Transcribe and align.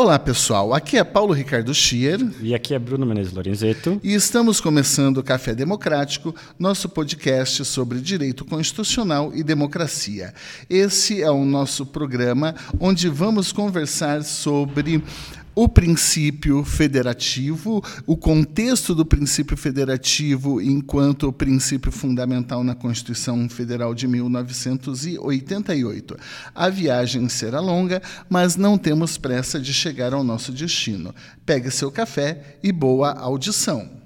Olá 0.00 0.18
pessoal, 0.18 0.72
aqui 0.72 0.96
é 0.96 1.04
Paulo 1.04 1.34
Ricardo 1.34 1.74
Schier. 1.74 2.18
E 2.40 2.54
aqui 2.54 2.72
é 2.72 2.78
Bruno 2.78 3.04
Menezes 3.04 3.34
Lorenzeto. 3.34 4.00
E 4.02 4.14
estamos 4.14 4.58
começando 4.58 5.18
o 5.18 5.22
Café 5.22 5.54
Democrático, 5.54 6.34
nosso 6.58 6.88
podcast 6.88 7.62
sobre 7.66 8.00
direito 8.00 8.42
constitucional 8.42 9.30
e 9.34 9.42
democracia. 9.42 10.32
Esse 10.70 11.20
é 11.20 11.30
o 11.30 11.44
nosso 11.44 11.84
programa 11.84 12.54
onde 12.80 13.10
vamos 13.10 13.52
conversar 13.52 14.24
sobre 14.24 15.04
o 15.54 15.68
princípio 15.68 16.64
federativo, 16.64 17.82
o 18.06 18.16
contexto 18.16 18.94
do 18.94 19.04
princípio 19.04 19.56
federativo 19.56 20.60
enquanto 20.60 21.32
princípio 21.32 21.90
fundamental 21.90 22.62
na 22.62 22.74
Constituição 22.74 23.48
Federal 23.48 23.94
de 23.94 24.06
1988. 24.06 26.16
A 26.54 26.68
viagem 26.68 27.28
será 27.28 27.60
longa, 27.60 28.00
mas 28.28 28.56
não 28.56 28.78
temos 28.78 29.18
pressa 29.18 29.60
de 29.60 29.74
chegar 29.74 30.14
ao 30.14 30.22
nosso 30.22 30.52
destino. 30.52 31.14
Pegue 31.44 31.70
seu 31.70 31.90
café 31.90 32.56
e 32.62 32.70
boa 32.70 33.12
audição. 33.12 33.98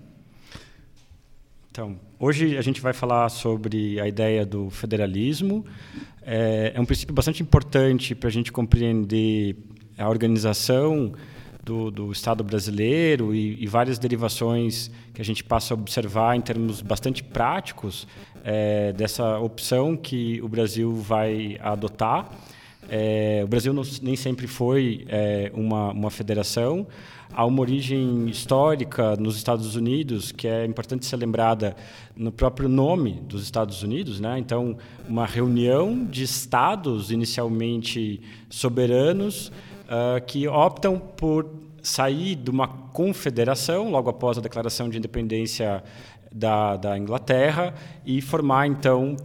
Então, 1.70 1.98
hoje 2.18 2.56
a 2.56 2.62
gente 2.62 2.80
vai 2.80 2.92
falar 2.92 3.28
sobre 3.28 4.00
a 4.00 4.08
ideia 4.08 4.46
do 4.46 4.70
federalismo. 4.70 5.66
É, 6.22 6.72
é 6.74 6.80
um 6.80 6.86
princípio 6.86 7.14
bastante 7.14 7.42
importante 7.42 8.14
para 8.14 8.28
a 8.28 8.32
gente 8.32 8.52
compreender 8.52 9.56
a 9.98 10.08
organização 10.08 11.12
do, 11.64 11.90
do 11.90 12.12
Estado 12.12 12.44
brasileiro 12.44 13.34
e, 13.34 13.62
e, 13.62 13.66
várias 13.66 13.98
derivações 13.98 14.90
que 15.14 15.20
a 15.20 15.24
gente 15.24 15.42
passa 15.42 15.72
a 15.72 15.76
observar 15.76 16.36
em 16.36 16.40
termos 16.40 16.82
bastante 16.82 17.22
práticos 17.22 18.06
é, 18.44 18.92
dessa 18.92 19.38
opção 19.38 19.96
que 19.96 20.40
o 20.42 20.48
Brasil 20.48 20.94
vai 20.94 21.56
adotar. 21.60 22.30
É, 22.88 23.40
o 23.42 23.48
Brasil 23.48 23.72
não, 23.72 23.82
nem 24.02 24.14
sempre 24.14 24.46
foi 24.46 25.06
é, 25.08 25.50
uma, 25.54 25.90
uma 25.90 26.10
federação. 26.10 26.86
Há 27.32 27.44
uma 27.46 27.62
origem 27.62 28.28
histórica 28.28 29.16
nos 29.16 29.36
Estados 29.36 29.74
Unidos 29.74 30.30
que 30.30 30.46
é 30.46 30.66
importante 30.66 31.06
ser 31.06 31.16
lembrada 31.16 31.74
no 32.14 32.30
próprio 32.30 32.68
nome 32.68 33.12
dos 33.26 33.42
Estados 33.42 33.82
Unidos. 33.82 34.20
Né? 34.20 34.38
Então, 34.38 34.76
uma 35.08 35.24
reunião 35.24 36.04
de 36.04 36.22
estados 36.22 37.10
inicialmente 37.10 38.20
soberanos 38.50 39.50
uh, 39.84 40.24
que 40.26 40.46
optam 40.48 40.98
por 40.98 41.48
sair 41.82 42.34
de 42.34 42.50
uma 42.50 42.66
confederação 42.66 43.90
logo 43.90 44.08
após 44.08 44.38
a 44.38 44.40
declaração 44.40 44.88
de 44.88 44.98
independência 44.98 45.82
da, 46.32 46.76
da 46.76 46.98
Inglaterra 46.98 47.74
e 48.04 48.20
formar 48.20 48.66
então 48.66 49.16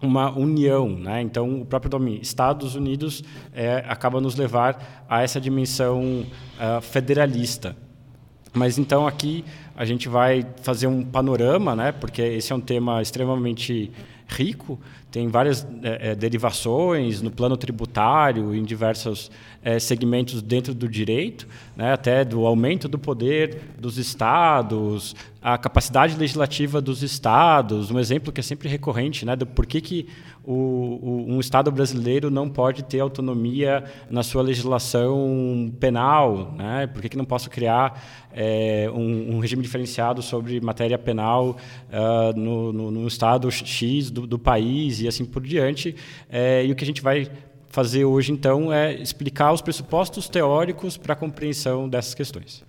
uma 0.00 0.30
união, 0.30 0.90
né? 0.90 1.22
Então 1.22 1.62
o 1.62 1.64
próprio 1.64 1.90
nome 1.90 2.20
Estados 2.20 2.74
Unidos 2.74 3.24
é, 3.54 3.82
acaba 3.88 4.20
nos 4.20 4.36
levar 4.36 5.04
a 5.08 5.22
essa 5.22 5.40
dimensão 5.40 6.24
uh, 6.60 6.80
federalista. 6.82 7.74
Mas 8.52 8.78
então 8.78 9.06
aqui 9.06 9.44
a 9.74 9.84
gente 9.84 10.08
vai 10.08 10.46
fazer 10.62 10.86
um 10.86 11.04
panorama, 11.04 11.74
né? 11.74 11.92
Porque 11.92 12.22
esse 12.22 12.52
é 12.52 12.56
um 12.56 12.60
tema 12.60 13.02
extremamente 13.02 13.90
rico, 14.28 14.78
tem 15.10 15.28
várias 15.28 15.66
é, 15.82 16.14
derivações 16.14 17.22
no 17.22 17.30
plano 17.30 17.56
tributário, 17.56 18.54
em 18.54 18.64
diversos 18.64 19.30
é, 19.62 19.78
segmentos 19.78 20.42
dentro 20.42 20.74
do 20.74 20.88
direito, 20.88 21.46
né, 21.76 21.92
até 21.92 22.24
do 22.24 22.44
aumento 22.44 22.88
do 22.88 22.98
poder 22.98 23.74
dos 23.78 23.98
estados, 23.98 25.14
a 25.40 25.56
capacidade 25.56 26.16
legislativa 26.16 26.80
dos 26.80 27.02
estados, 27.02 27.90
um 27.90 27.98
exemplo 27.98 28.32
que 28.32 28.40
é 28.40 28.42
sempre 28.42 28.68
recorrente, 28.68 29.24
né, 29.24 29.36
do 29.36 29.46
porquê 29.46 29.80
que 29.80 30.08
o, 30.46 30.52
o, 31.02 31.24
um 31.28 31.40
estado 31.40 31.70
brasileiro 31.72 32.30
não 32.30 32.48
pode 32.48 32.84
ter 32.84 33.00
autonomia 33.00 33.82
na 34.08 34.22
sua 34.22 34.42
legislação 34.42 35.72
penal, 35.80 36.54
né, 36.56 36.86
por 36.86 37.02
que, 37.02 37.08
que 37.08 37.16
não 37.16 37.24
posso 37.24 37.50
criar 37.50 38.00
é, 38.32 38.88
um, 38.94 39.36
um, 39.36 39.38
regime 39.40 39.62
diferenciado 39.62 40.22
sobre 40.22 40.60
matéria 40.60 40.98
penal 40.98 41.56
uh, 41.88 42.38
no, 42.38 42.72
no, 42.72 42.90
no, 42.90 43.08
estado 43.08 43.50
X 43.50 44.10
do, 44.10 44.26
do, 44.26 44.38
país 44.38 45.00
e 45.00 45.08
assim 45.08 45.24
por 45.24 45.42
diante. 45.42 45.96
É, 46.30 46.64
e 46.64 46.70
o 46.70 46.76
que 46.76 46.84
a 46.84 46.86
gente 46.86 47.02
vai 47.02 47.28
fazer 47.68 48.04
hoje, 48.04 48.32
então, 48.32 48.72
é 48.72 48.94
explicar 48.94 49.52
os 49.52 49.60
pressupostos 49.60 50.28
teóricos 50.28 50.96
para 50.96 51.12
a 51.12 51.16
compreensão 51.16 51.88
dessas 51.88 52.14
questões. 52.14 52.62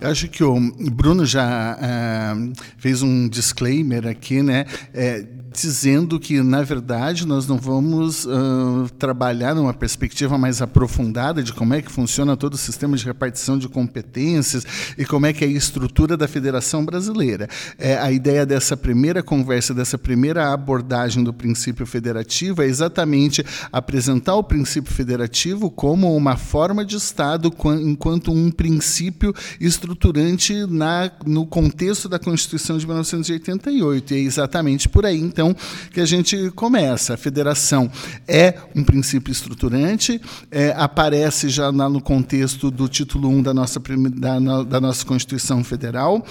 Eu 0.00 0.10
acho 0.10 0.28
que 0.28 0.44
o 0.44 0.60
Bruno 0.90 1.24
já 1.24 1.76
uh, 1.76 2.52
fez 2.76 3.02
um 3.02 3.28
disclaimer 3.28 4.06
aqui, 4.06 4.42
né? 4.42 4.66
É, 4.92 5.26
dizendo 5.56 6.20
que, 6.20 6.42
na 6.42 6.62
verdade, 6.62 7.26
nós 7.26 7.46
não 7.46 7.56
vamos 7.56 8.26
uh, 8.26 8.88
trabalhar 8.98 9.54
numa 9.54 9.72
perspectiva 9.72 10.36
mais 10.36 10.60
aprofundada 10.60 11.42
de 11.42 11.52
como 11.52 11.72
é 11.72 11.80
que 11.80 11.90
funciona 11.90 12.36
todo 12.36 12.54
o 12.54 12.58
sistema 12.58 12.96
de 12.96 13.04
repartição 13.04 13.58
de 13.58 13.68
competências 13.68 14.66
e 14.98 15.04
como 15.04 15.24
é 15.24 15.32
que 15.32 15.44
é 15.44 15.48
a 15.48 15.50
estrutura 15.50 16.16
da 16.16 16.28
Federação 16.28 16.84
Brasileira. 16.84 17.48
É, 17.78 17.96
a 17.96 18.12
ideia 18.12 18.44
dessa 18.44 18.76
primeira 18.76 19.22
conversa, 19.22 19.72
dessa 19.72 19.96
primeira 19.96 20.52
abordagem 20.52 21.24
do 21.24 21.32
princípio 21.32 21.86
federativo 21.86 22.62
é 22.62 22.66
exatamente 22.66 23.44
apresentar 23.72 24.34
o 24.34 24.44
princípio 24.44 24.92
federativo 24.92 25.70
como 25.70 26.14
uma 26.14 26.36
forma 26.36 26.84
de 26.84 26.96
Estado 26.96 27.52
enquanto 27.80 28.30
um 28.30 28.50
princípio 28.50 29.34
estruturante 29.60 30.66
na, 30.66 31.10
no 31.24 31.46
contexto 31.46 32.08
da 32.08 32.18
Constituição 32.18 32.76
de 32.76 32.86
1988. 32.86 34.14
E 34.14 34.16
é 34.16 34.20
exatamente 34.20 34.88
por 34.88 35.06
aí, 35.06 35.18
então, 35.18 35.45
que 35.92 36.00
a 36.00 36.06
gente 36.06 36.50
começa. 36.52 37.14
A 37.14 37.16
federação 37.16 37.90
é 38.26 38.54
um 38.74 38.82
princípio 38.82 39.32
estruturante, 39.32 40.20
é, 40.50 40.74
aparece 40.76 41.48
já 41.48 41.70
na, 41.72 41.88
no 41.88 42.00
contexto 42.00 42.70
do 42.70 42.88
título 42.88 43.28
1 43.28 43.42
da 43.42 43.54
nossa, 43.54 43.80
da, 44.14 44.62
da 44.62 44.80
nossa 44.80 45.04
Constituição 45.04 45.62
Federal. 45.64 46.24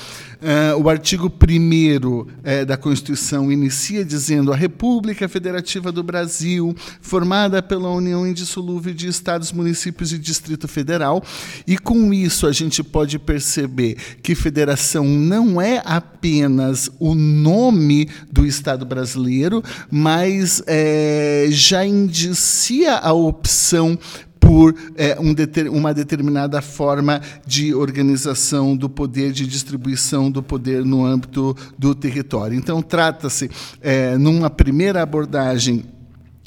É, 0.46 0.76
o 0.76 0.90
artigo 0.90 1.28
1 1.28 2.28
é, 2.44 2.66
da 2.66 2.78
Constituição 2.78 3.52
inicia 3.52 4.06
dizendo 4.06 4.54
a 4.54 4.56
República 4.56 5.28
Federativa 5.28 5.92
do 5.92 6.04
Brasil, 6.04 6.76
formada 7.02 7.64
pela 7.64 7.90
União 7.90 8.28
Indissolúvel 8.28 8.94
de 8.94 9.08
Estados, 9.08 9.52
Municípios 9.52 10.14
e 10.14 10.18
Distrito 10.18 10.68
Federal. 10.68 11.24
E 11.66 11.78
com 11.78 12.14
isso 12.14 12.48
a 12.48 12.52
gente 12.52 12.84
pode 12.84 13.18
perceber 13.20 13.66
perceber 13.66 13.98
que 14.22 14.36
federação 14.36 15.06
não 15.06 15.62
é 15.62 15.82
apenas 15.86 16.90
o 17.00 17.14
nome 17.14 18.10
do 18.32 18.46
Estado 18.46 18.86
brasileiro, 18.86 19.64
mas 19.90 20.64
é, 20.68 21.48
já 21.50 21.86
indicia 21.86 22.96
a 22.96 23.14
opção 23.14 23.98
por 24.46 24.76
é, 24.96 25.18
um 25.20 25.34
deter, 25.34 25.68
uma 25.68 25.92
determinada 25.92 26.62
forma 26.62 27.20
de 27.48 27.74
organização 27.74 28.78
do 28.78 28.88
poder, 28.88 29.32
de 29.32 29.48
distribuição 29.48 30.30
do 30.30 30.44
poder 30.44 30.86
no 30.86 31.04
âmbito 31.04 31.58
do 31.76 31.96
território. 31.96 32.56
Então, 32.56 32.80
trata-se, 32.80 33.50
é, 33.82 34.16
numa 34.20 34.48
primeira 34.48 35.02
abordagem, 35.02 35.84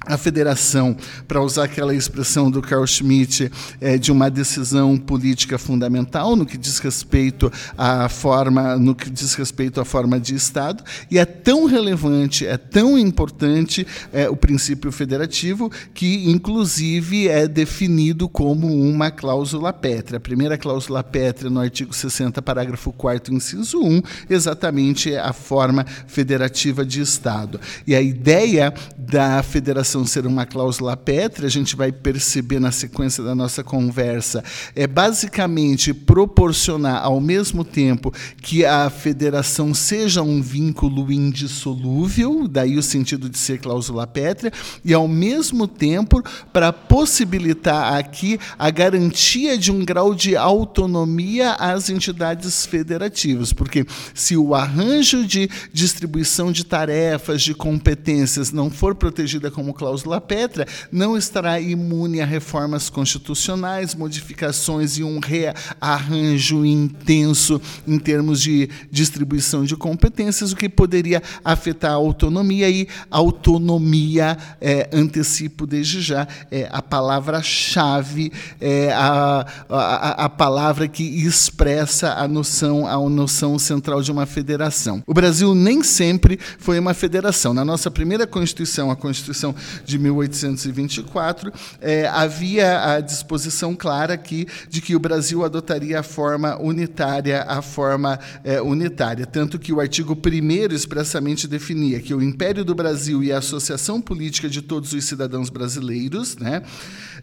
a 0.09 0.17
federação, 0.17 0.97
para 1.27 1.43
usar 1.43 1.65
aquela 1.65 1.95
expressão 1.95 2.51
do 2.51 2.63
Carl 2.63 2.87
Schmitt, 2.87 3.51
é, 3.81 3.99
de 3.99 4.11
uma 4.11 4.31
decisão 4.31 4.97
política 4.97 5.59
fundamental 5.59 6.35
no 6.35 6.47
que 6.47 6.57
diz 6.57 6.79
respeito 6.79 7.53
à 7.77 8.09
forma, 8.09 8.77
no 8.77 8.95
que 8.95 9.11
diz 9.11 9.35
respeito 9.35 9.81
à 9.81 9.85
forma 9.85 10.19
de 10.19 10.35
Estado, 10.35 10.83
e 11.11 11.19
é 11.19 11.25
tão 11.25 11.67
relevante, 11.67 12.47
é 12.47 12.57
tão 12.57 12.99
importante 12.99 13.87
é, 14.13 14.29
o 14.29 14.37
princípio 14.37 14.91
federativo 14.91 15.71
que, 15.93 16.31
inclusive, 16.31 17.29
é 17.29 17.47
definido 17.47 18.29
como 18.29 18.67
uma 18.67 19.11
cláusula 19.11 19.73
pétrea. 19.73 20.17
A 20.17 20.21
primeira 20.21 20.57
cláusula 20.57 21.05
pétrea 21.05 21.51
no 21.51 21.61
artigo 21.61 21.95
60, 21.95 22.41
parágrafo 22.41 22.93
4 22.93 23.35
inciso 23.35 23.81
1, 23.83 24.03
exatamente 24.31 25.13
é 25.13 25.21
a 25.21 25.33
forma 25.33 25.85
federativa 26.07 26.85
de 26.85 27.01
Estado. 27.01 27.61
E 27.87 27.95
a 27.95 28.01
ideia 28.01 28.73
da 28.97 29.43
federação 29.43 29.98
ser 30.05 30.27
uma 30.27 30.47
cláusula 30.47 30.97
pétrea, 30.97 31.47
a 31.47 31.51
gente 31.51 31.77
vai 31.77 31.93
perceber 31.93 32.59
na 32.59 32.73
sequência 32.73 33.23
da 33.23 33.35
nossa 33.35 33.63
conversa, 33.65 34.43
é 34.75 34.87
basicamente 34.87 35.93
proporcionar 35.93 37.05
ao 37.05 37.21
mesmo 37.21 37.65
tempo 37.65 38.13
que 38.41 38.65
a 38.65 38.91
federação 38.91 39.75
seja 39.75 40.23
um 40.23 40.41
vínculo 40.41 41.13
indissolúvel, 41.13 42.49
daí 42.49 42.77
o 42.77 42.83
sentido 42.83 43.29
de 43.29 43.39
ser 43.39 43.59
cláusula 43.59 44.07
pétrea, 44.07 44.53
e 44.85 44.93
ao 44.93 45.09
mesmo 45.09 45.67
tempo 45.67 46.23
para 46.53 46.73
possibilitar 46.73 47.95
aqui 47.95 48.39
a 48.59 48.71
garantia 48.71 49.57
de 49.57 49.71
um 49.71 49.85
grau 49.85 50.15
de 50.15 50.37
autonomia 50.37 51.53
às 51.55 51.91
entidades 51.91 52.67
federativas, 52.67 53.53
porque 53.53 53.87
se 54.15 54.37
o 54.37 54.55
arranjo 54.55 55.27
de 55.27 55.49
distribuição 55.73 56.53
de 56.53 56.65
tarefas, 56.65 57.43
de 57.43 57.55
competências 57.55 58.53
não 58.53 58.71
for 58.71 58.95
protegida 58.95 59.51
como 59.51 59.75
cláusula 59.79 60.21
pétrea, 60.21 60.67
não 60.91 61.17
estará 61.17 61.61
imune 61.61 62.21
a 62.21 62.27
reformas 62.27 62.91
constitucionais, 62.91 63.95
modificações 63.95 64.99
e 64.99 65.05
um 65.05 65.21
rearranjo 65.21 66.67
intenso 66.67 67.61
em 67.87 67.99
termos 67.99 68.43
de 68.43 68.69
distribuição 68.91 69.65
de 69.65 69.77
competências, 69.77 70.53
o 70.53 70.57
que 70.57 70.69
poderia 70.69 71.23
afetar 71.45 71.93
a 71.93 71.95
autonomia 71.95 72.69
e 72.69 72.89
autonomia, 73.11 74.37
é, 74.61 74.91
antecipo 74.93 75.67
desde 75.67 76.03
já, 76.03 76.27
é 76.51 76.69
a 76.73 76.83
palavra-chave, 76.83 78.33
é 78.61 78.93
a, 78.93 79.47
a, 79.69 80.25
a 80.25 80.29
palavra 80.29 80.89
que 80.89 81.03
expressa 81.03 82.15
a 82.15 82.27
noção, 82.27 82.87
a 82.87 83.09
noção 83.09 83.59
central 83.59 84.03
de 84.03 84.11
uma 84.11 84.27
federação. 84.27 85.03
O 85.07 85.15
Brasil 85.15 85.55
nem 85.55 85.85
sempre 85.85 86.39
foi 86.59 86.79
uma 86.79 86.95
federação. 86.95 87.55
Na 87.55 87.65
nossa 87.65 87.91
primeira 87.91 88.27
Constituição, 88.27 88.91
a 88.91 88.97
Constituição 88.97 89.55
de 89.85 89.99
1824, 89.99 91.53
é, 91.81 92.07
havia 92.09 92.95
a 92.95 93.01
disposição 93.01 93.75
clara 93.75 94.15
aqui 94.15 94.47
de 94.69 94.81
que 94.81 94.95
o 94.95 95.01
Brasil 95.01 95.45
adotaria 95.45 96.01
a 96.01 96.03
forma 96.03 96.61
unitária, 96.61 97.43
a 97.43 97.63
forma 97.63 98.19
é, 98.45 98.61
unitária. 98.61 99.27
Tanto 99.27 99.59
que 99.59 99.73
o 99.73 99.81
artigo 99.81 100.15
1 100.15 100.75
expressamente 100.75 101.47
definia 101.47 102.01
que 102.01 102.15
o 102.15 102.23
Império 102.23 102.65
do 102.65 102.75
Brasil 102.75 103.23
e 103.23 103.33
a 103.33 103.39
Associação 103.39 104.01
Política 104.01 104.49
de 104.49 104.63
Todos 104.63 104.93
os 104.93 105.05
Cidadãos 105.05 105.51
Brasileiros, 105.51 106.37
né, 106.37 106.63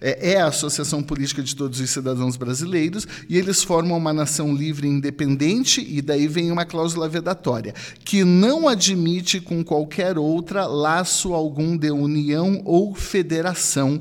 é, 0.01 0.33
é 0.33 0.41
a 0.41 0.47
Associação 0.47 1.01
Política 1.01 1.41
de 1.41 1.55
Todos 1.55 1.79
os 1.79 1.89
Cidadãos 1.89 2.37
Brasileiros, 2.37 3.07
e 3.29 3.37
eles 3.37 3.63
formam 3.63 3.97
uma 3.97 4.13
nação 4.13 4.53
livre 4.53 4.87
e 4.87 4.91
independente, 4.91 5.85
e 5.87 6.01
daí 6.01 6.27
vem 6.27 6.51
uma 6.51 6.65
cláusula 6.65 7.07
vedatória, 7.07 7.73
que 8.03 8.23
não 8.23 8.67
admite 8.67 9.39
com 9.39 9.63
qualquer 9.63 10.17
outra 10.17 10.65
laço 10.65 11.33
algum 11.33 11.77
de 11.77 11.91
união 11.91 12.34
ou 12.63 12.93
federação 12.93 13.99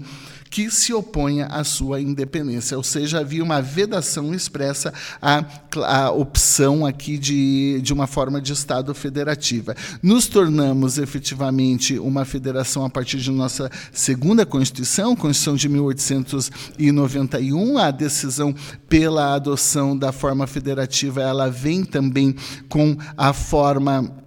que 0.54 0.70
se 0.70 0.94
oponha 0.94 1.46
à 1.46 1.64
sua 1.64 2.00
independência, 2.00 2.76
ou 2.76 2.84
seja, 2.84 3.18
havia 3.18 3.42
uma 3.42 3.60
vedação 3.60 4.32
expressa 4.32 4.94
à, 5.20 5.44
à 5.84 6.12
opção 6.12 6.86
aqui 6.86 7.18
de, 7.18 7.80
de 7.82 7.92
uma 7.92 8.06
forma 8.06 8.40
de 8.40 8.52
Estado 8.52 8.94
federativa. 8.94 9.74
Nos 10.00 10.28
tornamos 10.28 10.96
efetivamente 10.96 11.98
uma 11.98 12.24
federação 12.24 12.84
a 12.84 12.88
partir 12.88 13.18
de 13.18 13.32
nossa 13.32 13.68
segunda 13.92 14.46
Constituição, 14.46 15.16
Constituição 15.16 15.56
de 15.56 15.68
1891, 15.68 17.76
a 17.76 17.90
decisão 17.90 18.54
pela 18.88 19.34
adoção 19.34 19.98
da 19.98 20.12
forma 20.12 20.46
federativa, 20.46 21.20
ela 21.20 21.50
vem 21.50 21.84
também 21.84 22.32
com 22.68 22.96
a 23.16 23.32
forma 23.32 24.22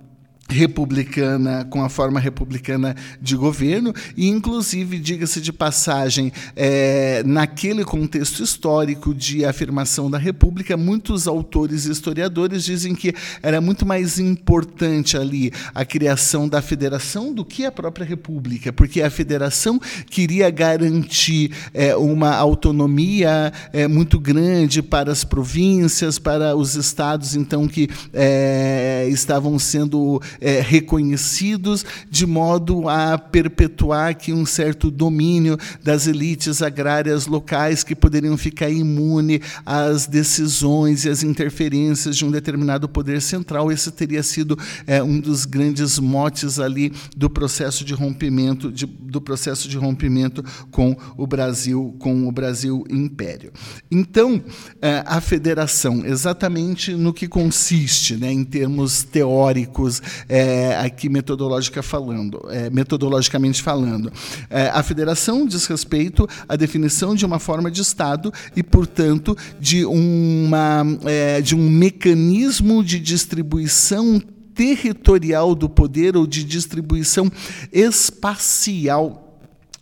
republicana, 0.50 1.66
com 1.66 1.84
a 1.84 1.90
forma 1.90 2.20
republicana 2.20 2.96
de 3.22 3.36
governo, 3.36 3.94
e 4.16 4.28
inclusive, 4.28 4.98
diga-se 5.00 5.42
de 5.42 5.52
passagem, 5.52 6.32
é, 6.56 7.22
naquele 7.26 7.84
contexto 7.84 8.42
histórico 8.42 9.14
de 9.14 9.44
afirmação 9.46 10.10
da 10.10 10.18
República, 10.18 10.78
muitos 10.78 11.28
autores 11.28 11.86
e 11.86 11.92
historiadores 11.92 12.64
dizem 12.64 12.96
que 12.96 13.14
era 13.42 13.60
muito 13.60 13.86
mais 13.86 14.20
importante 14.20 15.18
ali 15.18 15.52
a 15.76 15.84
criação 15.84 16.48
da 16.48 16.62
federação 16.62 17.34
do 17.34 17.44
que 17.44 17.66
a 17.66 17.72
própria 17.72 18.06
República, 18.06 18.72
porque 18.72 19.02
a 19.02 19.10
federação 19.10 19.80
queria 20.10 20.50
garantir 20.50 21.52
é, 21.74 21.96
uma 21.96 22.36
autonomia 22.36 23.52
é, 23.74 23.88
muito 23.88 24.20
grande 24.20 24.82
para 24.82 25.12
as 25.12 25.24
províncias, 25.24 26.18
para 26.18 26.56
os 26.56 26.76
estados, 26.76 27.36
então, 27.36 27.68
que 27.68 27.90
é, 28.14 29.08
estavam 29.10 29.58
sendo 29.60 30.22
é, 30.40 30.62
reconhecidos, 30.62 31.86
de 32.10 32.26
modo 32.26 32.90
a 32.90 33.18
perpetuar 33.18 34.10
aqui 34.10 34.34
um 34.34 34.46
certo 34.46 34.90
domínio 34.90 35.58
das 35.84 36.08
elites 36.08 36.62
agrárias 36.62 37.28
locais 37.28 37.84
que 37.84 37.96
poderiam 37.96 38.38
ficar 38.38 38.70
imune 38.70 39.42
às 39.66 40.08
decisões 40.08 41.06
e 41.06 41.10
às 41.10 41.24
interferências 41.24 42.16
de 42.16 42.26
um 42.26 42.32
determinado 42.32 42.88
poder 42.88 43.22
central. 43.22 43.72
Esse 43.72 43.92
teria 43.92 44.24
sido 44.24 44.58
é, 44.86 45.02
um 45.02 45.20
dos 45.20 45.46
grandes 45.46 46.00
motes 46.00 46.60
ali 46.60 46.94
do 47.16 47.30
processo 47.30 47.84
de 47.84 47.94
rompimento, 47.94 48.72
de, 48.72 48.86
do 48.86 49.22
processo 49.22 49.68
de 49.68 49.78
rompimento 49.78 50.44
com 50.72 50.96
o 51.16 51.26
Brasil, 51.26 51.96
com 52.00 52.28
o 52.28 52.32
Brasil 52.32 52.86
Império. 52.90 53.52
Então, 53.90 54.42
é, 54.82 55.04
a 55.06 55.22
federação, 55.22 56.06
exatamente 56.06 56.94
no 56.94 57.14
que 57.14 57.28
consiste, 57.28 58.16
né, 58.16 58.32
em 58.32 58.44
termos 58.44 59.04
teóricos, 59.04 60.02
é, 60.30 60.76
aqui 60.78 61.10
metodológica 61.10 61.82
falando, 61.82 62.46
é, 62.50 62.70
metodologicamente 62.70 63.62
falando. 63.62 64.12
É, 64.50 64.70
a 64.70 64.84
federação 64.84 65.46
diz 65.46 65.66
respeito 65.66 66.28
à 66.48 66.56
definição 66.56 67.16
de 67.16 67.26
uma 67.26 67.40
forma 67.40 67.72
de 67.72 67.82
Estado 67.82 68.32
e, 68.56 68.64
portanto, 68.64 69.38
de, 69.60 69.86
uma, 69.86 70.84
é, 71.06 71.42
de 71.42 71.56
um 71.56 71.70
mecanismo 71.70 72.84
de 72.84 73.00
distribuição 73.00 74.22
territorial 74.54 75.54
do 75.54 75.70
poder 75.70 76.18
ou 76.18 76.26
de 76.26 76.44
distribuição 76.44 77.32
espacial 77.72 79.27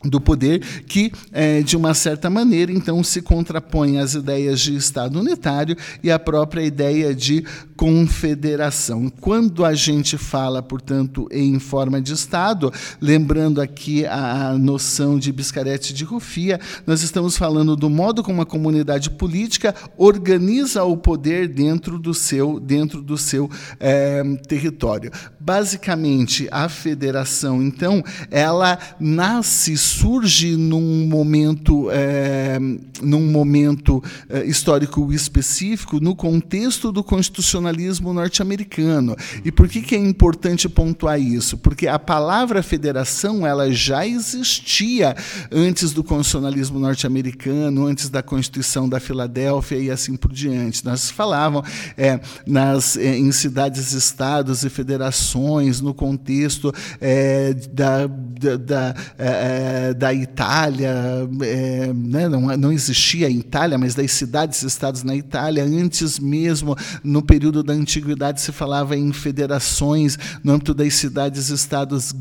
do 0.05 0.21
poder 0.21 0.59
que, 0.87 1.11
é, 1.31 1.61
de 1.61 1.75
uma 1.75 1.93
certa 1.93 2.29
maneira, 2.29 2.71
então 2.71 3.03
se 3.03 3.21
contrapõe 3.21 3.97
às 3.99 4.13
ideias 4.13 4.59
de 4.61 4.75
Estado 4.75 5.19
unitário 5.19 5.75
e 6.03 6.11
à 6.11 6.19
própria 6.19 6.61
ideia 6.61 7.13
de 7.13 7.43
confederação. 7.75 9.09
Quando 9.09 9.65
a 9.65 9.73
gente 9.73 10.17
fala, 10.17 10.61
portanto, 10.61 11.27
em 11.31 11.59
forma 11.59 12.01
de 12.01 12.13
Estado, 12.13 12.71
lembrando 13.01 13.59
aqui 13.61 14.05
a 14.05 14.55
noção 14.57 15.19
de 15.19 15.31
Biscarete 15.31 15.93
de 15.93 16.03
Rufia, 16.03 16.59
nós 16.87 17.01
estamos 17.01 17.37
falando 17.37 17.75
do 17.75 17.89
modo 17.89 18.23
como 18.23 18.41
a 18.41 18.45
comunidade 18.45 19.09
política 19.09 19.75
organiza 19.97 20.83
o 20.83 20.95
poder 20.95 21.47
dentro 21.47 21.99
do 21.99 22.13
seu, 22.13 22.59
dentro 22.59 23.01
do 23.01 23.17
seu 23.17 23.49
é, 23.79 24.23
território. 24.47 25.11
Basicamente, 25.39 26.47
a 26.51 26.69
federação, 26.69 27.61
então, 27.61 28.03
ela 28.31 28.79
nasce 28.99 29.77
surge 29.95 30.55
num 30.57 31.07
momento, 31.07 31.89
é, 31.91 32.57
num 33.01 33.31
momento 33.31 34.03
é, 34.29 34.43
histórico 34.45 35.11
específico, 35.13 35.99
no 35.99 36.15
contexto 36.15 36.91
do 36.91 37.03
constitucionalismo 37.03 38.13
norte-americano. 38.13 39.15
E 39.43 39.51
por 39.51 39.67
que, 39.67 39.81
que 39.81 39.95
é 39.95 39.99
importante 39.99 40.67
pontuar 40.67 41.19
isso? 41.19 41.57
Porque 41.57 41.87
a 41.87 41.97
palavra 41.97 42.61
federação 42.61 43.45
ela 43.45 43.71
já 43.71 44.05
existia 44.05 45.15
antes 45.51 45.93
do 45.93 46.03
constitucionalismo 46.03 46.79
norte-americano, 46.79 47.87
antes 47.87 48.09
da 48.09 48.21
Constituição 48.21 48.89
da 48.89 48.99
Filadélfia 48.99 49.77
e 49.77 49.89
assim 49.89 50.15
por 50.15 50.31
diante. 50.31 50.83
Nós 50.83 51.09
falavam 51.09 51.63
é, 51.97 52.19
nas, 52.45 52.97
é, 52.97 53.17
em 53.17 53.31
cidades, 53.31 53.93
estados 53.93 54.63
e 54.63 54.69
federações, 54.69 55.81
no 55.81 55.93
contexto 55.93 56.73
é, 56.99 57.53
da, 57.71 58.07
da, 58.07 58.57
da 58.57 58.95
é, 59.17 59.84
da 59.93 60.13
Itália, 60.13 60.93
é, 61.41 61.93
né, 61.93 62.27
não, 62.29 62.41
não 62.57 62.71
existia 62.71 63.27
a 63.27 63.29
Itália, 63.29 63.77
mas 63.77 63.95
das 63.95 64.11
cidades-estados 64.11 65.03
na 65.03 65.15
Itália, 65.15 65.63
antes 65.63 66.19
mesmo, 66.19 66.75
no 67.03 67.21
período 67.21 67.63
da 67.63 67.73
Antiguidade, 67.73 68.41
se 68.41 68.51
falava 68.51 68.95
em 68.95 69.11
federações 69.11 70.17
no 70.43 70.53
âmbito 70.53 70.73
das 70.73 70.93
cidades-estados 70.95 72.13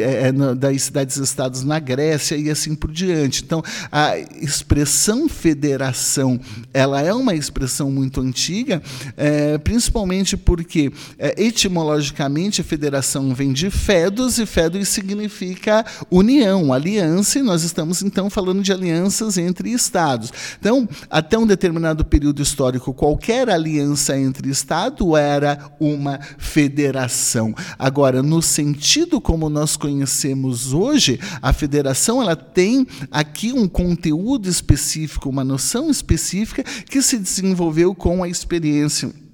é, 0.00 0.28
é 0.28 0.32
das 0.54 0.82
cidades-estados 0.82 1.62
na 1.64 1.78
Grécia 1.78 2.36
e 2.36 2.50
assim 2.50 2.74
por 2.74 2.90
diante. 2.90 3.42
Então, 3.44 3.62
a 3.90 4.18
expressão 4.18 5.28
federação, 5.28 6.40
ela 6.72 7.00
é 7.00 7.12
uma 7.12 7.34
expressão 7.34 7.90
muito 7.90 8.20
antiga, 8.20 8.82
é, 9.16 9.58
principalmente 9.58 10.36
porque, 10.36 10.92
é, 11.18 11.42
etimologicamente, 11.42 12.62
federação 12.62 13.34
vem 13.34 13.52
de 13.52 13.70
fedos, 13.70 14.38
e 14.38 14.46
fedos 14.46 14.88
significa 14.88 15.84
união, 16.10 16.72
ali 16.72 16.87
aliança 16.88 17.38
e 17.38 17.42
nós 17.42 17.62
estamos 17.62 18.02
então 18.02 18.30
falando 18.30 18.62
de 18.62 18.72
alianças 18.72 19.36
entre 19.36 19.70
estados. 19.70 20.32
Então, 20.58 20.88
até 21.10 21.38
um 21.38 21.46
determinado 21.46 22.04
período 22.04 22.40
histórico, 22.40 22.94
qualquer 22.94 23.50
aliança 23.50 24.18
entre 24.18 24.48
estado 24.48 25.16
era 25.16 25.70
uma 25.78 26.18
federação. 26.38 27.54
Agora, 27.78 28.22
no 28.22 28.40
sentido 28.40 29.20
como 29.20 29.50
nós 29.50 29.76
conhecemos 29.76 30.72
hoje, 30.72 31.20
a 31.42 31.52
federação 31.52 32.22
ela 32.22 32.34
tem 32.34 32.86
aqui 33.10 33.52
um 33.52 33.68
conteúdo 33.68 34.48
específico, 34.48 35.28
uma 35.28 35.44
noção 35.44 35.90
específica 35.90 36.62
que 36.62 37.02
se 37.02 37.18
desenvolveu 37.18 37.94
com 37.94 38.22
a 38.22 38.28
experiência 38.28 39.27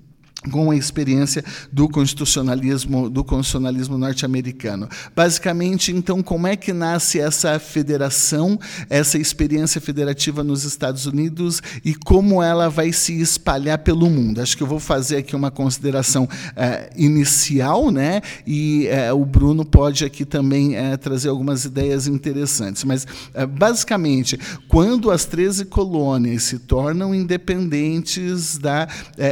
com 0.51 0.71
a 0.71 0.77
experiência 0.77 1.45
do 1.73 1.89
constitucionalismo 1.89 3.09
do 3.09 3.25
constitucionalismo 3.25 3.97
norte-americano. 3.97 4.89
Basicamente, 5.15 5.93
então, 5.93 6.23
como 6.23 6.47
é 6.47 6.57
que 6.57 6.73
nasce 6.73 7.21
essa 7.21 7.59
federação, 7.59 8.59
essa 8.89 9.19
experiência 9.19 9.81
federativa 9.81 10.43
nos 10.45 10.65
Estados 10.65 11.07
Unidos 11.07 11.63
e 11.85 11.95
como 11.95 12.43
ela 12.43 12.69
vai 12.69 12.93
se 12.93 13.21
espalhar 13.21 13.79
pelo 13.79 14.09
mundo? 14.11 14.41
Acho 14.41 14.57
que 14.57 14.63
eu 14.63 14.67
vou 14.67 14.81
fazer 14.81 15.19
aqui 15.19 15.35
uma 15.35 15.51
consideração 15.51 16.29
eh, 16.57 16.91
inicial, 16.97 17.91
né? 17.91 18.21
E 18.47 18.87
eh, 18.89 19.13
o 19.13 19.25
Bruno 19.25 19.65
pode 19.65 20.05
aqui 20.05 20.25
também 20.25 20.77
eh, 20.77 20.97
trazer 20.97 21.29
algumas 21.29 21.65
ideias 21.65 22.07
interessantes. 22.07 22.85
Mas, 22.85 23.07
basicamente, 23.51 24.39
quando 24.69 25.11
as 25.11 25.25
13 25.25 25.67
colônias 25.67 26.45
se 26.45 26.59
tornam 26.59 27.15
independentes 27.15 28.59
da 28.59 28.89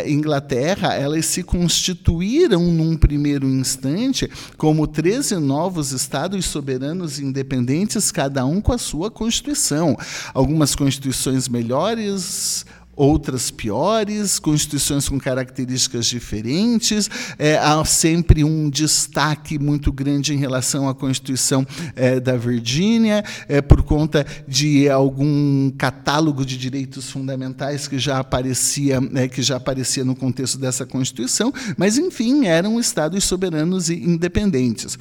Inglaterra, 0.06 0.94
elas 1.02 1.26
se 1.26 1.42
constituíram 1.42 2.62
num 2.62 2.96
primeiro 2.96 3.46
instante 3.46 4.30
como 4.56 4.86
13 4.86 5.36
novos 5.36 5.92
estados 5.92 6.44
soberanos 6.46 7.18
independentes, 7.18 8.12
cada 8.12 8.44
um 8.44 8.60
com 8.60 8.72
a 8.72 8.78
sua 8.78 9.10
constituição. 9.10 9.96
Algumas 10.32 10.74
constituições 10.76 11.48
melhores, 11.48 12.64
outras 12.94 13.50
piores, 13.50 14.38
constituições 14.38 15.08
com 15.08 15.18
características 15.18 16.06
diferentes. 16.06 17.08
É, 17.38 17.56
há 17.56 17.82
sempre 17.84 18.44
um 18.44 18.68
destaque 18.68 19.58
muito 19.58 19.90
grande 19.92 20.34
em 20.34 20.36
relação 20.36 20.88
à 20.88 20.94
Constituição 20.94 21.66
é, 21.96 22.20
da 22.20 22.36
Virgínia, 22.36 23.24
é, 23.48 23.60
por 23.60 23.82
conta 23.82 24.26
de 24.46 24.88
algum 24.88 25.70
catálogo 25.70 26.44
de 26.44 26.56
direitos 26.56 27.10
fundamentais 27.10 27.88
que 27.88 27.98
já 27.98 28.18
aparecia, 28.18 29.00
é, 29.14 29.28
que 29.28 29.42
já 29.42 29.56
aparecia 29.56 30.04
no 30.04 30.14
contexto 30.14 30.58
dessa 30.58 30.84
Constituição, 30.84 31.52
mas 31.76 31.96
enfim 31.96 32.46
eram 32.46 32.78
estados 32.78 33.24
soberanos 33.24 33.88
e 33.88 33.94
independentes. 33.94 34.98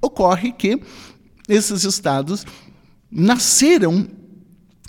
Ocorre 0.00 0.52
que 0.52 0.80
esses 1.48 1.84
estados 1.84 2.44
nasceram 3.10 4.06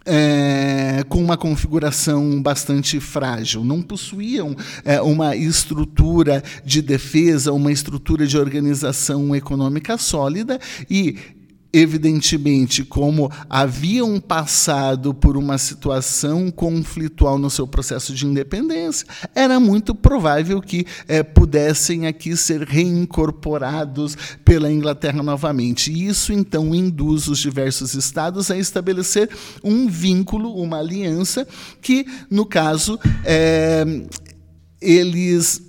é, 0.05 1.03
com 1.07 1.23
uma 1.23 1.37
configuração 1.37 2.41
bastante 2.41 2.99
frágil, 2.99 3.63
não 3.63 3.81
possuíam 3.81 4.55
é, 4.83 5.01
uma 5.01 5.35
estrutura 5.35 6.43
de 6.65 6.81
defesa, 6.81 7.53
uma 7.53 7.71
estrutura 7.71 8.27
de 8.27 8.37
organização 8.37 9.35
econômica 9.35 9.97
sólida 9.97 10.59
e 10.89 11.17
evidentemente, 11.73 12.85
como 12.85 13.31
haviam 13.49 14.19
passado 14.19 15.11
por 15.11 15.35
uma 15.35 15.57
situação 15.57 16.51
conflitual 16.51 17.39
no 17.39 17.49
seu 17.49 17.65
processo 17.65 18.13
de 18.13 18.27
independência, 18.27 19.07
era 19.33 19.59
muito 19.59 19.95
provável 19.95 20.61
que 20.61 20.85
é, 21.07 21.23
pudessem 21.23 22.05
aqui 22.05 22.37
ser 22.37 22.61
reincorporados 22.61 24.15
pela 24.45 24.71
Inglaterra 24.71 25.23
novamente. 25.23 25.91
E 25.91 26.07
isso, 26.07 26.31
então, 26.31 26.75
induz 26.75 27.27
os 27.27 27.39
diversos 27.39 27.95
estados 27.95 28.51
a 28.51 28.57
estabelecer 28.57 29.27
um 29.63 29.87
vínculo, 29.87 30.53
uma 30.53 30.77
aliança, 30.77 31.47
que, 31.81 32.05
no 32.29 32.45
caso, 32.45 32.99
é, 33.25 33.83
eles 34.79 35.59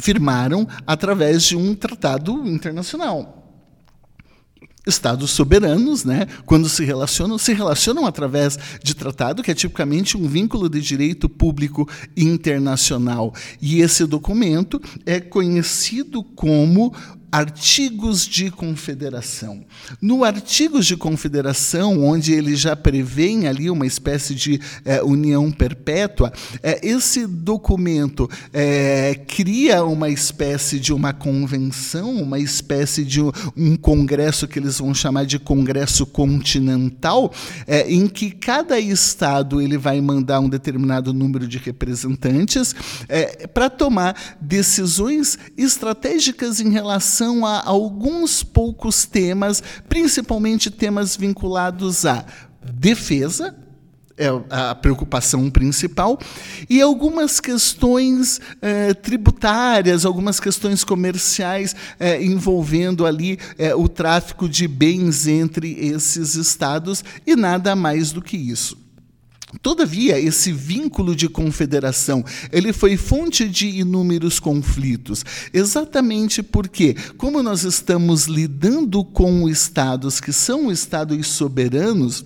firmaram 0.00 0.66
através 0.86 1.42
de 1.42 1.56
um 1.56 1.74
tratado 1.74 2.46
internacional 2.46 3.37
estados 4.88 5.30
soberanos, 5.30 6.04
né, 6.04 6.26
quando 6.46 6.68
se 6.68 6.84
relacionam, 6.84 7.38
se 7.38 7.52
relacionam 7.52 8.06
através 8.06 8.58
de 8.82 8.94
tratado, 8.94 9.42
que 9.42 9.50
é 9.50 9.54
tipicamente 9.54 10.16
um 10.16 10.26
vínculo 10.26 10.68
de 10.68 10.80
direito 10.80 11.28
público 11.28 11.88
internacional. 12.16 13.34
E 13.60 13.80
esse 13.80 14.06
documento 14.06 14.80
é 15.04 15.20
conhecido 15.20 16.22
como 16.22 16.92
artigos 17.30 18.26
de 18.26 18.50
confederação. 18.50 19.64
No 20.00 20.24
artigos 20.24 20.86
de 20.86 20.96
confederação, 20.96 22.02
onde 22.02 22.32
ele 22.32 22.56
já 22.56 22.74
prevê 22.74 23.46
ali 23.46 23.68
uma 23.68 23.86
espécie 23.86 24.34
de 24.34 24.60
é, 24.84 25.02
união 25.02 25.50
perpétua, 25.50 26.32
é, 26.62 26.86
esse 26.86 27.26
documento 27.26 28.28
é, 28.52 29.14
cria 29.26 29.84
uma 29.84 30.08
espécie 30.08 30.80
de 30.80 30.92
uma 30.92 31.12
convenção, 31.12 32.10
uma 32.22 32.38
espécie 32.38 33.04
de 33.04 33.20
um 33.56 33.76
congresso 33.76 34.48
que 34.48 34.58
eles 34.58 34.78
vão 34.78 34.94
chamar 34.94 35.26
de 35.26 35.38
congresso 35.38 36.06
continental, 36.06 37.32
é, 37.66 37.90
em 37.90 38.08
que 38.08 38.30
cada 38.30 38.80
estado 38.80 39.60
ele 39.60 39.76
vai 39.76 40.00
mandar 40.00 40.40
um 40.40 40.48
determinado 40.48 41.12
número 41.12 41.46
de 41.46 41.58
representantes 41.58 42.74
é, 43.08 43.46
para 43.46 43.68
tomar 43.68 44.38
decisões 44.40 45.38
estratégicas 45.56 46.60
em 46.60 46.70
relação 46.70 47.17
relação 47.18 47.44
a 47.44 47.62
alguns 47.64 48.42
poucos 48.42 49.04
temas, 49.04 49.62
principalmente 49.88 50.70
temas 50.70 51.16
vinculados 51.16 52.06
à 52.06 52.24
defesa, 52.62 53.56
é 54.16 54.26
a 54.50 54.74
preocupação 54.74 55.48
principal, 55.48 56.18
e 56.68 56.80
algumas 56.80 57.38
questões 57.38 58.40
eh, 58.60 58.92
tributárias, 58.94 60.04
algumas 60.04 60.40
questões 60.40 60.82
comerciais 60.82 61.74
eh, 62.00 62.20
envolvendo 62.24 63.06
ali 63.06 63.38
eh, 63.56 63.76
o 63.76 63.88
tráfico 63.88 64.48
de 64.48 64.66
bens 64.66 65.28
entre 65.28 65.72
esses 65.72 66.34
estados, 66.34 67.04
e 67.24 67.36
nada 67.36 67.76
mais 67.76 68.10
do 68.10 68.20
que 68.20 68.36
isso. 68.36 68.87
Todavia, 69.62 70.18
esse 70.18 70.52
vínculo 70.52 71.16
de 71.16 71.28
confederação, 71.28 72.24
ele 72.52 72.72
foi 72.72 72.96
fonte 72.96 73.48
de 73.48 73.66
inúmeros 73.66 74.38
conflitos, 74.38 75.24
exatamente 75.52 76.42
porque, 76.42 76.94
como 77.16 77.42
nós 77.42 77.64
estamos 77.64 78.26
lidando 78.26 79.02
com 79.04 79.48
estados 79.48 80.20
que 80.20 80.32
são 80.32 80.70
estados 80.70 81.26
soberanos, 81.28 82.24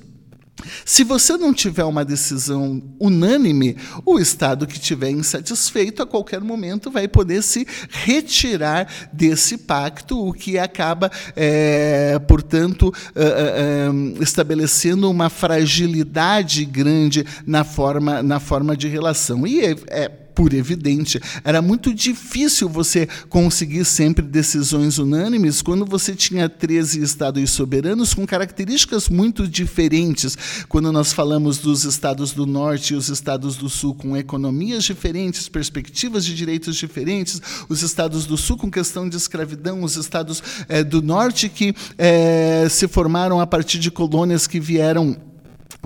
se 0.85 1.05
você 1.05 1.37
não 1.37 1.53
tiver 1.53 1.85
uma 1.85 2.05
decisão 2.05 2.83
unânime, 2.99 3.77
o 4.05 4.19
Estado 4.19 4.67
que 4.67 4.75
estiver 4.75 5.11
insatisfeito 5.11 6.03
a 6.03 6.07
qualquer 6.07 6.41
momento 6.41 6.91
vai 6.91 7.09
poder 7.09 7.43
se 7.43 7.67
retirar 7.89 8.89
desse 9.13 9.59
pacto, 9.59 10.29
o 10.29 10.33
que 10.33 10.59
acaba, 10.59 11.11
é, 11.37 12.19
portanto, 12.27 12.93
é, 13.15 13.25
é, 13.25 14.23
estabelecendo 14.23 15.11
uma 15.11 15.29
fragilidade 15.29 16.65
grande 16.65 17.25
na 17.47 17.65
forma, 17.65 18.23
na 18.23 18.41
forma 18.41 18.77
de 18.77 18.89
relação. 18.89 19.47
E 19.47 19.61
é, 19.61 19.77
é 19.89 20.22
por 20.35 20.53
evidente. 20.53 21.21
Era 21.45 21.63
muito 21.63 21.95
difícil 21.95 22.69
você 22.69 23.09
conseguir 23.29 23.85
sempre 23.85 24.25
decisões 24.25 24.99
unânimes 24.99 25.63
quando 25.63 25.85
você 25.85 26.15
tinha 26.15 26.49
13 26.49 27.03
estados 27.03 27.51
soberanos 27.51 28.15
com 28.15 28.27
características 28.27 29.09
muito 29.09 29.47
diferentes. 29.47 30.37
Quando 30.69 30.93
nós 30.93 31.13
falamos 31.13 31.59
dos 31.59 31.85
estados 31.85 32.33
do 32.33 32.47
norte 32.47 32.95
e 32.95 32.97
os 32.97 33.09
estados 33.09 33.57
do 33.57 33.69
sul 33.69 33.95
com 33.95 34.17
economias 34.17 34.85
diferentes, 34.85 35.49
perspectivas 35.49 36.25
de 36.25 36.35
direitos 36.35 36.77
diferentes, 36.77 37.41
os 37.69 37.83
estados 37.83 38.27
do 38.27 38.37
sul 38.37 38.57
com 38.57 38.71
questão 38.71 39.09
de 39.09 39.17
escravidão, 39.17 39.83
os 39.83 39.97
estados 39.97 40.43
é, 40.69 40.83
do 40.83 41.03
norte 41.03 41.49
que 41.49 41.75
é, 41.99 42.67
se 42.71 42.89
formaram 42.89 43.41
a 43.41 43.47
partir 43.47 43.79
de 43.79 43.91
colônias 43.91 44.47
que 44.47 44.61
vieram 44.61 45.32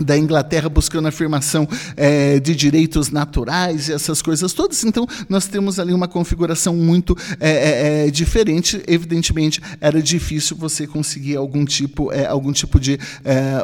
da 0.02 0.16
Inglaterra 0.16 0.68
buscando 0.68 1.08
afirmação 1.08 1.66
é, 1.96 2.38
de 2.38 2.54
direitos 2.54 3.10
naturais 3.10 3.88
e 3.88 3.92
essas 3.92 4.20
coisas 4.20 4.52
todas. 4.52 4.84
Então, 4.84 5.06
nós 5.28 5.46
temos 5.46 5.78
ali 5.78 5.92
uma 5.92 6.06
configuração 6.06 6.76
muito 6.76 7.16
é, 7.40 8.06
é, 8.06 8.10
diferente. 8.10 8.82
Evidentemente, 8.86 9.60
era 9.80 10.02
difícil 10.02 10.56
você 10.56 10.86
conseguir 10.86 11.36
algum 11.36 11.64
tipo, 11.64 12.10
algum 12.28 12.52
tipo 12.52 12.78
de 12.78 12.98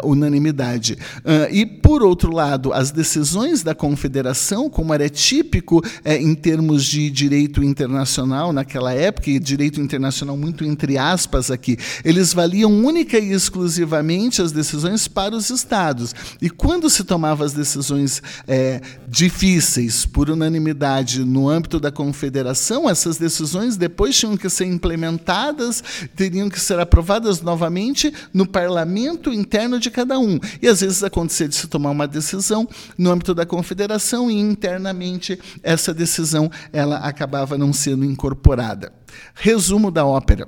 unanimidade. 0.03 0.97
Uh, 1.19 1.53
e, 1.53 1.67
por 1.67 2.03
outro 2.03 2.33
lado, 2.33 2.73
as 2.73 2.91
decisões 2.91 3.63
da 3.63 3.75
Confederação, 3.75 4.71
como 4.71 4.95
era 4.95 5.09
típico 5.09 5.83
em 6.05 6.35
termos 6.35 6.85
de 6.85 7.11
direito 7.11 7.63
internacional 7.63 8.53
naquela 8.53 8.93
época, 8.93 9.31
e 9.31 9.39
direito 9.39 9.81
internacional 9.81 10.37
muito 10.37 10.65
entre 10.65 10.99
aspas 10.99 11.51
aqui, 11.51 11.77
eles 12.05 12.33
valiam 12.33 12.73
única 12.73 13.19
e 13.19 13.33
exclusivamente 13.33 14.41
as 14.41 14.53
decisões 14.53 15.07
para 15.09 15.37
os 15.37 15.51
estados. 15.51 16.15
E 16.41 16.51
quando 16.51 16.89
se 16.89 17.05
tomava 17.05 17.45
as 17.45 17.53
decisões 17.53 18.23
é, 18.47 18.81
difíceis 19.09 20.07
por 20.07 20.31
unanimidade 20.31 21.25
no 21.25 21.49
âmbito 21.49 21.79
da 21.79 21.91
confederação, 21.91 22.89
essas 22.89 23.17
decisões 23.17 23.77
depois 23.77 24.17
tinham 24.17 24.37
que 24.37 24.49
ser 24.49 24.67
implementadas, 24.67 25.83
teriam 26.17 26.49
que 26.49 26.61
ser 26.61 26.79
aprovadas 26.79 27.41
novamente 27.41 28.13
no 28.33 28.47
parlamento 28.47 29.33
interno 29.33 29.79
de 29.79 29.91
cada 29.91 30.19
um. 30.19 30.39
E 30.61 30.69
às 30.69 30.81
vezes 30.81 31.03
acontecia 31.03 31.49
de 31.49 31.55
se 31.55 31.67
tomar 31.67 31.91
uma 31.91 32.09
decisão 32.09 32.69
no 32.97 33.11
âmbito 33.11 33.35
da 33.35 33.47
confederação 33.47 34.31
e 34.31 34.39
internamente 34.39 35.39
essa 35.63 35.93
decisão 35.93 36.51
ela 36.73 36.97
acabava 36.99 37.59
não 37.59 37.73
sendo 37.73 38.05
incorporada. 38.05 38.93
Resumo 39.35 39.91
da 39.91 40.05
ópera 40.05 40.47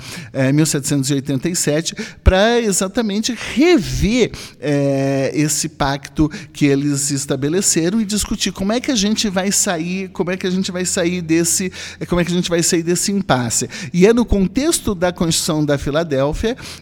1787, 0.53 1.95
para 2.25 2.61
exatamente 2.61 3.33
rever 3.55 4.33
é, 4.61 5.31
esse 5.33 5.69
pacto 5.69 6.29
que 6.53 6.67
eles 6.67 7.13
estabeleceram 7.13 8.01
e 8.01 8.05
discutir 8.05 8.51
como 8.51 8.73
é 8.73 8.81
que 8.81 8.91
a 8.91 8.97
gente 8.97 9.29
vai 9.29 9.53
sair, 9.53 10.09
como 10.09 10.33
é 10.33 10.37
que 10.37 10.49
a 10.49 10.51
gente 10.51 10.73
vai 10.73 10.85
sair 10.85 11.23
desse, 11.23 11.71
como 12.09 12.21
é 12.21 12.25
que 12.25 12.33
a 12.33 12.35
gente 12.35 12.51
vai 12.51 12.65
sair 12.65 12.83
desse 12.83 13.13
impasse. 13.13 13.71
E 13.93 14.09
é 14.09 14.13
no 14.13 14.25
contexto 14.25 14.93
da 14.93 15.13
Constituição 15.13 15.65
da 15.65 15.79
Filadélfia 15.79 16.16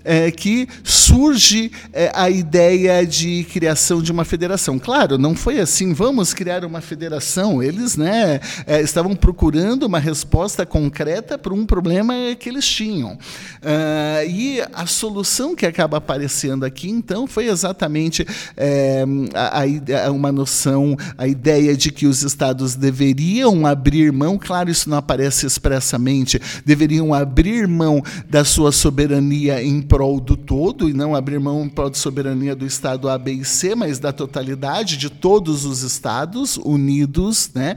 é, 0.05 0.31
que 0.31 0.69
surge 0.83 1.71
é, 1.93 2.11
a 2.15 2.31
ideia 2.31 3.07
de 3.07 3.45
criação 3.45 4.03
de 4.03 4.13
uma 4.13 4.25
federação. 4.25 4.79
Claro, 4.79 5.19
não 5.19 5.35
foi 5.35 5.61
assim, 5.61 5.93
vamos 5.93 6.35
criar 6.35 6.65
uma 6.65 6.81
federação. 6.81 7.63
Eles 7.63 7.97
né, 7.97 8.41
é, 8.67 8.81
estavam 8.81 9.15
procurando 9.15 9.85
uma 9.85 9.99
resposta 9.99 10.67
concreta 10.67 11.39
para 11.39 11.55
um 11.55 11.67
problema 11.67 12.15
que 12.39 12.49
eles 12.49 12.67
tinham. 12.67 13.13
Uh, 13.13 14.29
e 14.29 14.61
a 14.73 14.87
solução 14.87 15.55
que 15.55 15.67
acaba 15.67 15.97
aparecendo 15.97 16.65
aqui, 16.65 16.91
então 16.91 17.27
foi 17.27 17.47
exatamente 17.47 18.27
é, 18.57 19.05
a, 19.35 20.07
a, 20.07 20.11
uma 20.11 20.31
noção, 20.31 20.97
a 21.17 21.27
ideia 21.27 21.77
de 21.77 21.91
que 21.91 22.07
os 22.07 22.23
estados 22.23 22.75
deveriam 22.75 23.67
abrir 23.67 24.13
mão, 24.13 24.39
claro, 24.39 24.71
isso 24.71 24.91
não 24.91 24.99
aparece 24.99 25.47
expressamente, 25.47 26.41
deveriam 26.65 27.15
abrir 27.15 27.67
mão 27.67 28.03
da 28.29 28.45
sua 28.45 28.73
soberania 28.73 29.24
em 29.33 29.81
prol 29.83 30.21
do 30.21 30.37
todo, 30.37 30.89
e 30.89 30.93
não 30.93 31.15
abrir 31.15 31.39
mão 31.39 31.65
em 31.65 31.69
prol 31.69 31.91
da 31.91 31.97
soberania 31.97 32.55
do 32.55 32.67
estado 32.67 33.09
A, 33.09 33.19
B 33.19 33.33
e 33.33 33.45
C, 33.45 33.75
mas 33.75 33.99
da 33.99 34.13
totalidade 34.13 34.97
de 34.97 35.11
todos 35.11 35.65
os 35.65 35.83
estados 35.83 36.57
unidos, 36.57 37.51
né? 37.55 37.77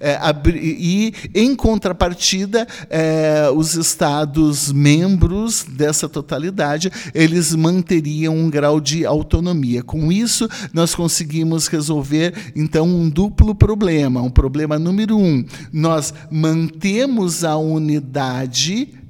É, 0.00 0.18
e, 0.54 1.12
em 1.34 1.54
contrapartida, 1.54 2.66
é, 2.90 3.48
os 3.54 3.74
estados 3.74 4.72
membros 4.72 5.64
dessa 5.64 6.08
totalidade, 6.08 6.90
eles 7.14 7.54
manteriam 7.54 8.36
um 8.36 8.50
grau 8.50 8.80
de 8.80 9.06
autonomia. 9.06 9.82
Com 9.82 10.12
isso, 10.12 10.48
nós 10.72 10.94
conseguimos 10.94 11.68
resolver, 11.68 12.34
então, 12.54 12.86
um 12.86 13.08
duplo 13.08 13.54
problema. 13.54 14.20
Um 14.20 14.30
problema 14.30 14.78
número 14.78 15.16
um, 15.16 15.44
nós 15.72 16.12
mantemos 16.30 17.44
a 17.44 17.56
unidade 17.56 19.03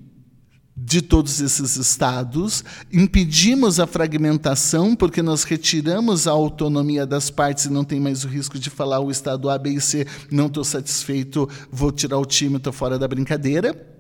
de 0.84 1.00
todos 1.00 1.40
esses 1.40 1.76
estados, 1.76 2.62
impedimos 2.92 3.80
a 3.80 3.86
fragmentação, 3.86 4.94
porque 4.94 5.22
nós 5.22 5.42
retiramos 5.42 6.28
a 6.28 6.32
autonomia 6.32 7.06
das 7.06 7.30
partes 7.30 7.64
e 7.64 7.72
não 7.72 7.84
tem 7.84 7.98
mais 7.98 8.22
o 8.22 8.28
risco 8.28 8.58
de 8.58 8.68
falar 8.68 9.00
o 9.00 9.10
estado 9.10 9.48
A, 9.48 9.56
B 9.56 9.70
e 9.70 9.80
C, 9.80 10.06
não 10.30 10.46
estou 10.46 10.62
satisfeito, 10.62 11.48
vou 11.72 11.90
tirar 11.90 12.18
o 12.18 12.26
time, 12.26 12.58
estou 12.58 12.72
fora 12.72 12.98
da 12.98 13.08
brincadeira. 13.08 13.93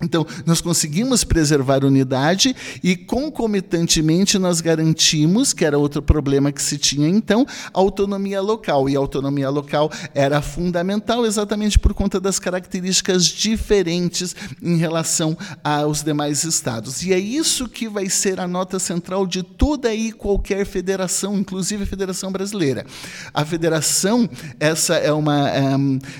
Então, 0.00 0.24
nós 0.46 0.60
conseguimos 0.60 1.24
preservar 1.24 1.84
unidade 1.84 2.54
e, 2.84 2.94
concomitantemente, 2.94 4.38
nós 4.38 4.60
garantimos, 4.60 5.52
que 5.52 5.64
era 5.64 5.76
outro 5.76 6.00
problema 6.00 6.52
que 6.52 6.62
se 6.62 6.78
tinha 6.78 7.08
então, 7.08 7.44
autonomia 7.72 8.40
local. 8.40 8.88
E 8.88 8.96
a 8.96 8.98
autonomia 9.00 9.50
local 9.50 9.90
era 10.14 10.40
fundamental 10.40 11.26
exatamente 11.26 11.78
por 11.78 11.92
conta 11.94 12.20
das 12.20 12.38
características 12.38 13.24
diferentes 13.24 14.36
em 14.62 14.76
relação 14.76 15.36
aos 15.64 16.04
demais 16.04 16.44
estados. 16.44 17.02
E 17.02 17.12
é 17.12 17.18
isso 17.18 17.68
que 17.68 17.88
vai 17.88 18.08
ser 18.08 18.38
a 18.38 18.46
nota 18.46 18.78
central 18.78 19.26
de 19.26 19.42
toda 19.42 19.92
e 19.92 20.12
qualquer 20.12 20.64
federação, 20.64 21.36
inclusive 21.36 21.82
a 21.82 21.86
Federação 21.86 22.30
Brasileira. 22.30 22.86
A 23.34 23.44
federação, 23.44 24.28
essa 24.60 24.94
é 24.94 25.12
uma, 25.12 25.50
é, 25.50 25.74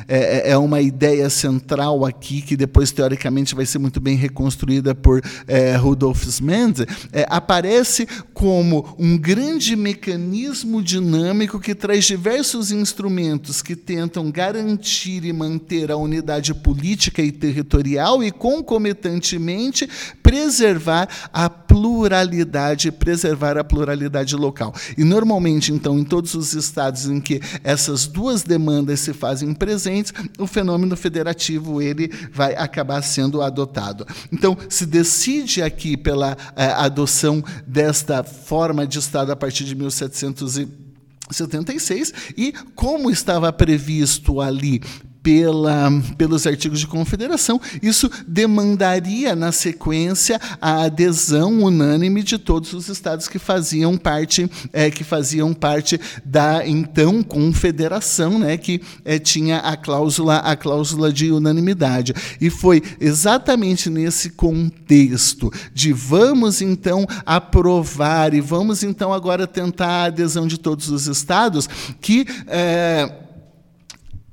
é, 0.08 0.50
é 0.50 0.58
uma 0.58 0.80
ideia 0.80 1.30
central 1.30 2.04
aqui, 2.04 2.42
que 2.42 2.56
depois, 2.56 2.90
teoricamente, 2.90 3.54
vai 3.54 3.67
ser 3.68 3.78
muito 3.78 4.00
bem 4.00 4.16
reconstruída 4.16 4.94
por 4.94 5.22
é, 5.46 5.76
Rudolf 5.76 6.40
Mendes, 6.40 6.87
é, 7.12 7.26
aparece 7.28 8.07
como 8.33 8.96
um 8.98 9.16
grande 9.16 9.76
mecanismo 9.76 10.83
dinâmico 10.83 11.61
que 11.61 11.74
traz 11.74 12.04
diversos 12.04 12.72
instrumentos 12.72 13.62
que 13.62 13.76
tentam 13.76 14.31
garantir 14.31 15.24
e 15.24 15.33
manter 15.33 15.90
a 15.90 15.96
unidade 15.96 16.54
política 16.54 17.22
e 17.22 17.31
territorial 17.31 18.22
e, 18.22 18.31
concomitantemente, 18.31 19.88
preservar 20.22 21.09
a 21.33 21.50
pluralidade, 21.50 22.90
preservar 22.90 23.59
a 23.59 23.64
pluralidade 23.64 24.35
local. 24.35 24.74
E, 24.96 25.04
normalmente, 25.04 25.72
então, 25.72 25.98
em 25.98 26.04
todos 26.04 26.35
os 26.35 26.54
estados 26.54 27.07
em 27.07 27.20
que 27.20 27.40
essas 27.62 28.07
duas 28.07 28.42
demandas 28.42 29.00
se 29.00 29.12
fazem 29.12 29.52
presentes, 29.52 30.12
o 30.38 30.46
fenômeno 30.46 30.96
federativo 30.96 31.83
ele 31.83 32.11
vai 32.33 32.54
acabar 32.54 33.02
sendo 33.02 33.42
adotado 33.42 33.57
adotado. 33.58 34.06
Então, 34.32 34.56
se 34.68 34.86
decide 34.86 35.60
aqui 35.62 35.96
pela 35.96 36.36
é, 36.54 36.66
adoção 36.66 37.42
desta 37.66 38.22
forma 38.22 38.86
de 38.86 38.98
Estado 38.98 39.32
a 39.32 39.36
partir 39.36 39.64
de 39.64 39.74
1776 39.74 42.12
e 42.36 42.52
como 42.74 43.10
estava 43.10 43.50
previsto 43.52 44.40
ali 44.40 44.80
pela, 45.28 45.90
pelos 46.16 46.46
artigos 46.46 46.80
de 46.80 46.86
confederação, 46.86 47.60
isso 47.82 48.10
demandaria, 48.26 49.36
na 49.36 49.52
sequência, 49.52 50.40
a 50.58 50.84
adesão 50.84 51.64
unânime 51.64 52.22
de 52.22 52.38
todos 52.38 52.72
os 52.72 52.88
estados 52.88 53.28
que 53.28 53.38
faziam 53.38 53.98
parte, 53.98 54.50
é, 54.72 54.90
que 54.90 55.04
faziam 55.04 55.52
parte 55.52 56.00
da 56.24 56.66
então 56.66 57.22
confederação, 57.22 58.38
né, 58.38 58.56
que 58.56 58.80
é, 59.04 59.18
tinha 59.18 59.58
a 59.58 59.76
cláusula, 59.76 60.38
a 60.38 60.56
cláusula 60.56 61.12
de 61.12 61.30
unanimidade. 61.30 62.14
E 62.40 62.48
foi 62.48 62.82
exatamente 62.98 63.90
nesse 63.90 64.30
contexto 64.30 65.52
de 65.74 65.92
vamos 65.92 66.62
então 66.62 67.06
aprovar 67.26 68.32
e 68.32 68.40
vamos 68.40 68.82
então 68.82 69.12
agora 69.12 69.46
tentar 69.46 69.88
a 69.88 70.04
adesão 70.04 70.46
de 70.46 70.56
todos 70.56 70.88
os 70.88 71.06
estados 71.06 71.68
que 72.00 72.24
é, 72.46 73.27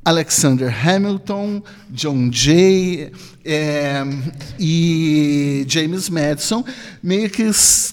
Alexander 0.05 0.69
Hamilton, 0.69 1.63
John 1.93 2.31
Jay 2.31 3.09
é, 3.45 4.03
e 4.59 5.63
James 5.67 6.09
Madison 6.09 6.65
meio 7.01 7.29
que 7.29 7.49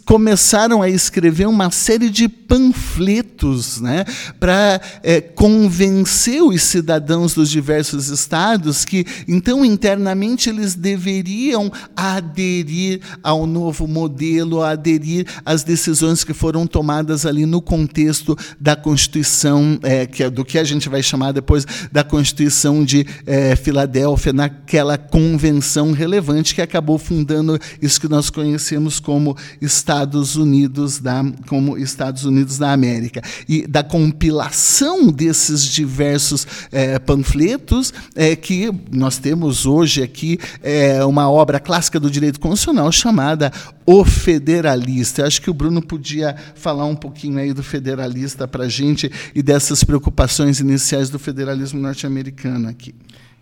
começaram 0.06 0.80
a 0.80 0.88
escrever 0.88 1.46
uma 1.46 1.70
série 1.70 2.08
de 2.08 2.26
panfletos 2.28 3.80
né, 3.80 4.04
para 4.40 4.80
é, 5.02 5.20
convencer 5.20 6.42
os 6.42 6.62
cidadãos 6.62 7.34
dos 7.34 7.50
diversos 7.50 8.08
estados 8.08 8.84
que, 8.84 9.04
então, 9.28 9.64
internamente, 9.64 10.48
eles 10.48 10.74
deveriam 10.74 11.70
aderir 11.94 13.00
ao 13.22 13.46
novo 13.46 13.86
modelo, 13.86 14.62
aderir 14.62 15.26
às 15.44 15.62
decisões 15.62 16.24
que 16.24 16.32
foram 16.32 16.66
tomadas 16.66 17.26
ali 17.26 17.44
no 17.44 17.60
contexto 17.60 18.36
da 18.58 18.74
Constituição, 18.74 19.78
é, 19.82 20.06
que 20.06 20.22
é 20.22 20.30
do 20.30 20.44
que 20.44 20.58
a 20.58 20.64
gente 20.64 20.88
vai 20.88 21.02
chamar 21.02 21.32
depois 21.32 21.66
da 21.90 22.02
Constituição 22.02 22.84
de 22.84 23.06
é, 23.26 23.54
Filadélfia, 23.56 24.32
naquela 24.32 24.96
convenção 24.96 25.41
convenção 25.42 25.90
relevante 25.90 26.54
que 26.54 26.62
acabou 26.62 26.96
fundando 26.98 27.58
isso 27.80 28.00
que 28.00 28.08
nós 28.08 28.30
conhecemos 28.30 29.00
como 29.00 29.36
Estados 29.60 30.36
Unidos 30.36 31.00
da 31.00 31.24
como 31.48 31.76
Estados 31.76 32.24
Unidos 32.24 32.58
da 32.58 32.72
América 32.72 33.20
e 33.48 33.66
da 33.66 33.82
compilação 33.82 35.10
desses 35.10 35.64
diversos 35.64 36.46
é, 36.70 36.96
panfletos 37.00 37.92
é, 38.14 38.36
que 38.36 38.70
nós 38.92 39.18
temos 39.18 39.66
hoje 39.66 40.00
aqui 40.00 40.38
é, 40.62 41.04
uma 41.04 41.28
obra 41.28 41.58
clássica 41.58 41.98
do 41.98 42.08
direito 42.08 42.38
constitucional 42.38 42.92
chamada 42.92 43.50
O 43.84 44.04
Federalista. 44.04 45.22
Eu 45.22 45.26
acho 45.26 45.42
que 45.42 45.50
o 45.50 45.54
Bruno 45.54 45.82
podia 45.82 46.36
falar 46.54 46.84
um 46.84 46.94
pouquinho 46.94 47.38
aí 47.38 47.52
do 47.52 47.64
Federalista 47.64 48.46
para 48.46 48.64
a 48.64 48.68
gente 48.68 49.10
e 49.34 49.42
dessas 49.42 49.82
preocupações 49.82 50.60
iniciais 50.60 51.10
do 51.10 51.18
federalismo 51.18 51.80
norte-americano 51.80 52.68
aqui. 52.68 52.94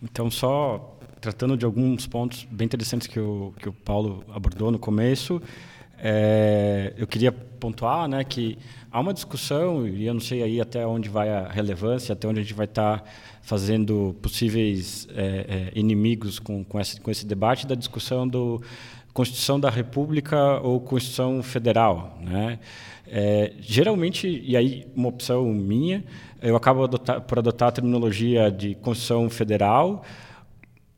Então, 0.03 0.31
só 0.31 0.97
tratando 1.21 1.57
de 1.57 1.65
alguns 1.65 2.07
pontos 2.07 2.47
bem 2.51 2.65
interessantes 2.65 3.07
que 3.07 3.21
o, 3.21 3.53
que 3.59 3.69
o 3.69 3.73
Paulo 3.73 4.25
abordou 4.33 4.71
no 4.71 4.79
começo, 4.79 5.41
é, 6.03 6.95
eu 6.97 7.07
queria 7.07 7.31
pontuar 7.31 8.09
né, 8.09 8.25
que 8.25 8.57
há 8.91 8.99
uma 8.99 9.13
discussão, 9.13 9.87
e 9.87 10.07
eu 10.07 10.15
não 10.15 10.21
sei 10.21 10.43
aí 10.43 10.61
até 10.61 10.87
onde 10.87 11.11
vai 11.11 11.29
a 11.29 11.47
relevância, 11.47 12.15
até 12.15 12.27
onde 12.27 12.41
a 12.41 12.43
gente 12.43 12.55
vai 12.55 12.65
estar 12.65 13.05
fazendo 13.43 14.17
possíveis 14.23 15.07
é, 15.15 15.71
é, 15.75 15.79
inimigos 15.79 16.39
com, 16.39 16.65
com, 16.65 16.81
esse, 16.81 16.99
com 17.01 17.11
esse 17.11 17.27
debate 17.27 17.67
da 17.67 17.75
discussão 17.75 18.27
do 18.27 18.63
Constituição 19.13 19.61
da 19.61 19.69
República 19.69 20.59
ou 20.63 20.81
Constituição 20.81 21.43
Federal. 21.43 22.19
Né? 22.23 22.59
É, 23.07 23.53
geralmente, 23.61 24.43
e 24.43 24.57
aí 24.57 24.87
uma 24.97 25.09
opção 25.09 25.45
minha, 25.53 26.03
eu 26.41 26.57
acabo 26.57 26.85
adotar, 26.85 27.21
por 27.21 27.39
adotar 27.39 27.69
a 27.69 27.73
terminologia 27.73 28.51
de 28.51 28.75
Constituição 28.77 29.29
Federal 29.29 30.03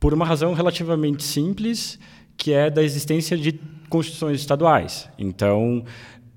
por 0.02 0.12
uma 0.12 0.24
razão 0.24 0.52
relativamente 0.52 1.22
simples, 1.22 1.96
que 2.36 2.52
é 2.52 2.68
da 2.68 2.82
existência 2.82 3.36
de 3.36 3.52
constituições 3.88 4.40
estaduais. 4.40 5.08
Então, 5.16 5.84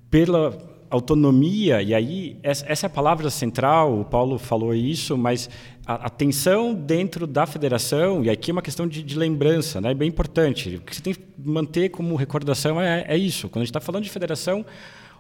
pela 0.08 0.56
autonomia, 0.88 1.82
e 1.82 1.92
aí 1.92 2.38
essa, 2.44 2.64
é 2.64 2.86
a 2.86 2.90
palavra 2.90 3.28
central, 3.32 4.02
o 4.02 4.06
Paulo 4.06 4.38
falou 4.38 4.72
isso, 4.76 5.18
mas 5.18 5.50
a, 5.84 6.06
a 6.06 6.10
tensão 6.12 6.76
dentro 6.76 7.26
da 7.26 7.48
federação, 7.48 8.24
e 8.24 8.30
aqui 8.30 8.52
é 8.52 8.54
uma 8.54 8.62
questão 8.62 8.88
de, 8.88 9.02
de, 9.02 9.18
lembrança, 9.18 9.82
né, 9.82 9.90
é 9.90 9.96
bem 9.96 10.10
importante. 10.10 10.76
O 10.76 10.82
que 10.82 10.96
você 10.96 11.02
tem 11.02 11.16
que 11.16 11.22
manter 11.44 11.90
como 11.90 12.16
recordação 12.16 12.80
é, 12.80 13.04
é 13.08 13.18
isso. 13.18 13.50
Quando 13.50 13.64
a 13.64 13.66
gente 13.66 13.72
está 13.72 13.82
falando 13.82 14.04
de 14.04 14.12
federação, 14.12 14.64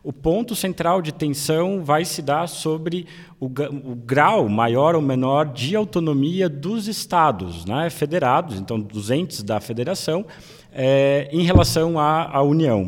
o 0.05 0.13
ponto 0.13 0.55
central 0.55 1.01
de 1.01 1.11
tensão 1.11 1.83
vai 1.83 2.05
se 2.05 2.21
dar 2.21 2.47
sobre 2.47 3.07
o, 3.39 3.47
o, 3.47 3.95
grau 3.95 4.47
maior 4.47 4.93
ou 4.93 5.01
menor 5.01 5.47
de 5.47 5.75
autonomia 5.75 6.47
dos 6.47 6.87
estados 6.87 7.65
né, 7.65 7.89
federados, 7.89 8.59
então 8.59 8.79
dos 8.79 9.09
entes 9.09 9.41
da 9.41 9.59
federação, 9.59 10.23
é, 10.71 11.27
em 11.31 11.41
relação 11.41 11.97
à, 11.97 12.37
à 12.37 12.43
União. 12.43 12.87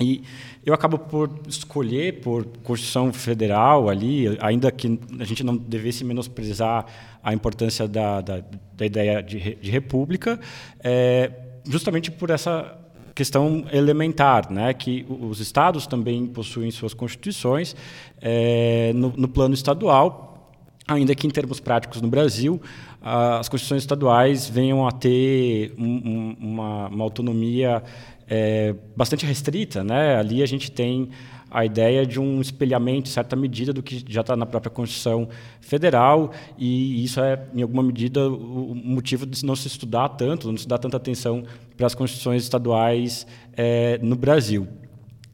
E 0.00 0.22
eu 0.64 0.72
acabo 0.72 0.98
por 0.98 1.30
escolher 1.46 2.20
por 2.20 2.46
Constituição 2.64 3.12
Federal 3.12 3.90
ali, 3.90 4.38
ainda 4.40 4.72
que 4.72 4.98
a 5.20 5.24
gente 5.24 5.44
não 5.44 5.54
devesse 5.54 6.02
menosprezar 6.02 6.86
a 7.22 7.34
importância 7.34 7.86
da, 7.86 8.22
da, 8.22 8.42
da 8.74 8.86
ideia 8.86 9.22
de, 9.22 9.56
de 9.56 9.70
república, 9.70 10.40
é, 10.80 11.30
justamente 11.66 12.10
por 12.10 12.30
essa 12.30 12.74
questão 13.18 13.64
elementar, 13.72 14.48
né, 14.48 14.72
que 14.72 15.04
os 15.08 15.40
estados 15.40 15.88
também 15.88 16.24
possuem 16.24 16.70
suas 16.70 16.94
constituições 16.94 17.74
é, 18.22 18.92
no, 18.94 19.12
no, 19.16 19.26
plano 19.26 19.54
estadual, 19.54 20.52
ainda 20.86 21.12
que 21.16 21.26
em 21.26 21.30
termos 21.30 21.58
práticos 21.58 22.00
no 22.00 22.06
Brasil 22.06 22.62
as 23.02 23.48
constituições 23.48 23.82
estaduais 23.82 24.48
venham 24.48 24.86
a 24.86 24.92
ter 24.92 25.74
um, 25.76 25.84
um, 25.84 26.36
uma, 26.38 26.86
uma, 26.86 27.04
autonomia 27.04 27.82
é, 28.28 28.72
bastante 28.96 29.26
restrita, 29.26 29.82
né? 29.82 30.16
Ali 30.16 30.40
a 30.40 30.46
gente 30.46 30.70
tem 30.70 31.08
a 31.50 31.64
ideia 31.64 32.06
de 32.06 32.20
um 32.20 32.40
espelhamento, 32.40 33.08
em 33.08 33.12
certa 33.12 33.34
medida, 33.34 33.72
do 33.72 33.82
que 33.82 34.04
já 34.06 34.20
está 34.20 34.36
na 34.36 34.46
própria 34.46 34.70
Constituição 34.70 35.28
Federal, 35.60 36.30
e 36.56 37.02
isso 37.02 37.20
é, 37.20 37.42
em 37.54 37.62
alguma 37.62 37.82
medida, 37.82 38.28
o 38.28 38.74
motivo 38.74 39.26
de 39.26 39.44
não 39.44 39.56
se 39.56 39.66
estudar 39.66 40.10
tanto, 40.10 40.50
não 40.50 40.58
se 40.58 40.68
dar 40.68 40.78
tanta 40.78 40.96
atenção 40.96 41.44
para 41.78 41.86
as 41.86 41.94
constituições 41.94 42.42
estaduais 42.42 43.26
é, 43.56 43.98
no 44.02 44.16
Brasil. 44.16 44.66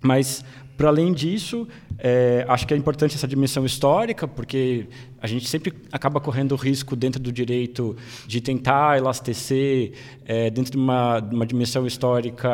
Mas, 0.01 0.45
para 0.77 0.89
além 0.89 1.13
disso, 1.15 1.67
é, 1.99 2.45
acho 2.47 2.67
que 2.67 2.75
é 2.75 2.77
importante 2.77 3.15
essa 3.15 3.27
dimensão 3.27 3.65
histórica, 3.65 4.29
porque 4.29 4.87
a 5.21 5.27
gente 5.27 5.49
sempre 5.49 5.73
acaba 5.91 6.21
correndo 6.21 6.53
o 6.53 6.57
risco, 6.57 6.95
dentro 6.95 7.19
do 7.19 7.33
direito, 7.33 7.97
de 8.27 8.43
tentar 8.43 8.99
elastecer 8.99 9.93
é, 10.27 10.51
dentro 10.51 10.73
de 10.73 10.77
uma, 10.77 11.19
de 11.21 11.35
uma 11.35 11.47
dimensão 11.47 11.87
histórica 11.87 12.51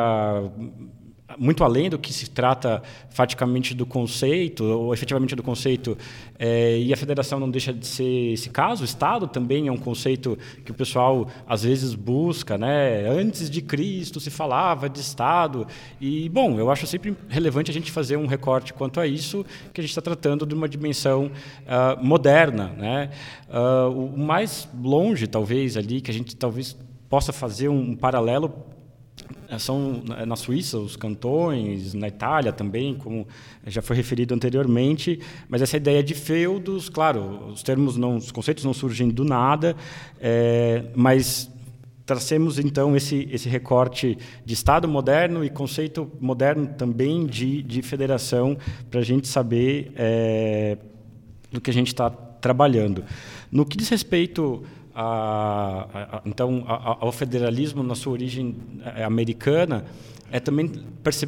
muito 1.37 1.63
além 1.63 1.89
do 1.89 1.97
que 1.97 2.13
se 2.13 2.29
trata 2.29 2.81
faticamente 3.09 3.73
do 3.73 3.85
conceito, 3.85 4.63
ou 4.63 4.93
efetivamente 4.93 5.35
do 5.35 5.43
conceito, 5.43 5.97
é, 6.39 6.79
e 6.79 6.93
a 6.93 6.97
federação 6.97 7.39
não 7.39 7.49
deixa 7.49 7.73
de 7.73 7.85
ser 7.85 8.33
esse 8.33 8.49
caso. 8.49 8.81
O 8.81 8.85
Estado 8.85 9.27
também 9.27 9.67
é 9.67 9.71
um 9.71 9.77
conceito 9.77 10.37
que 10.65 10.71
o 10.71 10.73
pessoal 10.73 11.27
às 11.47 11.63
vezes 11.63 11.93
busca. 11.93 12.57
Né? 12.57 13.07
Antes 13.09 13.49
de 13.49 13.61
Cristo 13.61 14.19
se 14.19 14.29
falava 14.29 14.89
de 14.89 14.99
Estado. 14.99 15.67
E, 15.99 16.29
bom, 16.29 16.59
eu 16.59 16.71
acho 16.71 16.87
sempre 16.87 17.15
relevante 17.29 17.71
a 17.71 17.73
gente 17.73 17.91
fazer 17.91 18.17
um 18.17 18.25
recorte 18.25 18.73
quanto 18.73 18.99
a 18.99 19.07
isso, 19.07 19.45
que 19.73 19.81
a 19.81 19.83
gente 19.83 19.91
está 19.91 20.01
tratando 20.01 20.45
de 20.45 20.55
uma 20.55 20.67
dimensão 20.67 21.25
uh, 21.25 22.03
moderna. 22.03 22.67
Né? 22.77 23.09
Uh, 23.49 24.15
o 24.15 24.17
mais 24.17 24.67
longe, 24.81 25.27
talvez, 25.27 25.77
ali, 25.77 26.01
que 26.01 26.11
a 26.11 26.13
gente 26.13 26.35
talvez 26.35 26.77
possa 27.09 27.33
fazer 27.33 27.67
um 27.67 27.95
paralelo 27.95 28.53
são 29.59 30.03
é, 30.17 30.25
na 30.25 30.35
Suíça 30.35 30.77
os 30.77 30.95
cantões, 30.95 31.93
na 31.93 32.07
Itália 32.07 32.51
também, 32.51 32.95
como 32.95 33.27
já 33.67 33.81
foi 33.81 33.95
referido 33.95 34.33
anteriormente, 34.33 35.19
mas 35.49 35.61
essa 35.61 35.77
ideia 35.77 36.01
de 36.01 36.13
feudos, 36.13 36.89
claro, 36.89 37.47
os 37.47 37.63
termos 37.63 37.97
não, 37.97 38.17
os 38.17 38.31
conceitos 38.31 38.63
não 38.63 38.73
surgem 38.73 39.09
do 39.09 39.23
nada, 39.23 39.75
é, 40.19 40.85
mas 40.95 41.49
tracemos 42.05 42.59
então 42.59 42.95
esse 42.95 43.29
esse 43.31 43.47
recorte 43.47 44.17
de 44.43 44.53
Estado 44.53 44.87
moderno 44.87 45.45
e 45.45 45.49
conceito 45.49 46.11
moderno 46.19 46.67
também 46.67 47.25
de, 47.25 47.61
de 47.61 47.81
federação 47.81 48.57
para 48.89 48.99
a 48.99 49.03
gente 49.03 49.27
saber 49.27 49.91
é, 49.95 50.77
do 51.51 51.61
que 51.61 51.69
a 51.69 51.73
gente 51.73 51.87
está 51.87 52.09
trabalhando. 52.09 53.03
No 53.51 53.65
que 53.65 53.77
diz 53.77 53.87
respeito 53.89 54.63
a, 54.93 55.87
a, 55.93 56.21
então 56.25 56.63
a, 56.67 56.97
ao 56.99 57.11
federalismo 57.11 57.83
na 57.83 57.95
sua 57.95 58.13
origem 58.13 58.55
é, 58.95 59.03
americana 59.03 59.85
é 60.31 60.39
também 60.39 60.71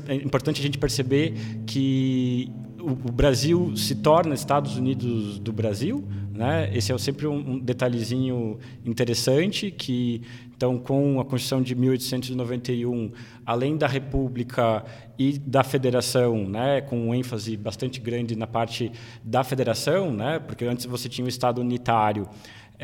é 0.07 0.15
importante 0.15 0.59
a 0.59 0.63
gente 0.63 0.77
perceber 0.77 1.33
que 1.65 2.49
o, 2.79 2.91
o, 2.91 3.11
Brasil 3.11 3.75
se 3.75 3.95
torna 3.95 4.33
Estados 4.33 4.77
Unidos 4.77 5.39
do 5.39 5.51
Brasil 5.51 6.03
né? 6.33 6.69
Esse 6.73 6.91
é 6.91 6.97
sempre 6.97 7.27
um, 7.27 7.51
um 7.51 7.59
detalhezinho 7.59 8.57
interessante 8.83 9.69
que 9.69 10.21
então 10.55 10.79
com 10.79 11.19
a 11.19 11.25
Constituição 11.25 11.61
de 11.61 11.75
1891 11.75 13.11
além 13.45 13.77
da 13.77 13.87
República 13.87 14.83
e 15.17 15.37
da 15.37 15.63
Federação 15.63 16.47
né? 16.49 16.81
Com 16.81 17.09
um 17.09 17.15
ênfase 17.15 17.55
bastante 17.55 17.99
grande 17.99 18.35
na 18.35 18.47
parte 18.47 18.91
da 19.23 19.43
Federação 19.43 20.11
né? 20.11 20.39
Porque 20.39 20.65
antes 20.65 20.85
você 20.85 21.07
tinha 21.07 21.25
o 21.25 21.29
Estado 21.29 21.61
unitário 21.61 22.27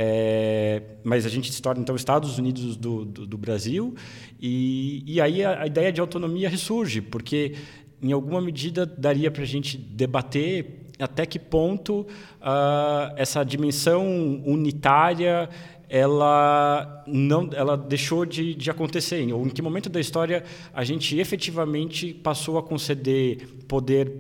é, 0.01 0.81
mas 1.03 1.25
a 1.25 1.29
gente 1.29 1.51
se 1.51 1.61
torna, 1.61 1.81
então, 1.81 1.93
Estados 1.93 2.37
Unidos 2.37 2.77
do, 2.77 3.03
do, 3.03 3.27
do 3.27 3.37
Brasil, 3.37 3.93
e, 4.39 5.03
e 5.05 5.19
aí 5.19 5.43
a, 5.43 5.63
a, 5.63 5.67
ideia 5.67 5.91
de 5.91 5.99
autonomia 5.99 6.47
ressurge, 6.47 7.01
porque, 7.01 7.55
em 8.01 8.13
alguma 8.13 8.39
medida, 8.39 8.85
daria 8.85 9.29
para 9.29 9.43
a 9.43 9.45
gente 9.45 9.77
debater 9.77 10.85
até 10.97 11.25
que 11.25 11.37
ponto 11.37 12.07
uh, 12.39 13.13
essa 13.17 13.43
dimensão 13.43 14.41
unitária 14.45 15.49
ela 15.89 17.03
não 17.05 17.49
ela 17.53 17.75
deixou 17.75 18.25
de, 18.25 18.53
de 18.53 18.69
acontecer 18.69 19.33
ou 19.33 19.45
em 19.45 19.49
que 19.49 19.61
momento 19.61 19.89
da 19.89 19.99
história 19.99 20.43
a 20.73 20.83
gente 20.83 21.17
efetivamente 21.17 22.13
passou 22.13 22.57
a 22.57 22.63
conceder 22.63 23.47
poder 23.67 24.11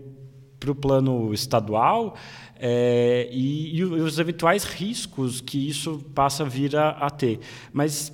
para 0.59 0.71
o 0.71 0.75
plano 0.75 1.33
estadual 1.33 2.15
é, 2.59 3.29
e, 3.31 3.77
e, 3.77 3.83
os 3.83 4.19
eventuais 4.19 4.65
riscos 4.65 5.39
que 5.39 5.69
isso 5.69 6.03
passa 6.13 6.43
a 6.43 6.45
vir 6.45 6.75
a, 6.75 6.89
a 6.89 7.09
ter. 7.09 7.39
Mas 7.71 8.11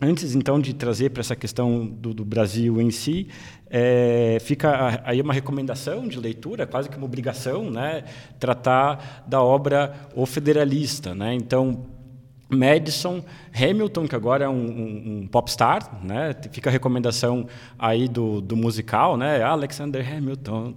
antes 0.00 0.34
então 0.34 0.60
de 0.60 0.72
trazer 0.72 1.10
para 1.10 1.20
essa 1.20 1.34
questão 1.34 1.84
do, 1.86 2.14
do 2.14 2.24
Brasil 2.24 2.80
em 2.80 2.90
si, 2.90 3.28
é, 3.68 4.38
fica 4.40 5.02
aí 5.04 5.20
uma 5.20 5.34
recomendação 5.34 6.06
de 6.06 6.20
leitura, 6.20 6.66
quase 6.66 6.88
que 6.88 6.96
uma 6.96 7.06
obrigação, 7.06 7.70
né, 7.70 8.04
tratar 8.38 9.24
da 9.26 9.42
obra 9.42 10.08
O 10.14 10.24
Federalista, 10.26 11.12
né? 11.12 11.34
Então 11.34 11.93
Madison, 12.54 13.24
Hamilton, 13.54 14.06
que 14.06 14.14
agora 14.14 14.44
é 14.44 14.48
um, 14.48 14.54
um, 14.54 15.20
um 15.22 15.26
popstar, 15.26 16.00
né? 16.04 16.34
Fica 16.50 16.70
a 16.70 16.72
recomendação 16.72 17.46
aí 17.78 18.08
do, 18.08 18.40
do 18.40 18.56
musical, 18.56 19.16
né? 19.16 19.42
Alexander 19.42 20.06
Hamilton. 20.06 20.74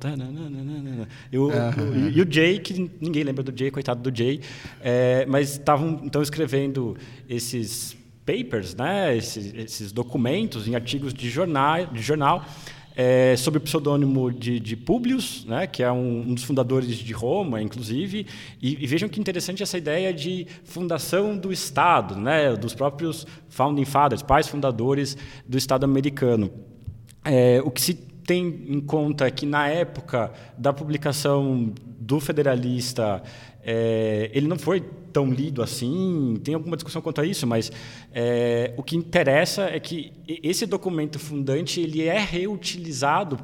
E 1.31 1.37
o, 1.37 1.47
o, 1.47 2.09
e 2.09 2.21
o 2.21 2.31
Jay, 2.31 2.59
que 2.59 2.91
ninguém 3.01 3.23
lembra 3.23 3.43
do 3.43 3.57
Jay, 3.57 3.71
coitado 3.71 4.09
do 4.09 4.15
Jay, 4.15 4.41
é, 4.81 5.25
mas 5.27 5.51
estavam 5.51 6.01
então 6.03 6.21
escrevendo 6.21 6.97
esses 7.29 7.97
papers, 8.25 8.75
né, 8.75 9.15
esses, 9.15 9.53
esses, 9.53 9.91
documentos 9.93 10.67
em 10.67 10.75
artigos 10.75 11.13
de 11.13 11.29
jornal, 11.29 11.85
de 11.85 12.01
jornal 12.01 12.45
é, 12.99 13.35
sob 13.37 13.59
o 13.59 13.61
pseudônimo 13.61 14.31
de, 14.31 14.59
de 14.59 14.75
Publius, 14.75 15.45
né, 15.45 15.67
que 15.67 15.83
é 15.83 15.91
um, 15.91 16.21
um, 16.21 16.33
dos 16.33 16.43
fundadores 16.43 16.95
de 16.95 17.13
Roma, 17.13 17.61
inclusive, 17.61 18.25
e, 18.59 18.83
e, 18.83 18.87
vejam 18.87 19.07
que 19.07 19.19
interessante 19.19 19.61
essa 19.61 19.77
ideia 19.77 20.11
de 20.11 20.47
fundação 20.63 21.37
do 21.37 21.53
Estado, 21.53 22.15
né, 22.15 22.55
dos 22.55 22.73
próprios 22.73 23.27
founding 23.49 23.85
fathers, 23.85 24.23
pais 24.23 24.47
fundadores 24.47 25.15
do 25.47 25.59
Estado 25.59 25.83
americano. 25.83 26.49
É, 27.23 27.61
o 27.63 27.69
que 27.69 27.81
se 27.81 27.93
tem 27.93 28.65
em 28.67 28.81
conta 28.81 29.27
é 29.27 29.31
que 29.31 29.45
na 29.45 29.67
época 29.67 30.31
da 30.57 30.73
publicação 30.73 31.71
do 31.99 32.19
Federalista 32.19 33.21
é, 33.69 34.31
ele 34.33 34.47
não 34.47 34.57
foi 34.57 34.79
tão 35.11 35.29
lido 35.29 35.61
assim, 35.61 36.39
tem 36.41 36.53
alguma 36.53 36.77
discussão 36.77 37.01
quanto 37.01 37.19
a 37.19 37.25
isso, 37.25 37.45
mas 37.45 37.69
é, 38.13 38.73
o 38.77 38.83
que 38.83 38.95
interessa 38.95 39.63
é 39.63 39.77
que 39.77 40.13
esse 40.25 40.65
documento 40.65 41.19
fundante 41.19 41.81
ele 41.81 42.03
é 42.03 42.17
reutilizado 42.17 43.37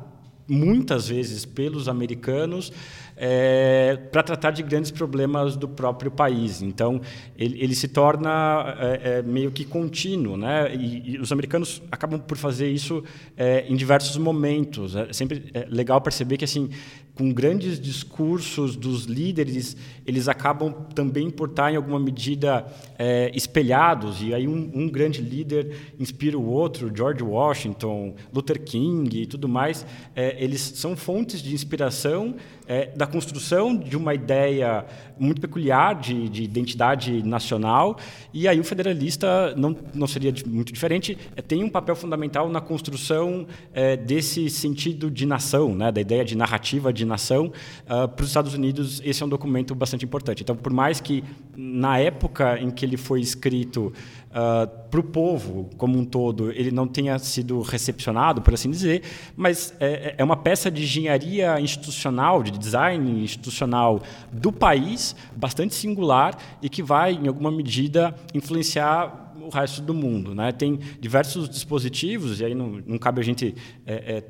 muitas 0.47 1.09
vezes 1.09 1.45
pelos 1.45 1.89
americanos 1.89 2.71
é, 3.15 3.97
para 4.12 4.23
tratar 4.23 4.51
de 4.51 4.63
grandes 4.63 4.91
problemas 4.91 5.55
do 5.55 5.67
próprio 5.67 6.12
país. 6.12 6.62
Então, 6.62 7.01
ele, 7.38 7.62
ele 7.62 7.75
se 7.75 7.88
torna 7.88 8.75
é, 8.79 9.19
é, 9.19 9.21
meio 9.21 9.51
que 9.51 9.63
contínuo, 9.65 10.36
né? 10.36 10.73
E, 10.75 11.15
e, 11.15 11.19
os 11.19 11.31
americanos 11.31 11.81
acabam 11.91 12.19
por 12.19 12.38
fazer 12.38 12.69
isso 12.69 13.03
é, 13.38 13.65
em 13.67 13.75
diversos 13.75 14.17
momentos. 14.17 14.95
É 14.95 15.13
sempre 15.13 15.51
legal 15.69 16.01
perceber 16.01 16.38
que 16.38 16.45
assim 16.45 16.69
com 17.15 17.32
grandes 17.32 17.80
discursos 17.80 18.76
dos 18.76 19.06
líderes, 19.06 19.78
eles 20.06 20.28
acabam 20.28 20.73
também 20.95 21.30
por 21.30 21.49
estar, 21.49 21.71
em 21.71 21.76
alguma 21.76 21.99
medida, 21.99 22.65
é, 22.97 23.32
espelhados. 23.36 24.21
E 24.21 24.34
aí 24.34 24.47
um, 24.47 24.71
um, 24.73 24.89
grande 24.89 25.21
líder 25.21 25.93
inspira 25.99 26.38
o 26.38 26.45
outro, 26.45 26.91
George 26.93 27.23
Washington, 27.23 28.15
Luther 28.34 28.60
King 28.62 29.21
e 29.21 29.26
tudo 29.28 29.47
mais. 29.47 29.86
É, 30.15 30.43
eles 30.43 30.62
são 30.62 30.95
fontes 30.95 31.41
de 31.41 31.54
inspiração 31.54 32.36
é, 32.67 32.88
da 32.95 33.06
construção 33.06 33.76
de 33.76 33.95
uma 33.95 34.13
ideia 34.13 34.86
muito 35.17 35.41
peculiar 35.41 35.95
de, 35.95 36.30
de, 36.30 36.43
identidade 36.43 37.23
nacional. 37.23 37.97
E 38.34 38.47
aí 38.47 38.60
o 38.60 38.63
federalista 38.63 39.54
não, 39.56 39.76
não 39.93 40.08
seria 40.08 40.34
muito 40.45 40.73
diferente, 40.73 41.17
é, 41.36 41.41
tem 41.41 41.63
um 41.63 41.69
papel 41.69 41.95
fundamental 41.95 42.49
na 42.49 42.62
construção 42.62 43.45
é, 43.73 43.95
desse 43.95 44.49
sentido 44.49 45.12
de 45.12 45.26
nação, 45.26 45.76
né, 45.76 45.91
da 45.91 46.02
ideia 46.02 46.26
de 46.26 46.36
narrativa 46.36 46.91
de 46.91 47.02
nação. 47.05 47.51
Uh, 47.85 48.07
para 48.07 48.23
os 48.23 48.29
Estados 48.29 48.53
Unidos, 48.53 49.01
esse 49.03 49.21
é 49.21 49.25
um 49.25 49.29
documento 49.29 49.73
bastante 49.75 50.05
importante. 50.05 50.43
Então, 50.43 50.55
por 50.55 50.71
mais 50.71 50.99
que 50.99 51.23
na 51.55 51.99
época 51.99 52.59
em 52.59 52.69
que 52.71 52.85
ele 52.85 52.97
foi 52.97 53.21
escrito 53.21 53.87
uh, 53.87 53.93
ah, 54.33 54.67
para 54.89 54.99
o 54.99 55.03
povo 55.03 55.69
como 55.77 55.97
um 55.97 56.03
todo 56.05 56.51
ele 56.51 56.71
não 56.71 56.87
tenha 56.87 57.17
sido 57.19 57.61
recepcionado, 57.61 58.41
por 58.41 58.53
assim 58.53 58.69
dizer, 58.69 59.03
mas 59.35 59.73
é, 59.79 59.85
é, 59.85 60.15
é 60.17 60.23
uma 60.23 60.35
peça 60.35 60.71
de 60.71 60.83
engenharia 60.83 61.59
institucional, 61.59 62.41
de 62.41 62.51
design 62.51 63.23
institucional 63.23 64.01
do 64.31 64.51
país, 64.51 65.15
bastante 65.35 65.75
singular 65.75 66.37
e 66.61 66.69
que 66.69 66.81
vai, 66.81 67.13
em 67.13 67.27
alguma 67.27 67.51
medida, 67.51 68.15
influenciar 68.33 69.22
o 69.45 69.49
resto 69.49 69.82
do 69.82 69.93
mundo. 69.93 70.34
Né? 70.34 70.51
Tem 70.51 70.79
diversos 70.99 71.49
dispositivos, 71.49 72.39
e 72.39 72.45
aí 72.45 72.56
não, 72.56 72.82
não 72.86 72.97
cabe 72.97 73.21
a 73.21 73.23
gente 73.23 73.56
é, 73.86 74.17
é, 74.17 74.21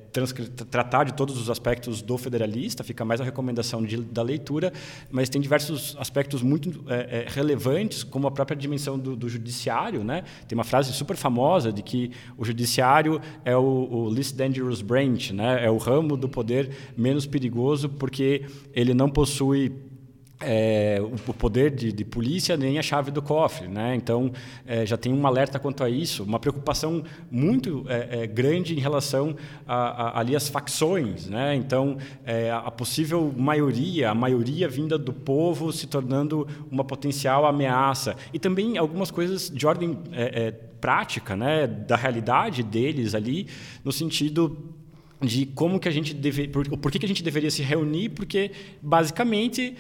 tratar 0.69 1.06
de 1.06 1.13
todos 1.13 1.38
os 1.38 1.49
aspectos 1.49 2.02
do 2.02 2.17
federalista, 2.17 2.84
fica 2.84 3.06
mais 3.06 3.21
a 3.21 3.23
recomendação 3.23 3.84
de, 3.84 3.97
da 3.97 4.21
leitura, 4.21 4.71
mas 5.12 5.30
tem 5.30 5.41
diversos 5.41 5.95
aspectos 5.99 6.41
muito 6.41 6.84
é, 6.88 7.26
é 7.26 7.26
relevantes, 7.28 8.04
como 8.04 8.28
a 8.28 8.32
própria 8.32 8.56
dimensão 8.56 8.97
do, 8.97 9.15
do, 9.15 9.30
judiciário. 9.30 10.04
Né? 10.04 10.23
Tem 10.47 10.58
uma 10.58 10.63
frase 10.63 10.91
super 10.93 11.15
famosa 11.15 11.71
de 11.71 11.82
que 11.82 12.12
o 12.38 12.45
judiciário 12.45 13.21
é 13.45 13.56
o, 13.56 13.62
o 13.62 14.10
least 14.10 14.36
dangerous 14.36 14.82
branch, 14.82 15.32
né? 15.32 15.65
é 15.65 15.69
o 15.69 15.78
ramo 15.78 16.17
do 16.17 16.28
poder 16.28 16.69
menos 16.95 17.26
perigoso, 17.26 17.89
porque 17.89 18.45
ele 18.73 18.93
não 18.93 19.10
possui 19.10 19.71
é, 20.45 20.99
o 21.01 21.34
poder 21.34 21.71
de, 21.71 21.91
de, 21.91 22.06
polícia 22.06 22.56
nem 22.58 22.77
a 22.77 22.82
chave 22.82 23.12
do 23.12 23.21
cofre, 23.21 23.67
né? 23.67 23.95
Então 23.95 24.32
é, 24.65 24.86
já 24.86 24.97
tem 24.97 25.13
um 25.13 25.25
alerta 25.25 25.60
quanto 25.60 25.84
a 25.84 25.89
isso, 25.89 26.23
uma 26.23 26.39
preocupação 26.39 27.03
muito 27.32 27.86
é, 27.88 28.23
é 28.23 28.27
grande 28.27 28.75
em 28.75 28.79
relação 28.79 29.36
a, 29.67 29.75
a, 29.75 30.19
ali 30.19 30.36
às 30.36 30.47
facções, 30.47 31.27
né? 31.27 31.56
Então 31.56 31.97
é, 32.25 32.51
a 32.51 32.69
possível 32.69 33.34
maioria, 33.36 34.12
a 34.12 34.15
maioria 34.15 34.67
vinda 34.67 34.97
do 34.97 35.13
povo 35.13 35.71
se 35.71 35.88
tornando 35.88 36.47
uma 36.69 36.84
potencial 36.84 37.45
ameaça 37.45 38.15
e 38.34 38.39
também 38.39 38.77
algumas 38.77 39.10
coisas 39.10 39.49
de 39.49 39.65
ordem 39.65 39.97
é, 40.12 40.51
prática, 40.51 41.36
né? 41.36 41.65
Da 41.65 41.95
realidade 41.95 42.62
deles 42.62 43.15
ali, 43.15 43.47
no 43.86 43.91
sentido 43.91 44.73
de 45.21 45.45
como 45.45 45.79
que 45.79 45.88
a 45.88 45.91
gente 45.91 46.13
deve, 46.13 46.47
por, 46.47 46.67
por 46.77 46.91
que, 46.91 46.99
que 46.99 47.06
a 47.06 47.08
gente 47.08 47.23
deveria 47.23 47.49
se 47.49 47.63
reunir, 47.63 48.10
porque 48.10 48.51
basicamente 48.82 49.75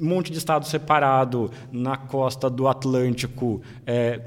um 0.00 0.08
monte 0.08 0.32
de 0.32 0.38
estado 0.38 0.66
separado 0.66 1.50
na 1.70 1.96
costa 1.96 2.48
do 2.48 2.66
Atlântico, 2.66 3.60
é, 3.86 4.20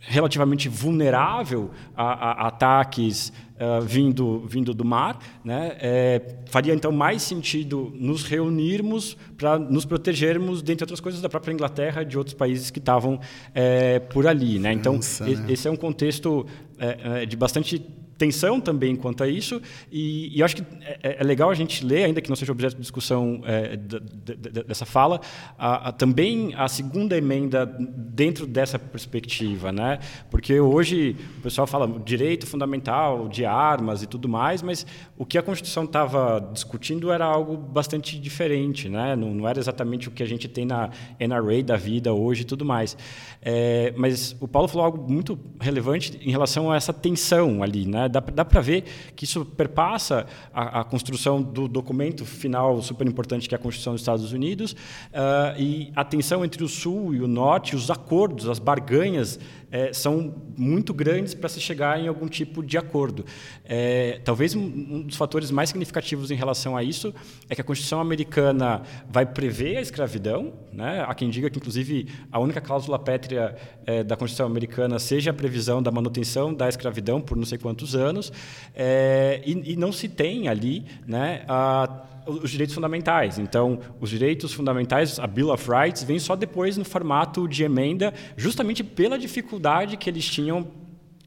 relativamente 0.00 0.68
vulnerável 0.68 1.70
a, 1.96 2.44
a 2.44 2.48
ataques 2.48 3.32
uh, 3.56 3.82
vindo, 3.82 4.44
vindo 4.46 4.72
do 4.72 4.84
mar, 4.84 5.18
né? 5.44 5.76
É, 5.80 6.36
faria 6.46 6.72
então 6.72 6.92
mais 6.92 7.22
sentido 7.22 7.92
nos 7.96 8.22
reunirmos 8.22 9.16
para 9.36 9.58
nos 9.58 9.84
protegermos, 9.84 10.62
dentre 10.62 10.84
outras 10.84 11.00
coisas, 11.00 11.20
da 11.20 11.28
própria 11.28 11.52
Inglaterra 11.52 12.02
e 12.02 12.04
de 12.04 12.16
outros 12.16 12.34
países 12.34 12.70
que 12.70 12.78
estavam 12.78 13.20
é, 13.54 13.98
por 13.98 14.26
ali. 14.26 14.58
Né? 14.58 14.72
Então, 14.72 14.94
Nossa, 14.94 15.26
né? 15.26 15.46
esse 15.48 15.66
é 15.66 15.70
um 15.70 15.76
contexto 15.76 16.46
é, 16.78 17.22
é 17.22 17.26
de 17.26 17.36
bastante 17.36 17.84
tensão 18.18 18.60
também 18.60 18.96
quanto 18.96 19.22
a 19.22 19.28
isso, 19.28 19.62
e, 19.90 20.36
e 20.36 20.42
acho 20.42 20.56
que 20.56 20.62
é, 21.02 21.18
é, 21.20 21.24
legal 21.24 21.50
a 21.50 21.54
gente 21.54 21.84
ler, 21.86 22.04
ainda 22.04 22.20
que 22.20 22.28
não 22.28 22.36
seja 22.36 22.50
objeto 22.50 22.74
de 22.74 22.82
discussão 22.82 23.40
é, 23.44 23.76
de, 23.76 24.00
de, 24.00 24.64
dessa 24.64 24.84
fala, 24.84 25.20
a, 25.56 25.88
a, 25.88 25.92
também 25.92 26.52
a 26.56 26.66
segunda 26.66 27.16
emenda 27.16 27.64
dentro 27.78 28.46
dessa 28.46 28.78
perspectiva, 28.78 29.70
né? 29.70 30.00
Porque 30.30 30.58
hoje 30.58 31.16
o 31.38 31.42
pessoal 31.42 31.66
fala 31.66 31.86
direito 32.04 32.46
fundamental 32.46 33.28
de 33.28 33.44
armas 33.44 34.02
e 34.02 34.06
tudo 34.06 34.28
mais, 34.28 34.62
mas 34.62 34.84
o 35.16 35.24
que 35.24 35.38
a 35.38 35.42
Constituição 35.42 35.84
estava 35.84 36.40
discutindo 36.52 37.12
era 37.12 37.24
algo 37.24 37.56
bastante 37.56 38.18
diferente, 38.18 38.88
né? 38.88 39.14
Não, 39.14 39.32
não, 39.32 39.48
era 39.48 39.60
exatamente 39.60 40.08
o 40.08 40.10
que 40.10 40.22
a 40.22 40.26
gente 40.26 40.48
tem 40.48 40.64
na 40.64 40.90
NRA 41.20 41.62
da 41.62 41.76
vida 41.76 42.12
hoje 42.12 42.42
e 42.42 42.44
tudo 42.44 42.64
mais. 42.64 42.96
É, 43.40 43.94
mas 43.96 44.34
o 44.40 44.48
Paulo 44.48 44.66
falou 44.66 44.84
algo 44.84 45.10
muito 45.10 45.38
relevante 45.60 46.18
em 46.20 46.30
relação 46.30 46.72
a 46.72 46.76
essa 46.76 46.92
tensão 46.92 47.62
ali, 47.62 47.86
né? 47.86 48.07
Dá, 48.08 48.20
dá 48.20 48.44
para 48.44 48.60
ver 48.60 48.84
que 49.14 49.24
isso 49.24 49.44
perpassa 49.44 50.26
a, 50.52 50.80
a, 50.80 50.84
construção 50.84 51.42
do 51.42 51.68
documento 51.68 52.24
final 52.24 52.80
super 52.82 53.06
importante 53.06 53.48
que 53.48 53.54
é 53.54 53.58
a 53.58 53.60
Constituição 53.60 53.92
dos 53.92 54.02
Estados 54.02 54.32
Unidos 54.32 54.72
uh, 54.72 55.58
e 55.58 55.92
a 55.94 56.04
tensão 56.04 56.44
entre 56.44 56.62
o 56.64 56.68
Sul 56.68 57.14
e 57.14 57.20
o 57.20 57.28
Norte, 57.28 57.76
os 57.76 57.90
acordos, 57.90 58.48
as 58.48 58.58
barganhas 58.58 59.38
é, 59.70 59.92
são 59.92 60.34
muito 60.56 60.92
grandes 60.94 61.34
para 61.34 61.48
se 61.48 61.60
chegar 61.60 62.00
em 62.00 62.08
algum 62.08 62.26
tipo 62.26 62.62
de 62.62 62.78
acordo. 62.78 63.24
É, 63.64 64.20
talvez 64.24 64.54
um, 64.54 65.02
dos 65.02 65.16
fatores 65.16 65.50
mais 65.50 65.68
significativos 65.70 66.30
em 66.30 66.34
relação 66.34 66.76
a 66.76 66.82
isso 66.82 67.14
é 67.48 67.54
que 67.54 67.60
a 67.60 67.64
Constituição 67.64 68.00
americana 68.00 68.82
vai 69.08 69.26
prever 69.26 69.76
a 69.76 69.80
escravidão. 69.80 70.52
Né? 70.72 71.04
Há 71.06 71.14
quem 71.14 71.30
diga 71.30 71.50
que, 71.50 71.58
inclusive, 71.58 72.08
a 72.30 72.38
única 72.38 72.60
cláusula 72.60 72.98
pétrea 72.98 73.56
é, 73.86 74.02
da 74.02 74.16
Constituição 74.16 74.46
americana 74.46 74.98
seja 74.98 75.30
a 75.30 75.34
previsão 75.34 75.82
da 75.82 75.90
manutenção 75.90 76.52
da 76.52 76.68
escravidão 76.68 77.20
por 77.20 77.36
não 77.36 77.44
sei 77.44 77.58
quantos 77.58 77.94
anos, 77.94 78.32
é, 78.74 79.40
e, 79.44 79.72
e, 79.72 79.76
não 79.76 79.92
se 79.92 80.08
tem 80.08 80.48
ali 80.48 80.84
né, 81.06 81.44
a 81.48 82.04
os 82.28 82.50
direitos 82.50 82.74
fundamentais. 82.74 83.38
Então, 83.38 83.80
os 84.00 84.10
direitos 84.10 84.52
fundamentais, 84.52 85.18
a 85.18 85.26
Bill 85.26 85.50
of 85.50 85.68
Rights, 85.70 86.02
vem 86.02 86.18
só 86.18 86.36
depois 86.36 86.76
no 86.76 86.84
formato 86.84 87.48
de 87.48 87.64
emenda, 87.64 88.12
justamente 88.36 88.84
pela 88.84 89.18
dificuldade 89.18 89.96
que 89.96 90.08
eles 90.08 90.24
tinham 90.24 90.68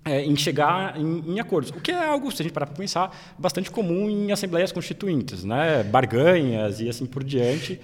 é, 0.04 0.24
em 0.24 0.36
chegar 0.36 1.00
em, 1.00 1.34
em, 1.34 1.40
acordos, 1.40 1.70
o 1.70 1.80
que 1.80 1.92
é 1.92 2.06
algo, 2.06 2.32
se 2.32 2.42
a 2.42 2.44
gente 2.44 2.54
parar 2.54 2.66
para 2.66 2.76
pensar, 2.76 3.36
bastante 3.38 3.70
comum 3.70 4.10
em 4.10 4.32
assembleias 4.32 4.72
constituintes, 4.72 5.44
né? 5.44 5.84
barganhas 5.84 6.80
e 6.80 6.90
assim 6.90 7.06
por 7.06 7.24
diante. 7.24 7.80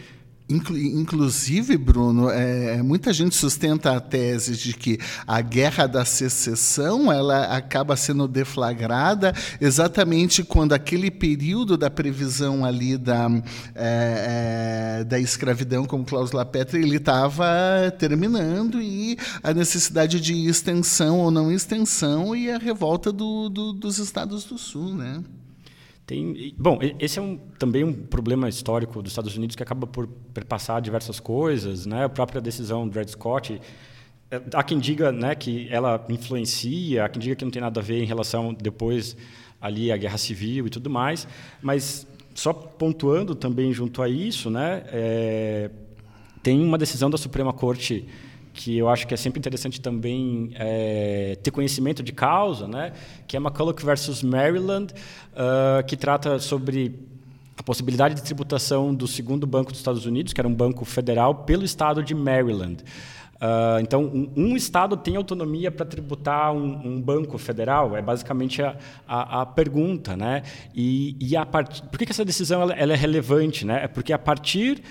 Inclusive, 0.49 1.75
Bruno, 1.75 2.29
é, 2.29 2.81
muita 2.81 3.11
gente 3.11 3.35
sustenta 3.35 3.97
a 3.97 3.99
tese 3.99 4.55
de 4.55 4.73
que 4.73 4.97
a 5.27 5.41
guerra 5.41 5.87
da 5.87 6.05
secessão 6.05 7.11
ela 7.11 7.53
acaba 7.57 7.97
sendo 7.97 8.29
deflagrada 8.29 9.33
exatamente 9.59 10.45
quando 10.45 10.71
aquele 10.71 11.11
período 11.11 11.75
da 11.75 11.89
previsão 11.89 12.63
ali 12.63 12.97
da, 12.97 13.29
é, 13.75 14.99
é, 15.01 15.03
da 15.03 15.19
escravidão 15.19 15.85
como 15.85 16.05
cláusula 16.05 16.45
pétrea 16.45 16.81
ele 16.81 16.95
estava 16.95 17.45
terminando 17.99 18.81
e 18.81 19.17
a 19.43 19.53
necessidade 19.53 20.21
de 20.21 20.47
extensão 20.47 21.19
ou 21.19 21.29
não 21.29 21.51
extensão 21.51 22.33
e 22.33 22.49
a 22.49 22.57
revolta 22.57 23.11
do, 23.11 23.49
do, 23.49 23.73
dos 23.73 23.97
estados 23.97 24.45
do 24.45 24.57
sul, 24.57 24.95
né? 24.95 25.21
Tem, 26.07 26.55
bom, 26.57 26.79
esse 26.99 27.19
é 27.19 27.21
um, 27.21 27.37
também 27.59 27.83
um 27.83 27.93
problema 27.93 28.49
histórico 28.49 29.01
dos 29.03 29.11
Estados 29.11 29.35
Unidos 29.35 29.55
que 29.55 29.61
acaba 29.61 29.85
por 29.85 30.07
perpassar 30.33 30.81
diversas 30.81 31.19
coisas, 31.19 31.85
né? 31.85 32.05
A 32.05 32.09
própria 32.09 32.41
decisão 32.41 32.87
do 32.87 32.93
Dred 32.93 33.11
Scott 33.11 33.59
há 34.53 34.63
quem 34.63 34.79
diga 34.79 35.11
né, 35.11 35.35
que 35.35 35.67
ela 35.69 36.05
influencia, 36.09 37.05
há 37.05 37.09
quem 37.09 37.21
diga 37.21 37.35
que 37.35 37.45
não 37.45 37.51
tem 37.51 37.61
nada 37.61 37.79
a 37.79 37.83
ver 37.83 38.01
em 38.01 38.05
relação 38.05 38.53
depois 38.53 39.15
ali 39.59 39.91
à 39.91 39.97
guerra 39.97 40.17
civil 40.17 40.67
e 40.67 40.69
tudo 40.69 40.89
mais, 40.89 41.27
mas 41.61 42.05
só 42.35 42.53
pontuando 42.53 43.33
também 43.33 43.73
junto 43.73 44.01
a 44.01 44.09
isso, 44.09 44.49
né, 44.49 44.83
é, 44.87 45.71
tem 46.43 46.61
uma 46.61 46.77
decisão 46.77 47.09
da 47.09 47.17
Suprema 47.17 47.51
Corte 47.51 48.07
que 48.57 48.75
eu 48.75 48.89
acho 48.89 49.05
que 49.05 49.13
é 49.13 49.17
sempre 49.17 49.37
interessante 49.37 49.79
também 49.79 50.49
é, 50.55 51.37
ter 51.43 51.51
conhecimento 51.51 52.01
de 52.01 52.11
causa, 52.11 52.67
né, 52.67 52.91
que 53.27 53.37
é 53.37 53.39
McCulloch 53.39 53.85
versus 53.85 54.23
Maryland, 54.23 54.93
uh, 55.33 55.85
que 55.85 55.95
trata 55.95 56.39
sobre 56.39 56.99
a 57.55 57.61
possibilidade 57.61 58.15
de 58.15 58.23
tributação 58.23 58.93
do 58.93 59.07
segundo 59.07 59.45
banco 59.45 59.71
dos 59.71 59.79
Estados 59.79 60.05
Unidos, 60.07 60.33
que 60.33 60.41
era 60.41 60.47
um 60.47 60.53
banco 60.53 60.83
federal, 60.85 61.35
pelo 61.35 61.63
estado 61.63 62.03
de 62.03 62.15
Maryland. 62.15 62.83
Uh, 63.35 63.79
então, 63.81 64.03
um, 64.03 64.31
um, 64.35 64.57
estado 64.57 64.97
tem 64.97 65.15
autonomia 65.15 65.69
para 65.69 65.85
tributar 65.85 66.51
um, 66.51 66.87
um, 66.87 66.99
banco 66.99 67.37
federal? 67.37 67.95
É 67.95 68.01
basicamente 68.01 68.63
a, 68.63 68.75
a, 69.07 69.41
a 69.41 69.45
pergunta, 69.45 70.17
né? 70.17 70.41
E, 70.73 71.15
e 71.19 71.37
a 71.37 71.45
part... 71.45 71.83
por 71.83 71.99
que, 71.99 72.07
que 72.07 72.11
essa 72.11 72.25
decisão 72.25 72.63
ela, 72.63 72.73
ela, 72.73 72.93
é 72.93 72.95
relevante, 72.95 73.63
né? 73.63 73.83
É 73.83 73.87
porque 73.87 74.11
a 74.11 74.17
partir 74.17 74.81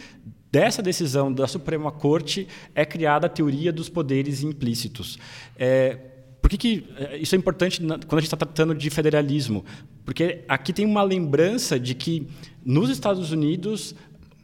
dessa 0.50 0.82
decisão 0.82 1.32
da 1.32 1.46
Suprema 1.46 1.90
Corte 1.90 2.46
é 2.74 2.84
criada 2.84 3.26
a 3.26 3.30
teoria 3.30 3.72
dos 3.72 3.88
poderes 3.88 4.42
implícitos. 4.42 5.18
É, 5.58 5.98
por 6.40 6.50
que, 6.50 6.56
que 6.56 6.88
é, 6.96 7.16
isso 7.18 7.34
é 7.34 7.38
importante 7.38 7.80
quando 7.80 8.18
a 8.18 8.20
gente 8.20 8.24
está 8.24 8.36
tratando 8.36 8.74
de 8.74 8.88
federalismo? 8.88 9.64
Porque 10.04 10.44
aqui 10.48 10.72
tem 10.72 10.86
uma 10.86 11.02
lembrança 11.02 11.78
de 11.78 11.94
que 11.94 12.28
nos 12.64 12.88
Estados 12.88 13.32
Unidos 13.32 13.94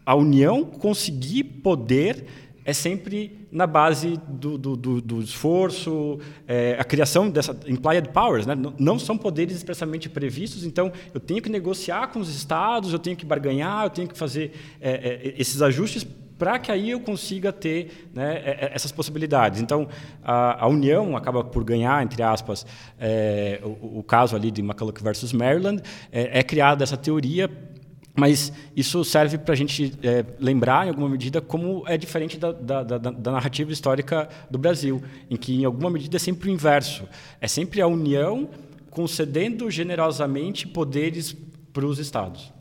a 0.04 0.14
União 0.14 0.64
conseguir 0.64 1.44
poder 1.44 2.26
é 2.64 2.72
sempre 2.72 3.46
na 3.50 3.66
base 3.66 4.18
do, 4.28 4.56
do, 4.56 4.76
do, 4.76 5.00
do 5.00 5.20
esforço, 5.20 6.18
é, 6.46 6.76
a 6.78 6.84
criação 6.84 7.28
dessa 7.28 7.56
implied 7.66 8.08
powers, 8.08 8.46
né? 8.46 8.56
não, 8.78 8.98
são 8.98 9.18
poderes 9.18 9.56
expressamente 9.56 10.08
previstos, 10.08 10.64
então 10.64 10.92
eu 11.12 11.20
tenho 11.20 11.42
que 11.42 11.48
negociar 11.48 12.08
com 12.08 12.20
os 12.20 12.34
estados, 12.34 12.92
eu 12.92 12.98
tenho 12.98 13.16
que 13.16 13.26
barganhar, 13.26 13.84
eu 13.84 13.90
tenho 13.90 14.08
que 14.08 14.16
fazer 14.16 14.52
é, 14.80 14.90
é, 14.90 15.34
esses 15.38 15.60
ajustes 15.60 16.06
para 16.38 16.58
que 16.58 16.72
aí 16.72 16.90
eu 16.90 16.98
consiga 16.98 17.52
ter 17.52 18.08
né, 18.12 18.42
é, 18.44 18.50
é, 18.50 18.72
essas 18.74 18.90
possibilidades. 18.90 19.60
Então, 19.60 19.86
a, 20.24 20.64
a, 20.64 20.66
União 20.66 21.16
acaba 21.16 21.44
por 21.44 21.62
ganhar, 21.62 22.02
entre 22.02 22.20
aspas, 22.20 22.66
é, 22.98 23.60
o, 23.62 23.98
o, 23.98 24.02
caso 24.02 24.34
ali 24.34 24.50
de 24.50 24.60
McCulloch 24.60 25.00
versus 25.00 25.32
Maryland, 25.32 25.80
é 26.10 26.42
criada 26.42 26.82
essa 26.82 26.96
teoria 26.96 27.48
mas 28.14 28.52
isso 28.76 29.04
serve 29.04 29.38
para 29.38 29.54
a 29.54 29.56
gente 29.56 29.94
é, 30.02 30.24
lembrar, 30.38 30.86
em 30.86 30.90
alguma 30.90 31.08
medida, 31.08 31.40
como 31.40 31.82
é 31.86 31.96
diferente 31.96 32.36
da, 32.38 32.52
da, 32.52 32.82
da, 32.82 32.98
da, 32.98 33.32
narrativa 33.32 33.72
histórica 33.72 34.28
do 34.50 34.58
Brasil, 34.58 35.02
em 35.30 35.36
que, 35.36 35.54
em 35.54 35.64
alguma 35.64 35.90
medida, 35.90 36.16
é 36.16 36.18
sempre 36.18 36.50
o 36.50 36.52
inverso. 36.52 37.08
É 37.40 37.48
sempre 37.48 37.80
a 37.80 37.86
União 37.86 38.50
concedendo 38.90 39.70
generosamente 39.70 40.68
poderes 40.68 41.34
para 41.72 41.86
os 41.86 41.98
Estados. 41.98 42.51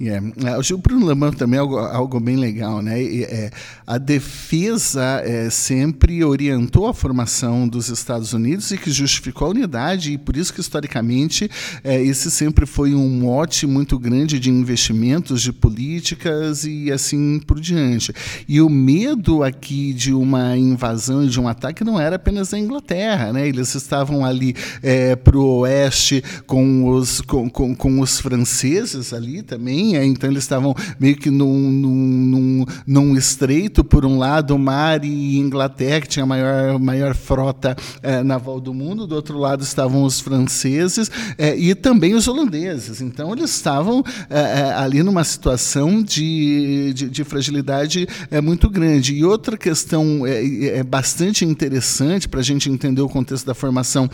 Yeah. 0.00 0.26
É, 0.44 0.74
o 0.74 0.78
Bruno 0.78 1.06
Lamão 1.06 1.32
também 1.32 1.56
é 1.56 1.60
algo, 1.60 1.78
algo 1.78 2.18
bem 2.18 2.36
legal. 2.36 2.82
Né? 2.82 3.00
E, 3.00 3.22
é, 3.22 3.50
a 3.86 3.96
defesa 3.96 5.22
é, 5.24 5.48
sempre 5.50 6.24
orientou 6.24 6.88
a 6.88 6.94
formação 6.94 7.68
dos 7.68 7.88
Estados 7.88 8.32
Unidos 8.32 8.72
e 8.72 8.78
que 8.78 8.90
justificou 8.90 9.46
a 9.46 9.50
unidade, 9.50 10.12
e 10.12 10.18
por 10.18 10.36
isso 10.36 10.52
que, 10.52 10.60
historicamente, 10.60 11.48
é, 11.84 12.02
esse 12.02 12.28
sempre 12.28 12.66
foi 12.66 12.92
um 12.92 13.08
mote 13.08 13.68
muito 13.68 13.96
grande 13.96 14.40
de 14.40 14.50
investimentos, 14.50 15.40
de 15.40 15.52
políticas 15.52 16.64
e 16.64 16.90
assim 16.90 17.38
por 17.38 17.60
diante. 17.60 18.12
E 18.48 18.60
o 18.60 18.68
medo 18.68 19.44
aqui 19.44 19.92
de 19.92 20.12
uma 20.12 20.56
invasão, 20.56 21.24
de 21.24 21.38
um 21.38 21.46
ataque, 21.46 21.84
não 21.84 22.00
era 22.00 22.16
apenas 22.16 22.48
da 22.48 22.58
Inglaterra. 22.58 23.32
Né? 23.32 23.46
Eles 23.48 23.72
estavam 23.76 24.24
ali 24.24 24.56
é, 24.82 25.14
para 25.14 25.38
o 25.38 25.60
oeste 25.60 26.22
com 26.48 26.88
os, 26.88 27.20
com, 27.20 27.48
com, 27.48 27.76
com 27.76 28.00
os 28.00 28.18
franceses 28.18 29.12
ali 29.12 29.40
também 29.40 29.83
tinha, 29.84 30.04
então 30.04 30.30
eles 30.30 30.44
estavam 30.44 30.74
meio 30.98 31.16
que 31.16 31.30
num, 31.30 31.70
num, 31.70 31.94
num, 31.94 32.66
num 32.86 33.16
estreito, 33.16 33.84
por 33.84 34.04
um 34.04 34.18
lado, 34.18 34.58
mar 34.58 35.04
e 35.04 35.36
Inglaterra, 35.36 36.00
que 36.00 36.08
tinha 36.08 36.22
a 36.22 36.26
maior, 36.26 36.78
maior 36.78 37.14
frota 37.14 37.76
é, 38.02 38.22
naval 38.22 38.60
do 38.60 38.72
mundo, 38.72 39.06
do 39.06 39.14
outro 39.14 39.38
lado 39.38 39.62
estavam 39.62 40.04
os 40.04 40.20
franceses 40.20 41.10
é, 41.36 41.56
e 41.56 41.74
também 41.74 42.14
os 42.14 42.26
holandeses. 42.26 43.00
Então 43.00 43.32
eles 43.32 43.50
estavam 43.50 44.02
é, 44.30 44.72
ali 44.74 45.02
numa 45.02 45.24
situação 45.24 46.02
de, 46.02 46.92
de, 46.94 47.10
de, 47.10 47.24
fragilidade 47.24 48.06
é, 48.30 48.40
muito 48.40 48.70
grande. 48.70 49.14
E 49.14 49.24
outra 49.24 49.56
questão 49.56 50.26
é, 50.26 50.78
é 50.78 50.82
bastante 50.82 51.44
interessante 51.44 52.28
para 52.28 52.40
a 52.40 52.44
gente 52.44 52.70
entender 52.70 53.02
o 53.02 53.08
contexto 53.08 53.46
da 53.46 53.54
formação 53.54 54.08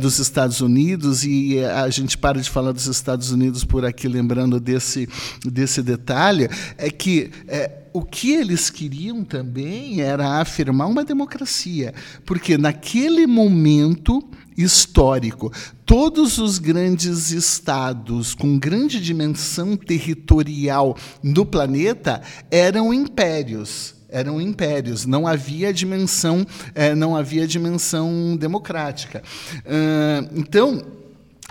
dos 0.00 0.18
Estados 0.18 0.60
Unidos, 0.60 1.24
e 1.24 1.58
a 1.64 1.88
gente 1.90 2.16
para 2.16 2.40
de 2.40 2.48
falar 2.48 2.72
dos 2.72 2.86
Estados 2.86 3.30
Unidos 3.30 3.64
por 3.64 3.84
aqui, 3.84 4.06
lembrando 4.08 4.60
desse 4.60 5.01
desse, 5.06 5.50
desse 5.50 5.82
detalhe 5.82 6.48
é 6.76 6.90
que 6.90 7.30
é, 7.48 7.70
o 7.92 8.02
que 8.02 8.32
eles 8.32 8.70
queriam 8.70 9.24
também 9.24 10.00
era 10.00 10.40
afirmar 10.40 10.88
uma 10.88 11.04
democracia, 11.04 11.94
porque 12.24 12.56
naquele 12.56 13.26
momento 13.26 14.22
histórico, 14.56 15.52
todos 15.84 16.38
os 16.38 16.58
grandes 16.58 17.30
estados 17.30 18.34
com 18.34 18.58
grande 18.58 19.00
dimensão 19.00 19.76
territorial 19.76 20.96
no 21.22 21.44
planeta 21.44 22.20
eram 22.50 22.92
impérios 22.92 23.94
eram 24.14 24.38
impérios, 24.38 25.06
não 25.06 25.26
havia 25.26 25.72
dimensão, 25.72 26.46
é, 26.74 26.94
não 26.94 27.16
havia 27.16 27.46
dimensão 27.46 28.36
democrática. 28.36 29.22
Então 30.36 30.82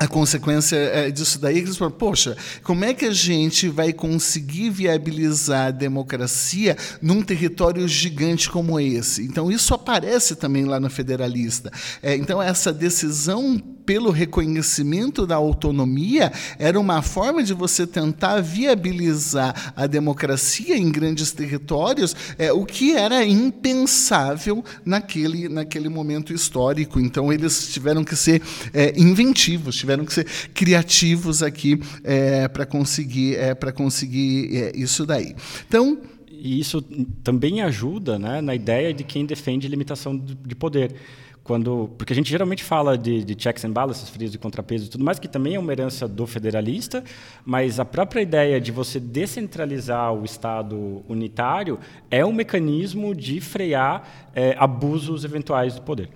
a 0.02 0.08
consequência 0.08 0.76
é, 0.78 1.12
disso 1.12 1.38
daí 1.40 1.58
é 1.58 1.60
que 1.60 1.68
eles 1.68 1.78
falam, 1.78 1.94
poxa, 1.94 2.36
como 2.64 2.84
é 2.84 2.92
que 2.92 3.06
a 3.06 3.14
gente 3.14 3.70
vai 3.70 3.94
conseguir 3.94 4.72
viabilizar 4.72 5.68
a 5.68 5.72
democracia 5.72 6.76
num 7.00 7.22
território 7.22 7.88
gigante 7.88 8.50
como 8.50 8.80
esse? 8.80 9.22
Então, 9.22 9.52
isso 9.52 9.76
aparece 9.76 10.36
também 10.36 10.66
lá 10.66 10.80
no 10.80 10.90
Federalista. 10.90 11.72
É, 12.02 12.16
então, 12.16 12.42
essa 12.42 12.74
decisão 12.74 13.62
pelo 13.86 14.10
reconhecimento 14.10 15.28
da 15.28 15.36
autonomia 15.36 16.32
era 16.58 16.80
uma 16.80 17.02
forma 17.02 17.44
de 17.44 17.54
você 17.54 17.86
tentar 17.86 18.40
viabilizar 18.40 19.74
a 19.76 19.86
democracia 19.86 20.78
em 20.78 20.90
grandes 20.92 21.32
territórios, 21.32 22.16
é, 22.38 22.54
o 22.54 22.66
que 22.66 22.94
era 22.94 23.26
impensável 23.26 24.64
naquele, 24.86 25.50
naquele 25.50 25.90
momento 25.90 26.34
histórico. 26.34 27.00
Então, 27.00 27.32
eles 27.34 27.72
tiveram 27.72 28.04
que 28.04 28.16
ser 28.16 28.42
é, 28.74 28.94
inventivos, 28.98 29.76
tiveram 29.76 29.91
que 30.06 30.14
ser 30.14 30.26
criativos 30.54 31.44
aqui 31.44 31.80
é, 32.04 32.48
para 32.48 32.66
conseguir, 32.66 33.36
é, 33.36 33.54
conseguir 33.72 34.56
é, 34.56 34.72
isso 34.76 35.06
daí. 35.06 35.36
Então, 35.68 36.00
e 36.30 36.60
isso 36.60 36.82
também 37.24 37.62
ajuda 37.62 38.18
né, 38.18 38.42
na 38.42 38.56
ideia 38.56 38.94
de 38.94 39.04
quem 39.04 39.26
defende 39.26 39.68
limitação 39.68 40.18
de 40.18 40.56
poder 40.56 40.96
quando 41.44 41.90
porque 41.98 42.14
a 42.14 42.16
gente 42.16 42.30
geralmente 42.30 42.64
fala 42.64 42.98
de, 42.98 43.24
de 43.24 43.42
checks 43.42 43.66
and 43.66 43.72
balances, 43.72 44.10
frios 44.10 44.32
de 44.32 44.38
contrapeso 44.38 44.86
e 44.86 44.90
tudo 44.90 45.04
mais, 45.04 45.20
que 45.20 45.28
também 45.28 45.56
é 45.56 45.60
uma 45.60 45.72
herança 45.72 46.08
do 46.08 46.28
federalista, 46.28 47.04
mas 47.44 47.80
a 47.80 47.86
própria 47.86 48.22
ideia 48.22 48.62
de 48.62 48.72
você 48.72 49.00
descentralizar 49.00 50.14
o 50.14 50.24
Estado 50.24 51.04
unitário 51.10 51.80
é 52.10 52.26
um 52.26 52.32
mecanismo 52.32 53.16
de 53.16 53.42
frear 53.42 54.30
é, 54.36 54.56
abusos 54.58 55.26
eventuais 55.26 55.76
do 55.76 55.82
poder. 55.82 56.10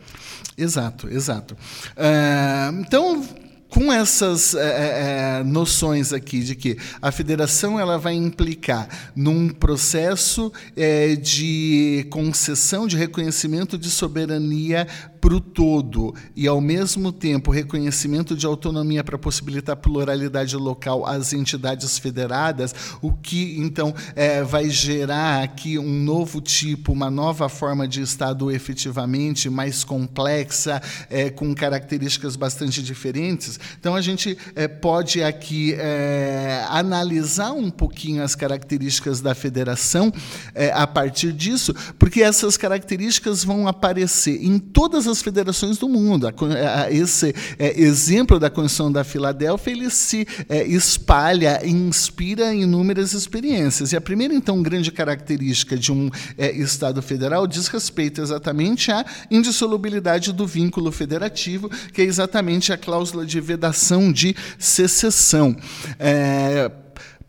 Exato, 0.58 1.10
exato. 1.10 1.56
Uh, 1.98 2.82
então 2.82 3.24
com 3.76 3.92
essas 3.92 4.56
é, 4.56 5.40
é, 5.40 5.44
noções 5.44 6.14
aqui 6.14 6.40
de 6.40 6.56
que 6.56 6.78
a 7.02 7.12
federação 7.12 7.78
ela 7.78 7.98
vai 7.98 8.14
implicar 8.14 9.12
num 9.14 9.50
processo 9.50 10.50
é, 10.78 11.14
de 11.18 12.08
concessão 12.10 12.88
de 12.88 12.96
reconhecimento 12.96 13.78
de 13.78 13.92
soberania 13.92 14.88
para 15.26 15.34
o 15.34 15.42
todo 15.42 16.14
e, 16.36 16.48
ao 16.48 16.62
mesmo 16.62 17.12
tempo, 17.12 17.50
reconhecimento 17.50 18.36
de 18.36 18.46
autonomia 18.46 19.04
para 19.04 19.18
possibilitar 19.18 19.76
pluralidade 19.76 20.56
local 20.56 21.04
às 21.04 21.34
entidades 21.34 21.98
federadas, 21.98 22.76
o 23.02 23.12
que, 23.12 23.58
então, 23.58 23.92
é, 24.16 24.44
vai 24.44 24.70
gerar 24.70 25.42
aqui 25.42 25.80
um 25.80 26.04
novo 26.04 26.40
tipo, 26.40 26.92
uma 26.92 27.10
nova 27.10 27.50
forma 27.50 27.88
de 27.88 28.04
Estado 28.04 28.52
efetivamente 28.52 29.50
mais 29.50 29.84
complexa, 29.84 30.80
é, 31.10 31.32
com 31.32 31.56
características 31.56 32.36
bastante 32.36 32.84
diferentes. 32.84 33.60
Então, 33.80 33.96
a 33.96 34.02
gente 34.02 34.38
é, 34.56 34.68
pode 34.68 35.24
aqui 35.24 35.74
é, 35.74 36.64
analisar 36.70 37.52
um 37.52 37.72
pouquinho 37.72 38.22
as 38.22 38.36
características 38.36 39.22
da 39.22 39.34
federação 39.34 40.14
é, 40.54 40.72
a 40.72 40.86
partir 40.86 41.34
disso, 41.34 41.74
porque 41.98 42.22
essas 42.22 42.58
características 42.58 43.44
vão 43.44 43.68
aparecer 43.68 44.46
em 44.46 44.60
todas 44.60 45.08
as 45.08 45.14
as 45.15 45.21
federações 45.21 45.78
do 45.78 45.88
mundo. 45.88 46.28
esse 46.92 47.33
é, 47.58 47.79
exemplo 47.79 48.37
da 48.37 48.50
Constituição 48.50 48.92
da 48.92 49.04
Filadélfia 49.04 49.71
ele 49.71 49.90
se 49.90 50.27
é, 50.50 50.65
espalha, 50.65 51.65
inspira 51.65 52.54
inúmeras 52.54 53.13
experiências. 53.13 53.94
E 53.94 53.96
a 53.96 54.02
primeira, 54.02 54.33
então, 54.33 54.62
grande 54.62 54.92
característica 54.92 55.77
de 55.77 55.92
um 55.92 56.10
é, 56.37 56.52
Estado 56.52 57.02
federal 57.02 57.48
diz 57.48 57.67
respeito 57.67 58.21
exatamente 58.21 58.92
à 58.92 59.06
indissolubilidade 59.31 60.33
do 60.33 60.46
vínculo 60.46 60.92
federativo, 60.92 61.69
que 61.94 62.02
é 62.02 62.06
exatamente 62.06 62.73
a 62.73 62.77
cláusula 62.77 63.25
de 63.25 63.40
vedação 63.40 64.12
de 64.12 64.35
secessão. 64.60 65.56
É, 65.98 66.69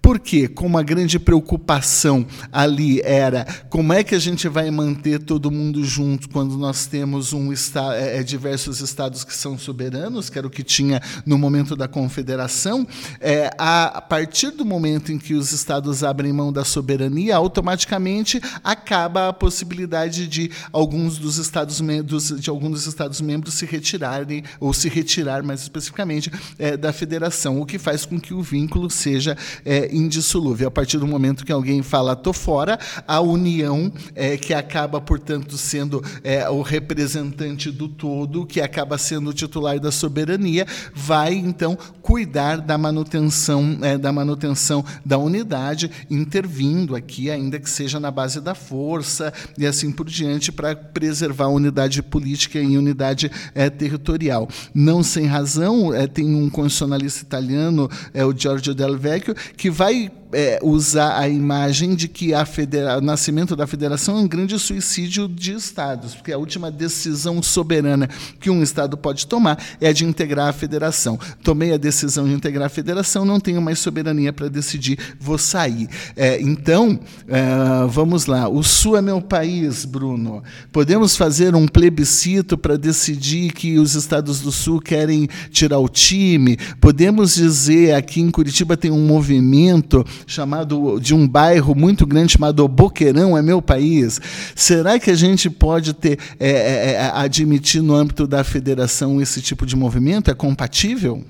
porque, 0.07 0.47
como 0.47 0.79
a 0.79 0.85
grande 0.85 1.19
preocupação 1.19 2.25
ali 2.53 3.01
era 3.01 3.45
como 3.69 3.93
é 3.93 4.05
que 4.05 4.15
a 4.15 4.19
gente 4.21 4.49
vai 4.49 4.71
manter 4.71 5.19
todo 5.19 5.51
mundo 5.51 5.85
junto 5.85 6.29
quando 6.29 6.57
nós 6.57 6.87
temos 6.87 7.33
um 7.33 7.53
é, 7.53 8.19
é, 8.19 8.23
diversos 8.23 8.81
estados 8.81 9.25
que 9.25 9.35
são 9.35 9.59
soberanos, 9.59 10.31
que 10.31 10.39
era 10.39 10.47
o 10.47 10.51
que 10.51 10.63
tinha 10.63 11.03
no 11.25 11.37
momento 11.37 11.75
da 11.75 11.89
confederação, 11.89 12.87
é, 13.21 13.51
a, 13.59 13.99
a 13.99 14.01
partir 14.01 14.53
do 14.53 14.65
momento 14.65 15.11
em 15.11 15.19
que 15.19 15.35
os 15.35 15.51
estados 15.51 16.05
abrem 16.05 16.33
mão 16.33 16.53
da 16.53 16.65
soberania, 16.65 17.35
automaticamente 17.35 18.41
acaba 18.63 19.29
a 19.29 19.33
possibilidade 19.33 20.29
de 20.29 20.53
alguns 20.73 21.19
dos 21.19 21.37
estados 21.37 21.81
membros, 21.81 22.29
de 22.41 22.49
alguns 22.49 22.71
dos 22.71 22.87
estados 22.87 23.21
membros 23.21 23.55
se 23.55 23.67
retirarem 23.67 24.45
ou 24.61 24.73
se 24.73 24.89
retirar 24.89 25.43
mais 25.43 25.63
especificamente 25.63 26.31
é, 26.61 26.77
da 26.77 26.93
federação, 26.93 27.61
o 27.61 27.67
que 27.67 27.77
faz 27.77 28.07
com 28.07 28.21
que 28.21 28.33
o 28.33 28.41
vínculo 28.41 28.89
seja 28.89 29.37
é, 29.65 29.96
indissolúvel. 29.97 30.69
A 30.69 30.71
partir 30.71 30.99
do 30.99 31.07
momento 31.07 31.45
que 31.45 31.53
alguém 31.53 31.83
fala 31.83 32.15
tô 32.15 32.33
fora, 32.33 32.79
a 33.07 33.21
união, 33.21 33.93
é, 34.15 34.37
que 34.37 34.53
acaba, 34.53 35.01
portanto, 35.01 35.57
sendo 35.57 36.03
é, 36.23 36.49
o 36.49 36.63
representante 36.63 37.71
do 37.71 37.89
todo, 37.89 38.47
que 38.47 38.61
acaba 38.61 38.99
sendo 38.99 39.31
o 39.31 39.33
titular 39.33 39.81
da 39.81 39.91
soberania, 39.91 40.67
vai 40.95 41.35
então 41.35 41.77
cuidar 42.03 42.59
da 42.59 42.77
manutenção, 42.77 43.79
é, 43.83 43.97
da 43.97 44.13
manutenção 44.13 44.85
da 45.05 45.19
unidade, 45.19 45.91
intervindo 46.11 46.95
aqui, 46.95 47.31
ainda 47.31 47.59
que 47.59 47.69
seja 47.69 47.99
na 47.99 48.11
base 48.11 48.41
da 48.41 48.55
força 48.55 49.33
e 49.59 49.67
assim 49.67 49.91
por 49.91 50.07
diante, 50.07 50.53
para 50.53 50.75
preservar 50.75 51.47
a 51.47 51.49
unidade 51.49 52.03
política 52.03 52.59
e 52.59 52.77
unidade 52.77 53.31
é, 53.55 53.71
territorial. 53.71 54.49
Não 54.75 55.03
sem 55.03 55.27
razão, 55.27 55.93
é, 55.95 56.07
tem 56.07 56.35
um 56.35 56.51
constitucionalista 56.51 57.23
italiano, 57.23 57.91
é 58.13 58.25
o 58.25 58.37
Giorgio 58.37 58.75
Del 58.75 58.97
Vecchio, 58.97 59.35
que 59.57 59.71
vai 59.77 60.11
é, 60.33 60.59
usar 60.63 61.19
a 61.19 61.29
imagem 61.29 61.95
de 61.95 62.09
que 62.09 62.33
o 62.33 63.01
nascimento 63.01 63.55
da 63.55 63.67
federação 63.67 64.19
é 64.19 64.21
um 64.21 64.29
grande 64.29 64.59
suicídio 64.59 65.29
de 65.29 65.53
estados, 65.53 66.15
porque 66.15 66.33
a 66.33 66.39
última 66.39 66.71
decisão 66.71 67.43
soberana 67.43 68.09
que 68.41 68.51
um 68.51 68.63
estado 68.63 68.97
pode 68.97 69.27
tomar 69.27 69.63
é 69.81 69.89
a 69.89 69.93
de 69.93 70.05
integrar 70.05 70.49
a 70.49 70.53
federação. 70.53 71.19
Tomei 71.43 71.73
a 71.73 71.77
decisão 71.77 72.27
de 72.27 72.33
integrar 72.33 72.67
a 72.67 72.71
federação, 72.71 73.25
não 73.25 73.41
tenho 73.41 73.61
mais 73.63 73.79
soberania 73.79 74.33
para 74.33 74.49
decidir, 74.49 74.99
vou 75.21 75.39
sair. 75.39 75.89
É, 76.17 76.41
então, 76.41 76.99
é, 77.29 77.87
vamos 77.89 78.27
lá. 78.27 78.49
O 78.49 78.63
Sul 78.63 78.97
é 78.97 79.03
meu 79.03 79.21
país, 79.21 79.85
Bruno. 79.85 80.43
Podemos 80.73 81.17
fazer 81.17 81.55
um 81.55 81.67
plebiscito 81.67 82.59
para 82.59 82.77
decidir 82.77 83.53
que 83.53 83.79
os 83.79 83.95
estados 83.95 84.41
do 84.41 84.53
Sul 84.53 84.81
querem 84.81 85.29
tirar 85.51 85.79
o 85.79 85.89
time? 85.89 86.57
Podemos 86.81 87.35
dizer 87.35 87.95
aqui 87.95 88.21
em 88.21 88.31
Curitiba 88.31 88.77
tem 88.77 88.91
um 88.91 89.07
movimento 89.07 90.05
chamado 90.27 90.99
de 91.01 91.15
um 91.15 91.27
bairro 91.27 91.75
muito 91.75 92.07
grande 92.07 92.33
chamado 92.33 92.67
Boqueirão 92.69 93.37
é 93.37 93.43
meu 93.43 93.61
país. 93.61 94.21
Será 94.55 94.99
que 94.99 95.11
a 95.11 95.15
gente 95.15 95.49
pode 95.51 95.93
ter 95.95 96.19
é, 96.39 96.51
é, 96.51 96.93
é, 96.93 97.11
admitir 97.15 97.83
no 97.83 97.95
âmbito 97.95 98.27
da 98.27 98.45
federação 98.45 99.21
esse 99.21 99.41
tipo 99.41 99.67
de 99.67 99.77
movimento? 99.77 100.31
É 100.31 100.35
compatível? 100.35 101.25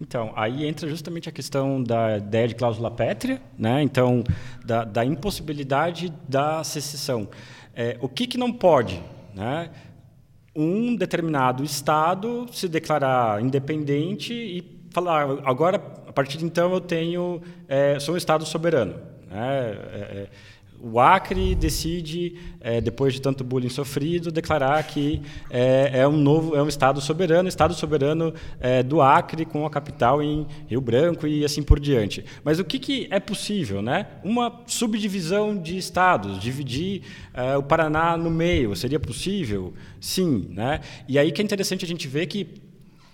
Então, 0.00 0.32
aí 0.34 0.66
entra 0.66 0.88
justamente 0.88 1.28
a 1.28 1.32
questão 1.32 1.82
da 1.82 2.18
ideia 2.18 2.48
de 2.48 2.54
cláusula 2.56 2.90
pétrea, 2.90 3.40
né? 3.56 3.80
então, 3.82 4.24
da, 4.64 4.84
da 4.84 5.04
impossibilidade 5.04 6.12
da 6.28 6.64
secessão. 6.64 7.28
É, 7.74 7.96
o 8.00 8.08
que, 8.08 8.26
que 8.26 8.36
não 8.36 8.52
pode? 8.52 9.00
Né? 9.34 9.70
Um 10.54 10.96
determinado 10.96 11.62
Estado 11.62 12.46
se 12.52 12.68
declarar 12.68 13.40
independente 13.40 14.32
e 14.32 14.88
falar, 14.90 15.26
agora, 15.44 15.78
partir 16.14 16.38
de 16.38 16.44
então, 16.44 16.72
eu 16.72 16.80
tenho, 16.80 17.42
é, 17.68 17.98
sou 17.98 18.14
um 18.14 18.16
Estado 18.16 18.46
soberano. 18.46 18.94
Né? 19.28 19.76
É, 19.92 19.98
é, 19.98 20.28
o 20.80 21.00
Acre 21.00 21.54
decide, 21.54 22.36
depois 22.82 23.14
de 23.14 23.22
tanto 23.22 23.42
bullying 23.42 23.70
sofrido, 23.70 24.30
declarar 24.30 24.82
que 24.82 25.22
é, 25.48 26.06
um 26.06 26.18
novo, 26.18 26.54
é 26.54 26.62
um 26.62 26.68
Estado 26.68 27.00
soberano, 27.00 27.48
Estado 27.48 27.72
soberano 27.72 28.34
do 28.84 29.00
Acre 29.00 29.46
com 29.46 29.64
a 29.64 29.70
capital 29.70 30.22
em 30.22 30.46
Rio 30.66 30.82
Branco 30.82 31.26
e 31.26 31.42
assim 31.42 31.62
por 31.62 31.80
diante. 31.80 32.22
Mas 32.44 32.58
o 32.58 32.64
que, 32.64 32.78
que 32.78 33.08
é 33.10 33.18
possível, 33.18 33.80
né? 33.80 34.08
Uma 34.22 34.60
subdivisão 34.66 35.56
de 35.56 35.78
estados, 35.78 36.38
dividir 36.38 37.00
o 37.56 37.62
Paraná 37.62 38.14
no 38.18 38.28
meio, 38.28 38.76
seria 38.76 39.00
possível? 39.00 39.72
Sim, 39.98 40.48
né? 40.50 40.82
E 41.08 41.18
aí 41.18 41.32
que 41.32 41.40
é 41.40 41.44
interessante 41.44 41.82
a 41.82 41.88
gente 41.88 42.06
ver 42.06 42.26
que 42.26 42.63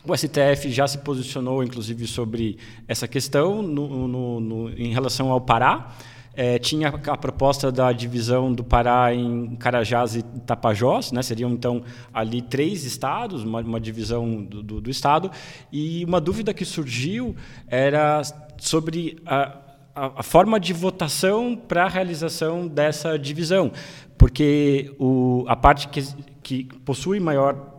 o 0.05 0.17
STF 0.17 0.71
já 0.71 0.87
se 0.87 0.99
posicionou, 0.99 1.63
inclusive, 1.63 2.07
sobre 2.07 2.59
essa 2.89 3.07
questão 3.07 3.63
no, 3.63 4.09
no, 4.09 4.41
no, 4.41 4.71
em 4.71 4.93
relação 4.93 5.31
ao 5.31 5.41
Pará. 5.41 5.95
É, 6.33 6.59
tinha 6.59 6.89
a 6.89 7.17
proposta 7.17 7.73
da 7.73 7.93
divisão 7.93 8.53
do 8.53 8.63
Pará 8.65 9.13
em 9.13 9.57
Carajás 9.57 10.15
e 10.15 10.23
Tapajós, 10.23 11.13
né? 11.13 11.23
seriam 11.23 11.51
então 11.51 11.83
ali 12.15 12.41
três 12.41 12.85
estados, 12.85 13.43
uma, 13.43 13.61
uma 13.61 13.81
divisão 13.81 14.43
do, 14.45 14.63
do, 14.63 14.81
do, 14.81 14.91
estado. 14.91 15.31
E 15.73 16.05
uma 16.05 16.21
dúvida 16.21 16.55
que 16.55 16.65
surgiu 16.65 17.37
era 17.67 18.23
sobre 18.57 19.19
a, 19.27 19.59
a, 19.95 20.21
a 20.21 20.23
forma 20.23 20.59
de 20.59 20.73
votação 20.73 21.57
para 21.57 21.85
a 21.85 21.89
realização 21.89 22.67
dessa 22.67 23.19
divisão, 23.19 23.73
porque 24.17 24.95
o, 24.99 25.45
a 25.49 25.57
parte 25.57 25.89
que, 25.89 26.03
que 26.43 26.65
possui 26.85 27.19
maior 27.19 27.70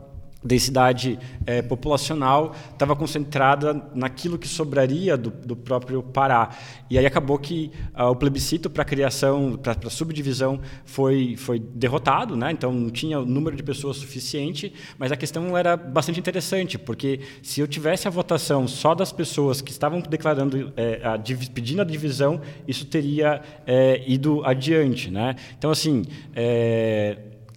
densidade 0.43 1.19
é, 1.45 1.61
populacional 1.61 2.55
estava 2.73 2.95
concentrada 2.95 3.89
naquilo 3.93 4.37
que 4.37 4.47
sobraria 4.47 5.15
do, 5.15 5.29
do, 5.29 5.55
próprio 5.55 6.01
Pará. 6.01 6.49
E 6.89 6.97
aí 6.97 7.05
acabou 7.05 7.37
que 7.37 7.71
uh, 7.97 8.05
o 8.05 8.15
plebiscito 8.15 8.69
para 8.69 8.83
criação, 8.83 9.55
para 9.55 9.89
subdivisão, 9.89 10.59
foi, 10.83 11.35
foi 11.37 11.59
derrotado, 11.59 12.35
né? 12.35 12.51
então 12.51 12.71
não 12.71 12.89
tinha 12.89 13.19
o 13.19 13.25
número 13.25 13.55
de 13.55 13.63
pessoas 13.63 13.97
suficiente, 13.97 14.73
mas 14.97 15.11
a 15.11 15.15
questão 15.15 15.55
era 15.55 15.77
bastante 15.77 16.19
interessante, 16.19 16.77
porque 16.77 17.19
se 17.43 17.61
eu 17.61 17.67
tivesse 17.67 18.07
a 18.07 18.11
votação 18.11 18.67
só 18.67 18.95
das 18.95 19.11
pessoas 19.11 19.61
que 19.61 19.71
estavam 19.71 20.01
declarando, 20.01 20.73
é, 20.75 21.01
a, 21.03 21.19
pedindo 21.53 21.81
a 21.81 21.85
divisão, 21.85 22.41
isso 22.67 22.85
teria 22.85 23.41
é, 23.65 24.03
ido 24.07 24.43
adiante. 24.43 25.11
Né? 25.11 25.35
Então, 25.57 25.69
assim, 25.69 26.03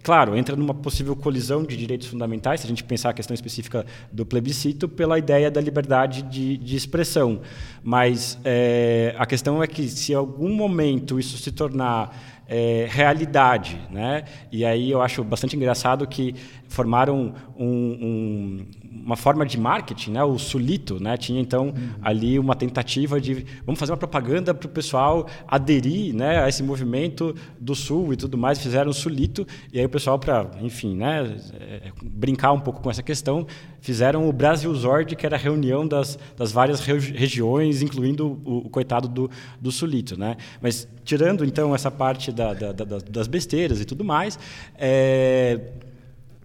Claro, 0.05 0.37
entra 0.37 0.55
numa 0.55 0.71
possível 0.75 1.15
colisão 1.15 1.63
de 1.63 1.75
direitos 1.75 2.05
fundamentais, 2.05 2.59
se 2.59 2.67
a 2.67 2.69
gente 2.69 2.83
pensar 2.83 3.09
a 3.09 3.13
questão 3.13 3.33
específica 3.33 3.83
do 4.11 4.23
plebiscito, 4.23 4.87
pela 4.87 5.17
ideia 5.17 5.49
da 5.49 5.59
liberdade 5.59 6.21
de, 6.21 6.57
de 6.57 6.75
expressão. 6.75 7.41
Mas 7.83 8.37
é, 8.45 9.15
a 9.17 9.25
questão 9.25 9.63
é 9.63 9.65
que, 9.65 9.89
se 9.89 10.11
em 10.11 10.15
algum 10.15 10.53
momento 10.53 11.19
isso 11.19 11.39
se 11.39 11.51
tornar 11.51 12.15
é, 12.47 12.87
realidade, 12.87 13.81
né? 13.89 14.25
e 14.51 14.63
aí 14.63 14.91
eu 14.91 15.01
acho 15.01 15.23
bastante 15.23 15.55
engraçado 15.55 16.05
que 16.05 16.35
formaram 16.67 17.33
um, 17.57 17.65
um, 17.65 18.65
uma 19.03 19.15
forma 19.15 19.45
de 19.45 19.59
marketing, 19.59 20.11
né? 20.11 20.23
o 20.23 20.37
Sulito, 20.37 21.01
né? 21.01 21.17
tinha 21.17 21.39
então 21.41 21.67
uhum. 21.67 21.89
ali 22.01 22.39
uma 22.39 22.55
tentativa 22.55 23.19
de 23.19 23.45
vamos 23.65 23.79
fazer 23.79 23.91
uma 23.91 23.97
propaganda 23.97 24.53
para 24.53 24.65
o 24.65 24.69
pessoal 24.69 25.27
aderir 25.47 26.15
né, 26.15 26.43
a 26.43 26.49
esse 26.49 26.63
movimento 26.63 27.35
do 27.59 27.75
Sul 27.75 28.13
e 28.13 28.15
tudo 28.17 28.37
mais, 28.37 28.59
fizeram 28.59 28.91
o 28.91 28.93
Sulito, 28.93 29.45
e 29.71 29.79
aí 29.79 29.85
o 29.85 29.89
pessoal, 29.89 30.17
para, 30.17 30.49
enfim, 30.61 30.95
né, 30.95 31.37
é, 31.59 31.91
brincar 32.01 32.51
um 32.51 32.59
pouco 32.59 32.81
com 32.81 32.89
essa 32.89 33.03
questão, 33.03 33.45
fizeram 33.79 34.27
o 34.27 34.33
Brasil 34.33 34.73
Zord, 34.73 35.15
que 35.15 35.25
era 35.25 35.35
a 35.35 35.39
reunião 35.39 35.87
das, 35.87 36.17
das 36.37 36.51
várias 36.51 36.79
regiões, 36.79 37.81
incluindo 37.81 38.39
o, 38.43 38.65
o, 38.65 38.69
coitado 38.69 39.07
do, 39.07 39.29
do 39.59 39.71
Sulito. 39.71 40.17
Né? 40.17 40.37
Mas, 40.61 40.87
tirando 41.03 41.45
então 41.45 41.73
essa 41.75 41.91
parte 41.91 42.31
da, 42.31 42.53
da, 42.53 42.71
da, 42.71 42.97
das 43.09 43.27
besteiras 43.27 43.79
e 43.79 43.85
tudo 43.85 44.03
mais, 44.03 44.39
é, 44.77 45.59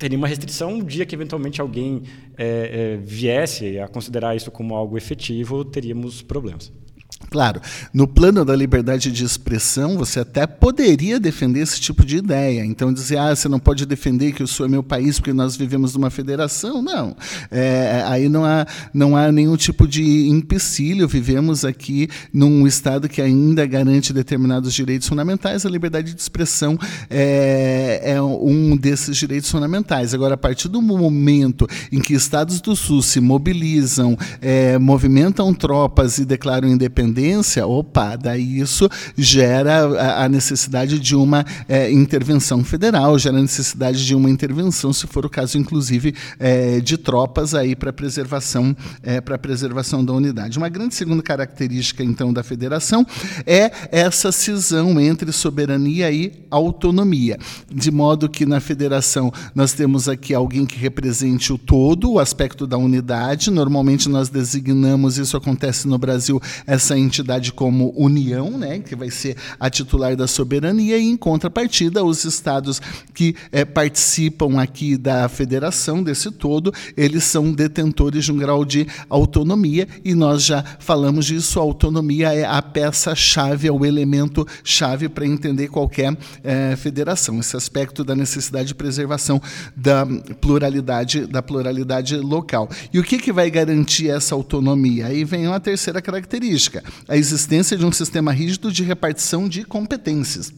teria 0.00 0.16
uma 0.16 0.26
restrição 0.26 0.72
um 0.72 0.82
dia 0.82 1.04
que 1.04 1.14
eventualmente 1.14 1.60
alguém 1.60 2.02
é, 2.36 2.94
é, 2.94 2.96
viesse 2.96 3.78
a 3.78 3.86
considerar 3.86 4.34
isso 4.34 4.50
como 4.50 4.74
algo 4.74 4.96
efetivo, 4.96 5.62
teríamos 5.62 6.22
problemas. 6.22 6.72
Claro, 7.30 7.60
no 7.94 8.08
plano 8.08 8.44
da 8.44 8.56
liberdade 8.56 9.12
de 9.12 9.24
expressão, 9.24 9.96
você 9.96 10.18
até 10.18 10.48
poderia 10.48 11.20
defender 11.20 11.60
esse 11.60 11.80
tipo 11.80 12.04
de 12.04 12.16
ideia. 12.16 12.64
Então, 12.64 12.92
dizer, 12.92 13.18
ah, 13.18 13.34
você 13.34 13.48
não 13.48 13.60
pode 13.60 13.86
defender 13.86 14.32
que 14.32 14.42
o 14.42 14.48
Sul 14.48 14.66
é 14.66 14.68
meu 14.68 14.82
país 14.82 15.20
porque 15.20 15.32
nós 15.32 15.54
vivemos 15.54 15.94
numa 15.94 16.10
federação. 16.10 16.82
Não. 16.82 17.16
É, 17.48 18.02
aí 18.06 18.28
não 18.28 18.44
há, 18.44 18.66
não 18.92 19.16
há 19.16 19.30
nenhum 19.30 19.56
tipo 19.56 19.86
de 19.86 20.28
empecilho. 20.28 21.06
Vivemos 21.06 21.64
aqui 21.64 22.08
num 22.32 22.66
Estado 22.66 23.08
que 23.08 23.22
ainda 23.22 23.64
garante 23.64 24.12
determinados 24.12 24.74
direitos 24.74 25.06
fundamentais. 25.06 25.64
A 25.64 25.70
liberdade 25.70 26.12
de 26.12 26.20
expressão 26.20 26.76
é, 27.08 28.00
é 28.02 28.22
um 28.22 28.76
desses 28.76 29.16
direitos 29.16 29.48
fundamentais. 29.48 30.14
Agora, 30.14 30.34
a 30.34 30.38
partir 30.38 30.66
do 30.68 30.82
momento 30.82 31.68
em 31.92 32.00
que 32.00 32.12
Estados 32.12 32.60
do 32.60 32.74
Sul 32.74 33.02
se 33.02 33.20
mobilizam, 33.20 34.18
é, 34.40 34.78
movimentam 34.78 35.54
tropas 35.54 36.18
e 36.18 36.24
declaram 36.24 36.68
independência, 36.68 36.99
independência, 37.00 37.66
opa, 37.66 38.16
daí 38.16 38.60
isso 38.60 38.88
gera 39.16 40.22
a, 40.22 40.28
necessidade 40.28 40.98
de 40.98 41.16
uma 41.16 41.44
é, 41.68 41.90
intervenção 41.90 42.62
federal, 42.62 43.18
gera 43.18 43.38
a 43.38 43.42
necessidade 43.42 44.04
de 44.04 44.14
uma 44.14 44.30
intervenção, 44.30 44.92
se 44.92 45.06
for 45.06 45.24
o 45.24 45.30
caso, 45.30 45.58
inclusive, 45.58 46.14
é, 46.38 46.80
de 46.80 46.96
tropas 46.96 47.54
aí 47.54 47.74
para 47.74 47.92
preservação, 47.92 48.76
é, 49.02 49.20
para 49.20 49.38
preservação 49.38 50.04
da 50.04 50.12
unidade. 50.12 50.58
Uma 50.58 50.68
grande 50.68 50.94
segunda 50.94 51.22
característica, 51.22 52.04
então, 52.04 52.32
da 52.32 52.42
federação 52.42 53.06
é 53.46 53.70
essa 53.90 54.30
cisão 54.30 55.00
entre 55.00 55.32
soberania 55.32 56.10
e 56.10 56.44
autonomia, 56.50 57.38
de 57.72 57.90
modo 57.90 58.28
que 58.28 58.44
na 58.44 58.60
federação 58.60 59.32
nós 59.54 59.72
temos 59.72 60.08
aqui 60.08 60.34
alguém 60.34 60.66
que 60.66 60.78
represente 60.78 61.52
o 61.52 61.58
todo, 61.58 62.12
o 62.12 62.18
aspecto 62.18 62.66
da 62.66 62.76
unidade. 62.76 63.50
Normalmente 63.50 64.08
nós 64.08 64.28
designamos, 64.28 65.18
isso 65.18 65.36
acontece 65.36 65.88
no 65.88 65.98
Brasil, 65.98 66.40
essa 66.66 66.89
entidade 66.98 67.52
como 67.52 67.92
União, 67.96 68.56
né, 68.56 68.78
que 68.78 68.94
vai 68.94 69.10
ser 69.10 69.36
a 69.58 69.68
titular 69.68 70.16
da 70.16 70.26
soberania, 70.26 70.98
e 70.98 71.08
em 71.08 71.16
contrapartida, 71.16 72.04
os 72.04 72.24
estados 72.24 72.80
que 73.14 73.34
é, 73.52 73.64
participam 73.64 74.60
aqui 74.60 74.96
da 74.96 75.28
federação 75.28 76.02
desse 76.02 76.30
todo, 76.30 76.72
eles 76.96 77.24
são 77.24 77.52
detentores 77.52 78.24
de 78.24 78.32
um 78.32 78.36
grau 78.36 78.64
de 78.64 78.86
autonomia, 79.08 79.86
e 80.04 80.14
nós 80.14 80.44
já 80.44 80.64
falamos 80.78 81.26
disso, 81.26 81.58
a 81.58 81.62
autonomia 81.62 82.32
é 82.32 82.44
a 82.44 82.60
peça-chave, 82.62 83.68
é 83.68 83.72
o 83.72 83.84
elemento-chave 83.84 85.08
para 85.08 85.26
entender 85.26 85.68
qualquer 85.68 86.16
é, 86.42 86.76
federação, 86.76 87.40
esse 87.40 87.56
aspecto 87.56 88.04
da 88.04 88.14
necessidade 88.14 88.68
de 88.68 88.74
preservação 88.74 89.40
da 89.76 90.06
pluralidade, 90.40 91.26
da 91.26 91.42
pluralidade 91.42 92.16
local. 92.16 92.68
E 92.92 92.98
o 92.98 93.02
que, 93.02 93.18
que 93.18 93.32
vai 93.32 93.50
garantir 93.50 94.10
essa 94.10 94.34
autonomia? 94.34 95.06
Aí 95.06 95.24
vem 95.24 95.46
uma 95.46 95.60
terceira 95.60 96.00
característica 96.00 96.79
a 97.08 97.16
existência 97.16 97.76
de 97.76 97.84
um 97.84 97.92
sistema 97.92 98.32
rígido 98.32 98.72
de 98.72 98.82
repartição 98.82 99.48
de 99.48 99.64
competências. 99.64 100.52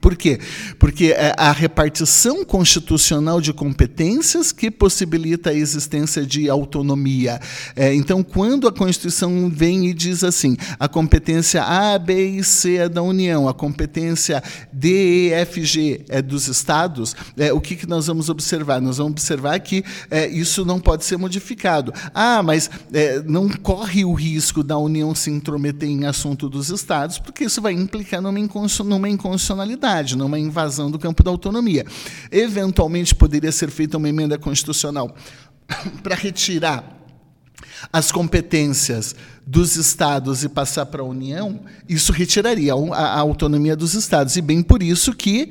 Por 0.00 0.16
quê? 0.16 0.38
Porque 0.78 1.06
é 1.06 1.34
a 1.36 1.52
repartição 1.52 2.44
constitucional 2.44 3.40
de 3.40 3.52
competências 3.52 4.52
que 4.52 4.70
possibilita 4.70 5.50
a 5.50 5.54
existência 5.54 6.24
de 6.24 6.48
autonomia. 6.50 7.40
É, 7.76 7.94
então, 7.94 8.22
quando 8.22 8.66
a 8.66 8.72
Constituição 8.72 9.48
vem 9.48 9.86
e 9.86 9.94
diz 9.94 10.24
assim, 10.24 10.56
a 10.78 10.88
competência 10.88 11.62
A, 11.62 11.98
B 11.98 12.38
e 12.38 12.44
C 12.44 12.76
é 12.76 12.88
da 12.88 13.02
União, 13.02 13.48
a 13.48 13.54
competência 13.54 14.42
D, 14.72 15.28
E, 15.28 15.32
F, 15.32 15.64
G 15.64 16.04
é 16.08 16.20
dos 16.20 16.48
Estados, 16.48 17.14
é, 17.36 17.52
o 17.52 17.60
que, 17.60 17.76
que 17.76 17.86
nós 17.86 18.06
vamos 18.06 18.28
observar? 18.28 18.80
Nós 18.80 18.98
vamos 18.98 19.12
observar 19.12 19.58
que 19.60 19.84
é, 20.10 20.26
isso 20.26 20.64
não 20.64 20.80
pode 20.80 21.04
ser 21.04 21.16
modificado. 21.16 21.92
Ah, 22.12 22.42
mas 22.42 22.70
é, 22.92 23.22
não 23.22 23.48
corre 23.48 24.04
o 24.04 24.12
risco 24.12 24.62
da 24.62 24.76
União 24.76 25.14
se 25.14 25.30
intrometer 25.30 25.88
em 25.88 26.04
assunto 26.04 26.48
dos 26.48 26.70
Estados, 26.70 27.18
porque 27.18 27.44
isso 27.44 27.62
vai 27.62 27.72
implicar 27.72 28.20
numa 28.20 28.38
inconstitucionalidade 29.08 29.83
numa 30.16 30.38
invasão 30.38 30.90
do 30.90 30.98
campo 30.98 31.22
da 31.22 31.30
autonomia. 31.30 31.84
Eventualmente 32.30 33.14
poderia 33.14 33.52
ser 33.52 33.70
feita 33.70 33.98
uma 33.98 34.08
emenda 34.08 34.38
constitucional 34.38 35.14
para 36.02 36.14
retirar 36.14 36.94
as 37.92 38.10
competências 38.10 39.14
dos 39.46 39.76
estados 39.76 40.42
e 40.42 40.48
passar 40.48 40.86
para 40.86 41.02
a 41.02 41.04
União, 41.04 41.60
isso 41.88 42.12
retiraria 42.12 42.72
a, 42.72 43.18
autonomia 43.18 43.76
dos 43.76 43.94
estados. 43.94 44.36
E 44.36 44.40
bem 44.40 44.62
por 44.62 44.82
isso 44.82 45.12
que 45.12 45.50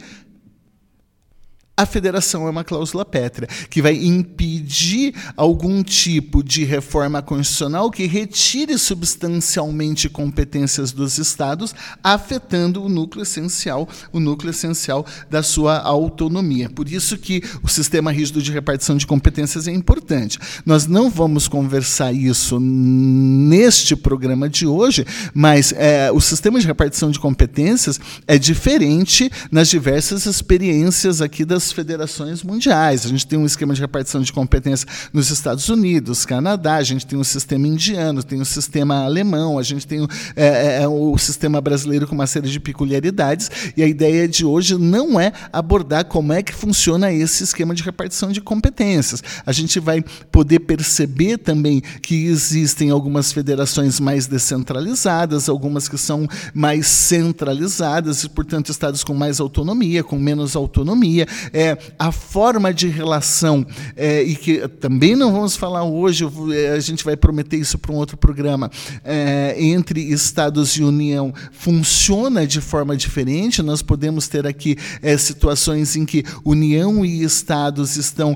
a 1.76 1.88
federação 1.88 2.46
é 2.46 2.52
uma 2.52 2.64
cláusula 2.64 3.04
pétrea, 3.04 3.48
que 3.68 3.82
vai 3.82 3.96
impedir 3.96 5.16
algum 5.36 5.82
tipo 5.82 6.44
de 6.44 6.64
reforma 6.64 7.20
constitucional 7.20 7.90
que 7.90 8.06
retire 8.06 8.78
substancialmente 8.78 10.08
competências 10.08 10.92
dos 10.92 11.18
estados, 11.18 11.74
afetando 12.04 12.84
o 12.84 12.90
núcleo 12.90 13.24
essencial, 13.24 13.90
o 14.12 14.20
núcleo 14.20 14.52
essencial 14.52 15.04
da 15.32 15.42
sua 15.42 15.80
autonomia. 15.80 16.70
Por 16.70 16.88
isso 16.88 17.18
que 17.18 17.42
o 17.64 17.68
sistema 17.68 18.12
rígido 18.12 18.40
de 18.40 18.52
repartição 18.52 18.96
de 18.96 19.08
competências 19.08 19.68
é 19.68 19.72
importante. 19.72 20.38
Nós 20.64 20.86
não 20.86 21.10
vamos 21.10 21.48
conversar 21.48 22.14
isso 22.14 22.60
neste 22.60 23.96
programa 23.96 24.48
de 24.48 24.68
hoje, 24.68 25.08
mas 25.34 25.74
é, 25.76 26.12
o 26.12 26.22
sistema 26.22 26.60
de 26.60 26.68
repartição 26.68 27.10
de 27.10 27.20
competências 27.20 28.00
é 28.28 28.38
diferente 28.38 29.32
nas 29.52 29.70
diversas 29.70 30.28
experiências 30.28 31.20
aqui 31.20 31.44
das 31.44 31.63
federações 31.72 32.44
mundiais. 32.44 33.06
A 33.06 33.10
gente 33.10 33.26
tem 33.26 33.38
um 33.40 33.46
esquema 33.46 33.74
de 33.74 33.82
repartição 33.82 34.22
de 34.22 34.32
competência 34.32 34.88
nos 35.12 35.30
Estados 35.30 35.70
Unidos, 35.70 36.26
Canadá, 36.26 36.76
a 36.76 36.84
gente 36.84 37.06
tem 37.06 37.18
um 37.18 37.24
sistema 37.24 37.68
indiano, 37.68 38.24
tem 38.24 38.42
um 38.42 38.46
sistema 38.46 39.04
alemão, 39.04 39.58
a 39.58 39.64
gente 39.64 39.86
tem 39.86 40.08
é, 40.36 40.46
é, 40.46 40.84
é, 40.84 40.88
o 40.88 41.18
sistema 41.18 41.62
brasileiro 41.62 42.08
com 42.08 42.16
uma 42.16 42.28
série 42.28 42.50
de 42.50 42.60
peculiaridades. 42.60 43.50
E 43.76 43.84
a 43.84 43.88
ideia 43.88 44.28
de 44.28 44.46
hoje 44.46 44.78
não 44.78 45.20
é 45.20 45.32
abordar 45.52 46.06
como 46.06 46.34
é 46.34 46.42
que 46.42 46.54
funciona 46.54 47.12
esse 47.12 47.44
esquema 47.44 47.74
de 47.76 47.84
repartição 47.84 48.32
de 48.32 48.42
competências. 48.42 49.24
A 49.46 49.52
gente 49.52 49.80
vai 49.80 50.04
poder 50.32 50.60
perceber 50.60 51.38
também 51.38 51.82
que 52.02 52.26
existem 52.26 52.90
algumas 52.90 53.32
federações 53.32 54.00
mais 54.00 54.28
descentralizadas, 54.28 55.50
algumas 55.50 55.88
que 55.88 55.98
são 55.98 56.28
mais 56.54 56.88
centralizadas 56.88 58.24
e, 58.24 58.30
portanto, 58.30 58.72
estados 58.72 59.04
com 59.04 59.14
mais 59.14 59.40
autonomia, 59.40 60.04
com 60.04 60.18
menos 60.18 60.56
autonomia 60.56 61.28
é, 61.54 61.78
a 62.00 62.12
forma 62.12 62.74
de 62.74 62.88
relação, 62.88 63.66
é, 63.96 64.24
e 64.24 64.36
que 64.36 64.68
também 64.68 65.16
não 65.16 65.32
vamos 65.32 65.56
falar 65.56 65.84
hoje, 65.84 66.26
é, 66.54 66.70
a 66.70 66.80
gente 66.80 67.06
vai 67.06 67.16
prometer 67.16 67.58
isso 67.58 67.78
para 67.78 67.92
um 67.92 67.96
outro 67.96 68.18
programa, 68.18 68.72
é, 69.04 69.56
entre 69.58 70.02
Estados 70.02 70.72
e 70.72 70.84
União 70.84 71.34
funciona 71.52 72.48
de 72.48 72.60
forma 72.60 72.98
diferente. 72.98 73.62
Nós 73.62 73.82
podemos 73.82 74.28
ter 74.28 74.48
aqui 74.48 74.78
é, 75.02 75.16
situações 75.18 75.96
em 75.96 76.06
que 76.06 76.24
União 76.44 77.06
e 77.06 77.24
Estados 77.24 77.96
estão 77.96 78.36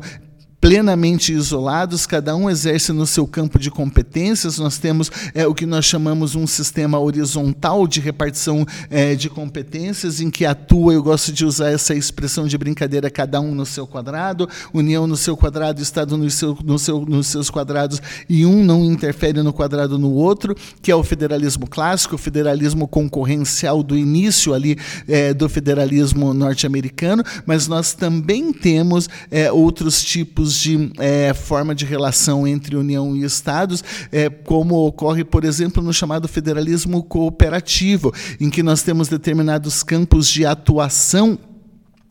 plenamente 0.60 1.32
isolados, 1.32 2.06
cada 2.06 2.36
um 2.36 2.50
exerce 2.50 2.92
no 2.92 3.06
seu 3.06 3.28
campo 3.28 3.60
de 3.60 3.70
competências. 3.70 4.58
Nós 4.58 4.78
temos 4.78 5.12
é, 5.34 5.46
o 5.46 5.54
que 5.54 5.66
nós 5.66 5.86
chamamos 5.86 6.36
um 6.36 6.48
sistema 6.48 7.00
horizontal 7.00 7.88
de 7.88 8.00
repartição 8.00 8.66
é, 8.90 9.14
de 9.14 9.30
competências, 9.30 10.20
em 10.20 10.30
que 10.30 10.46
atua, 10.46 10.94
eu 10.94 11.04
gosto 11.04 11.32
de 11.32 11.46
usar 11.46 11.70
essa 11.70 11.94
expressão 11.94 12.48
de 12.48 12.58
brincadeira, 12.58 13.10
cada 13.10 13.40
um 13.40 13.54
no 13.54 13.66
seu 13.66 13.86
quadrado, 13.86 14.50
União 14.74 15.06
no 15.06 15.16
seu 15.16 15.38
quadrado, 15.38 15.82
Estado 15.82 16.18
no 16.18 16.30
seu, 16.30 16.58
no 16.64 16.80
seu, 16.80 17.06
nos 17.06 17.28
seus 17.28 17.50
quadrados, 17.50 18.02
e 18.28 18.46
um 18.46 18.64
não 18.64 18.84
interfere 18.84 19.42
no 19.44 19.54
quadrado 19.54 20.00
no 20.00 20.12
outro, 20.12 20.56
que 20.82 20.92
é 20.92 20.96
o 20.96 21.04
federalismo 21.04 21.68
clássico, 21.68 22.16
o 22.16 22.18
federalismo 22.18 22.88
concorrencial 22.88 23.84
do 23.84 23.96
início 23.96 24.54
ali 24.54 24.78
é, 25.08 25.34
do 25.34 25.48
federalismo 25.48 26.34
norte-americano, 26.34 27.24
mas 27.46 27.68
nós 27.68 27.94
também 27.94 28.52
temos 28.52 29.08
é, 29.30 29.52
outros 29.52 30.04
tipos 30.04 30.47
tipos 30.48 30.60
de 30.60 30.92
é, 31.00 31.34
forma 31.34 31.76
de 31.76 31.86
relação 31.86 32.48
entre 32.48 32.76
União 32.76 33.16
e 33.16 33.24
Estados, 33.24 33.84
é, 34.12 34.30
como 34.30 34.76
ocorre, 34.86 35.24
por 35.24 35.44
exemplo, 35.44 35.84
no 35.84 35.94
chamado 35.94 36.28
federalismo 36.28 37.04
cooperativo, 37.04 38.14
em 38.40 38.50
que 38.50 38.64
nós 38.64 38.82
temos 38.82 39.08
determinados 39.08 39.84
campos 39.84 40.28
de 40.30 40.46
atuação 40.46 41.38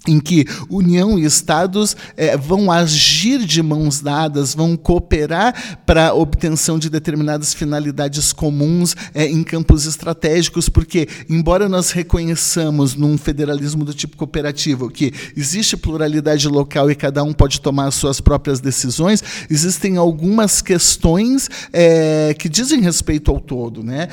em 0.07 0.20
que 0.20 0.46
União 0.70 1.18
e 1.18 1.24
Estados 1.24 1.96
é, 2.16 2.36
vão 2.36 2.70
agir 2.70 3.44
de 3.44 3.62
mãos 3.62 4.00
dadas, 4.00 4.54
vão 4.54 4.76
cooperar 4.76 5.80
para 5.84 6.09
a 6.09 6.14
obtenção 6.14 6.78
de 6.78 6.88
determinadas 6.88 7.52
finalidades 7.52 8.32
comuns 8.32 8.94
é, 9.14 9.26
em 9.26 9.42
campos 9.42 9.86
estratégicos, 9.86 10.68
porque, 10.68 11.09
embora 11.28 11.68
nós 11.68 11.90
reconheçamos 11.90 12.94
num 12.94 13.18
federalismo 13.18 13.84
do 13.84 13.92
tipo 13.92 14.16
cooperativo 14.16 14.90
que 14.90 15.12
existe 15.36 15.76
pluralidade 15.76 16.48
local 16.48 16.90
e 16.90 16.94
cada 16.94 17.22
um 17.22 17.32
pode 17.32 17.61
tomar 17.61 17.86
as 17.86 17.94
suas 17.94 18.20
próprias 18.20 18.61
decisões, 18.61 19.22
existem 19.50 19.96
algumas 19.96 20.62
questões 20.62 21.48
é, 21.72 22.34
que 22.38 22.48
dizem 22.48 22.80
respeito 22.80 23.30
ao 23.30 23.40
todo. 23.40 23.82
Né? 23.82 24.09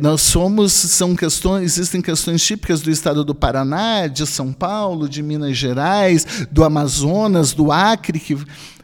nós 0.00 0.20
somos, 0.20 0.72
são 0.72 1.14
questões, 1.14 1.64
existem 1.64 2.00
questões 2.00 2.42
típicas 2.42 2.80
do 2.80 2.90
estado 2.90 3.24
do 3.24 3.34
Paraná, 3.34 4.06
de 4.06 4.25
são 4.28 4.52
Paulo, 4.52 5.08
de 5.08 5.22
Minas 5.22 5.56
Gerais, 5.56 6.46
do 6.50 6.64
Amazonas, 6.64 7.52
do 7.52 7.72
Acre, 7.72 8.18
que... 8.18 8.36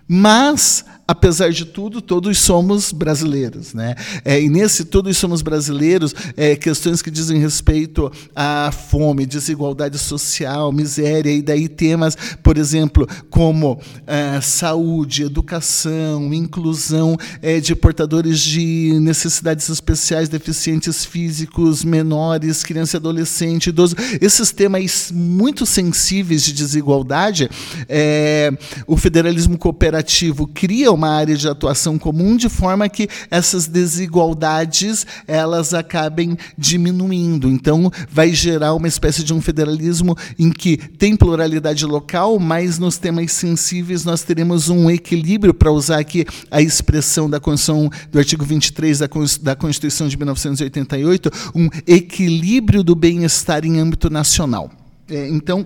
mas 0.06 0.84
apesar 1.12 1.50
de 1.50 1.66
tudo, 1.66 2.00
todos 2.00 2.38
somos 2.38 2.90
brasileiros. 2.90 3.74
Né? 3.74 3.94
É, 4.24 4.40
e 4.40 4.48
nesse 4.48 4.84
todos 4.84 5.16
somos 5.18 5.42
brasileiros, 5.42 6.14
é, 6.36 6.56
questões 6.56 7.02
que 7.02 7.10
dizem 7.10 7.38
respeito 7.38 8.10
à 8.34 8.72
fome, 8.72 9.26
desigualdade 9.26 9.98
social, 9.98 10.72
miséria, 10.72 11.30
e 11.30 11.42
daí 11.42 11.68
temas, 11.68 12.16
por 12.42 12.56
exemplo, 12.56 13.06
como 13.28 13.78
é, 14.06 14.40
saúde, 14.40 15.22
educação, 15.22 16.32
inclusão 16.32 17.16
é, 17.42 17.60
de 17.60 17.76
portadores 17.76 18.40
de 18.40 18.98
necessidades 18.98 19.68
especiais, 19.68 20.30
deficientes 20.30 21.04
físicos, 21.04 21.84
menores, 21.84 22.64
criança 22.64 22.96
e 22.96 22.98
adolescente, 22.98 23.66
idoso. 23.66 23.96
Esses 24.18 24.50
temas 24.50 25.12
muito 25.12 25.66
sensíveis 25.66 26.42
de 26.42 26.54
desigualdade, 26.54 27.50
é, 27.86 28.50
o 28.86 28.96
federalismo 28.96 29.58
cooperativo 29.58 30.46
cria 30.46 30.90
uma 30.90 31.01
área 31.08 31.36
de 31.36 31.48
atuação 31.48 31.98
comum 31.98 32.36
de 32.36 32.48
forma 32.48 32.88
que 32.88 33.08
essas 33.30 33.66
desigualdades 33.66 35.06
elas 35.26 35.74
acabem 35.74 36.36
diminuindo. 36.56 37.48
Então, 37.48 37.90
vai 38.10 38.32
gerar 38.32 38.74
uma 38.74 38.88
espécie 38.88 39.24
de 39.24 39.32
um 39.32 39.40
federalismo 39.40 40.16
em 40.38 40.50
que 40.50 40.76
tem 40.76 41.16
pluralidade 41.16 41.84
local, 41.86 42.38
mas 42.38 42.78
nos 42.78 42.98
temas 42.98 43.32
sensíveis 43.32 44.04
nós 44.04 44.22
teremos 44.22 44.68
um 44.68 44.90
equilíbrio, 44.90 45.54
para 45.54 45.72
usar 45.72 45.98
aqui 45.98 46.24
a 46.50 46.60
expressão 46.60 47.28
da 47.28 47.40
Constituição 47.40 47.90
do 48.10 48.18
artigo 48.18 48.44
23 48.44 49.00
da 49.40 49.56
Constituição 49.56 50.08
de 50.08 50.16
1988, 50.16 51.30
um 51.54 51.68
equilíbrio 51.86 52.82
do 52.82 52.94
bem-estar 52.94 53.64
em 53.64 53.78
âmbito 53.78 54.10
nacional. 54.10 54.70
É, 55.08 55.28
então, 55.28 55.64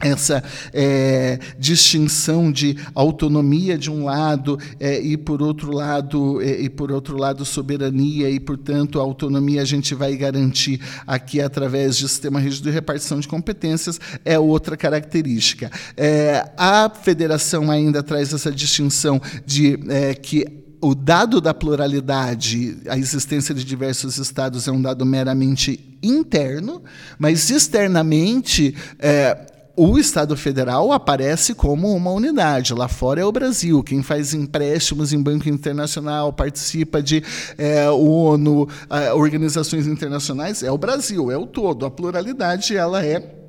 essa 0.00 0.42
é, 0.72 1.38
distinção 1.58 2.50
de 2.50 2.76
autonomia 2.94 3.78
de 3.78 3.90
um 3.90 4.04
lado 4.04 4.58
é, 4.80 5.00
e 5.00 5.16
por 5.16 5.40
outro 5.40 5.72
lado 5.72 6.42
é, 6.42 6.60
e 6.62 6.68
por 6.68 6.90
outro 6.90 7.16
lado 7.16 7.44
soberania 7.44 8.28
e 8.28 8.40
portanto 8.40 8.98
a 8.98 9.02
autonomia 9.02 9.62
a 9.62 9.64
gente 9.64 9.94
vai 9.94 10.16
garantir 10.16 10.80
aqui 11.06 11.40
através 11.40 11.96
de 11.96 12.08
sistema 12.08 12.40
rígido 12.40 12.64
de 12.64 12.70
repartição 12.70 13.20
de 13.20 13.28
competências 13.28 14.00
é 14.24 14.38
outra 14.38 14.76
característica. 14.76 15.70
É, 15.96 16.50
a 16.56 16.90
federação 16.90 17.70
ainda 17.70 18.02
traz 18.02 18.32
essa 18.32 18.50
distinção 18.50 19.20
de 19.46 19.78
é, 19.88 20.14
que 20.14 20.44
o 20.80 20.94
dado 20.94 21.40
da 21.40 21.54
pluralidade, 21.54 22.76
a 22.88 22.98
existência 22.98 23.54
de 23.54 23.64
diversos 23.64 24.18
estados 24.18 24.68
é 24.68 24.70
um 24.70 24.82
dado 24.82 25.06
meramente 25.06 25.96
interno, 26.02 26.82
mas 27.18 27.48
externamente 27.48 28.74
é, 28.98 29.53
o 29.76 29.98
Estado 29.98 30.36
Federal 30.36 30.92
aparece 30.92 31.54
como 31.54 31.94
uma 31.94 32.10
unidade. 32.10 32.72
Lá 32.72 32.88
fora 32.88 33.20
é 33.20 33.24
o 33.24 33.32
Brasil. 33.32 33.82
Quem 33.82 34.02
faz 34.02 34.32
empréstimos 34.32 35.12
em 35.12 35.22
banco 35.22 35.48
internacional, 35.48 36.32
participa 36.32 37.02
de 37.02 37.22
é, 37.58 37.90
ONU, 37.90 38.68
é, 38.88 39.12
organizações 39.12 39.86
internacionais, 39.86 40.62
é 40.62 40.70
o 40.70 40.78
Brasil, 40.78 41.30
é 41.30 41.36
o 41.36 41.46
todo. 41.46 41.84
A 41.84 41.90
pluralidade 41.90 42.76
ela 42.76 43.04
é 43.04 43.43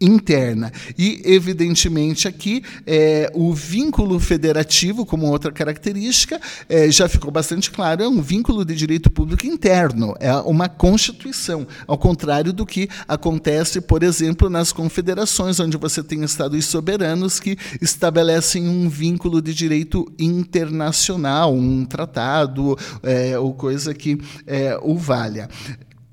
interna. 0.00 0.72
E, 0.98 1.20
evidentemente, 1.24 2.26
aqui 2.26 2.62
é, 2.86 3.30
o 3.34 3.52
vínculo 3.52 4.18
federativo, 4.18 5.04
como 5.04 5.26
outra 5.26 5.52
característica, 5.52 6.40
é, 6.68 6.90
já 6.90 7.08
ficou 7.08 7.30
bastante 7.30 7.70
claro, 7.70 8.02
é 8.02 8.08
um 8.08 8.22
vínculo 8.22 8.64
de 8.64 8.74
direito 8.74 9.10
público 9.10 9.46
interno, 9.46 10.14
é 10.18 10.32
uma 10.36 10.68
constituição, 10.68 11.66
ao 11.86 11.98
contrário 11.98 12.52
do 12.52 12.64
que 12.64 12.88
acontece, 13.06 13.80
por 13.80 14.02
exemplo, 14.02 14.48
nas 14.48 14.72
confederações, 14.72 15.60
onde 15.60 15.76
você 15.76 16.02
tem 16.02 16.24
estados 16.24 16.64
soberanos 16.64 17.38
que 17.38 17.58
estabelecem 17.80 18.66
um 18.66 18.88
vínculo 18.88 19.42
de 19.42 19.52
direito 19.52 20.10
internacional, 20.18 21.54
um 21.54 21.84
tratado, 21.84 22.78
é, 23.02 23.38
ou 23.38 23.52
coisa 23.52 23.92
que 23.92 24.18
é, 24.46 24.78
o 24.82 24.96
valha 24.96 25.48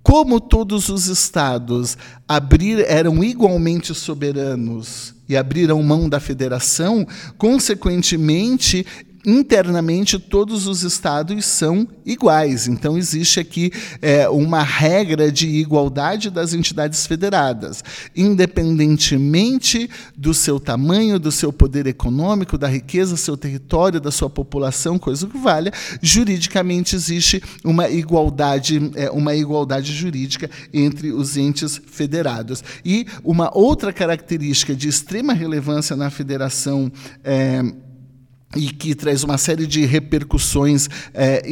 como 0.08 0.40
todos 0.40 0.88
os 0.88 1.08
estados 1.08 1.98
abrir, 2.26 2.80
eram 2.88 3.22
igualmente 3.22 3.94
soberanos 3.94 5.14
e 5.28 5.36
abriram 5.36 5.84
mão 5.84 6.08
da 6.08 6.18
federação, 6.18 7.06
consequentemente, 7.38 8.88
internamente 9.28 10.18
todos 10.18 10.68
os 10.68 10.84
estados 10.84 11.46
são 11.46 11.86
iguais. 12.06 12.66
Então, 12.66 12.98
existe 12.98 13.42
aqui 13.42 13.74
é, 14.02 14.30
uma 14.30 14.64
regra 14.64 15.30
de 15.30 15.50
igualdade 15.50 16.30
das 16.30 16.54
entidades 16.54 17.06
federadas, 17.06 17.84
independentemente 18.16 19.90
do 20.16 20.34
seu 20.34 20.62
tamanho, 20.62 21.20
do 21.20 21.30
seu 21.30 21.52
poder 21.52 21.88
econômico, 21.88 22.58
da 22.58 22.70
riqueza, 22.70 23.18
seu 23.18 23.36
território, 23.36 24.00
da 24.00 24.12
sua 24.12 24.30
população, 24.30 24.98
coisa 24.98 25.28
que 25.28 25.38
valha, 25.38 25.74
juridicamente 26.02 26.96
existe 26.96 27.44
uma 27.66 27.90
igualdade, 27.90 28.92
é, 28.96 29.12
uma 29.12 29.36
igualdade 29.36 29.94
jurídica 29.94 30.50
entre 30.74 31.12
os 31.12 31.36
entes 31.36 31.82
federados. 31.86 32.64
E 32.86 33.06
uma 33.26 33.52
outra 33.54 33.92
característica 33.92 34.74
de 34.74 34.88
extrema 34.88 35.34
relevância 35.34 35.98
na 35.98 36.10
federação 36.10 36.90
é, 37.26 37.62
e 38.56 38.70
que 38.70 38.96
traz 38.96 39.24
uma 39.24 39.38
série 39.38 39.68
de 39.68 39.86
repercussões 39.86 40.90
é, 41.14 41.44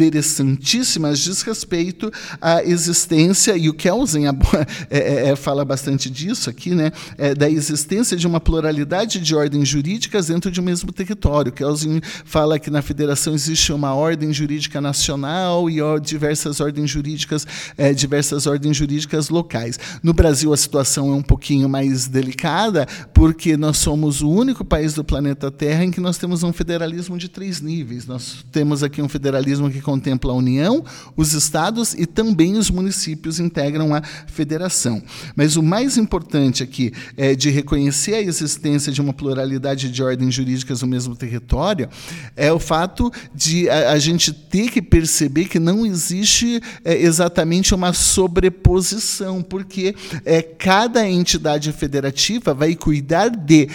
interessantíssimas 0.00 1.18
diz 1.18 1.42
respeito 1.42 2.10
à 2.40 2.64
existência, 2.64 3.56
e 3.56 3.68
o 3.68 3.74
Kelsen 3.74 4.26
é, 4.90 4.98
é, 4.98 5.28
é, 5.28 5.36
fala 5.36 5.64
bastante 5.64 6.08
disso 6.08 6.48
aqui, 6.48 6.74
né, 6.74 6.90
é, 7.18 7.34
da 7.34 7.48
existência 7.50 8.16
de 8.16 8.26
uma 8.26 8.40
pluralidade 8.40 9.20
de 9.20 9.34
ordens 9.34 9.68
jurídicas 9.68 10.28
dentro 10.28 10.50
de 10.50 10.60
um 10.60 10.64
mesmo 10.64 10.90
território. 10.92 11.52
Kelsen 11.52 12.00
fala 12.24 12.58
que 12.58 12.70
na 12.70 12.82
federação 12.82 13.34
existe 13.34 13.72
uma 13.72 13.94
ordem 13.94 14.32
jurídica 14.32 14.80
nacional 14.80 15.68
e 15.68 15.80
diversas 16.00 16.60
ordens 16.60 16.90
jurídicas, 16.90 17.46
é, 17.76 17.92
diversas 17.92 18.46
ordens 18.46 18.76
jurídicas 18.76 19.28
locais. 19.28 19.78
No 20.02 20.14
Brasil 20.14 20.52
a 20.52 20.56
situação 20.56 21.12
é 21.12 21.14
um 21.14 21.22
pouquinho 21.22 21.68
mais 21.68 22.08
delicada, 22.08 22.86
porque 23.12 23.56
nós 23.56 23.76
somos 23.76 24.22
o 24.22 24.30
único 24.30 24.64
país 24.64 24.94
do 24.94 25.04
planeta 25.04 25.50
Terra 25.50 25.84
em 25.84 25.90
que 25.90 26.00
nós 26.00 26.16
temos 26.16 26.42
um 26.42 26.52
federalismo 26.52 27.18
de 27.18 27.28
três 27.28 27.60
níveis. 27.60 28.06
Nós 28.06 28.44
temos 28.50 28.82
aqui 28.82 29.02
um 29.02 29.08
federalismo 29.08 29.70
que 29.70 29.80
contempla 29.90 30.32
a 30.32 30.36
União, 30.36 30.84
os 31.16 31.32
estados 31.32 31.94
e 31.94 32.06
também 32.06 32.56
os 32.56 32.70
municípios 32.70 33.40
integram 33.40 33.92
a 33.92 34.00
federação. 34.28 35.02
Mas 35.34 35.56
o 35.56 35.62
mais 35.62 35.96
importante 35.96 36.62
aqui 36.62 36.92
é 37.16 37.34
de 37.34 37.50
reconhecer 37.50 38.14
a 38.14 38.20
existência 38.20 38.92
de 38.92 39.00
uma 39.00 39.12
pluralidade 39.12 39.90
de 39.90 40.00
ordens 40.00 40.32
jurídicas 40.32 40.82
no 40.82 40.86
mesmo 40.86 41.16
território 41.16 41.88
é 42.36 42.52
o 42.52 42.60
fato 42.60 43.10
de 43.34 43.68
a, 43.68 43.90
a 43.90 43.98
gente 43.98 44.32
ter 44.32 44.70
que 44.70 44.80
perceber 44.80 45.46
que 45.46 45.58
não 45.58 45.84
existe 45.84 46.62
é, 46.84 46.96
exatamente 46.96 47.74
uma 47.74 47.92
sobreposição, 47.92 49.42
porque 49.42 49.96
é, 50.24 50.40
cada 50.40 51.08
entidade 51.08 51.72
federativa 51.72 52.54
vai 52.54 52.76
cuidar 52.76 53.30
de 53.30 53.68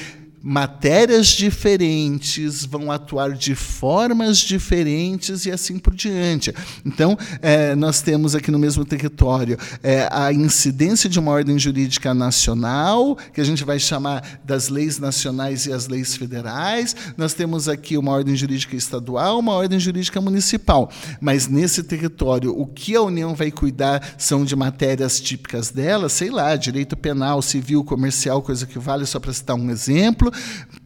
matérias 0.47 1.29
diferentes, 1.29 2.63
vão 2.63 2.91
atuar 2.91 3.31
de 3.31 3.55
formas 3.55 4.37
diferentes 4.37 5.47
e 5.47 5.51
assim 5.51 5.79
por 5.79 5.95
diante. 5.95 6.53
Então, 6.85 7.17
é, 7.41 7.73
nós 7.73 8.03
temos 8.03 8.35
aqui 8.35 8.51
no 8.51 8.59
mesmo 8.59 8.85
território 8.85 9.57
é, 9.81 10.07
a 10.11 10.31
incidência 10.31 11.09
de 11.09 11.17
uma 11.17 11.31
ordem 11.31 11.57
jurídica 11.57 12.13
nacional, 12.13 13.17
que 13.33 13.41
a 13.41 13.43
gente 13.43 13.63
vai 13.63 13.79
chamar 13.79 14.39
das 14.43 14.69
leis 14.69 14.99
nacionais 14.99 15.65
e 15.65 15.73
as 15.73 15.87
leis 15.87 16.15
federais, 16.15 16.95
nós 17.17 17.33
temos 17.33 17.67
aqui 17.67 17.97
uma 17.97 18.11
ordem 18.11 18.35
jurídica 18.35 18.75
estadual, 18.75 19.39
uma 19.39 19.53
ordem 19.53 19.79
jurídica 19.79 20.21
municipal. 20.21 20.91
Mas 21.19 21.47
nesse 21.47 21.81
território, 21.81 22.55
o 22.55 22.67
que 22.67 22.95
a 22.95 23.01
União 23.01 23.33
vai 23.33 23.49
cuidar 23.49 24.13
são 24.15 24.45
de 24.45 24.55
matérias 24.55 25.19
típicas 25.19 25.71
dela, 25.71 26.07
sei 26.07 26.29
lá, 26.29 26.55
direito 26.55 26.95
penal, 26.95 27.41
civil, 27.41 27.83
comercial, 27.83 28.43
coisa 28.43 28.67
que 28.67 28.77
vale, 28.77 29.07
só 29.07 29.19
para 29.19 29.33
citar 29.33 29.55
um 29.55 29.71
exemplo. 29.71 30.34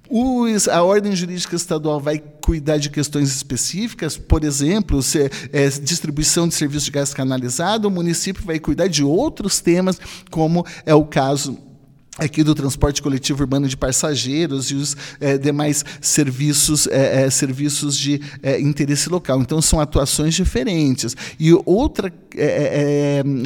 Os, 0.09 0.67
a 0.67 0.81
ordem 0.81 1.15
jurídica 1.15 1.55
estadual 1.55 1.99
vai 1.99 2.17
cuidar 2.17 2.77
de 2.77 2.89
questões 2.89 3.29
específicas, 3.35 4.17
por 4.17 4.43
exemplo, 4.43 5.03
se, 5.03 5.29
é, 5.53 5.69
distribuição 5.69 6.47
de 6.47 6.55
serviços 6.55 6.85
de 6.85 6.91
gás 6.91 7.13
canalizado, 7.13 7.87
o 7.87 7.91
município 7.91 8.43
vai 8.43 8.59
cuidar 8.59 8.87
de 8.87 9.03
outros 9.03 9.59
temas, 9.59 9.99
como 10.31 10.65
é 10.83 10.95
o 10.95 11.05
caso 11.05 11.68
aqui 12.19 12.43
do 12.43 12.53
transporte 12.53 13.01
coletivo 13.01 13.41
urbano 13.41 13.67
de 13.67 13.77
passageiros 13.77 14.71
e 14.71 14.75
os 14.75 14.95
é, 15.19 15.37
demais 15.37 15.85
serviços, 16.01 16.87
é, 16.87 17.23
é, 17.23 17.29
serviços 17.29 17.97
de 17.97 18.21
interesse 18.59 19.09
local. 19.09 19.41
Então, 19.41 19.61
são 19.61 19.79
atuações 19.79 20.35
diferentes. 20.35 21.15
E 21.39 21.53
outra 21.65 22.13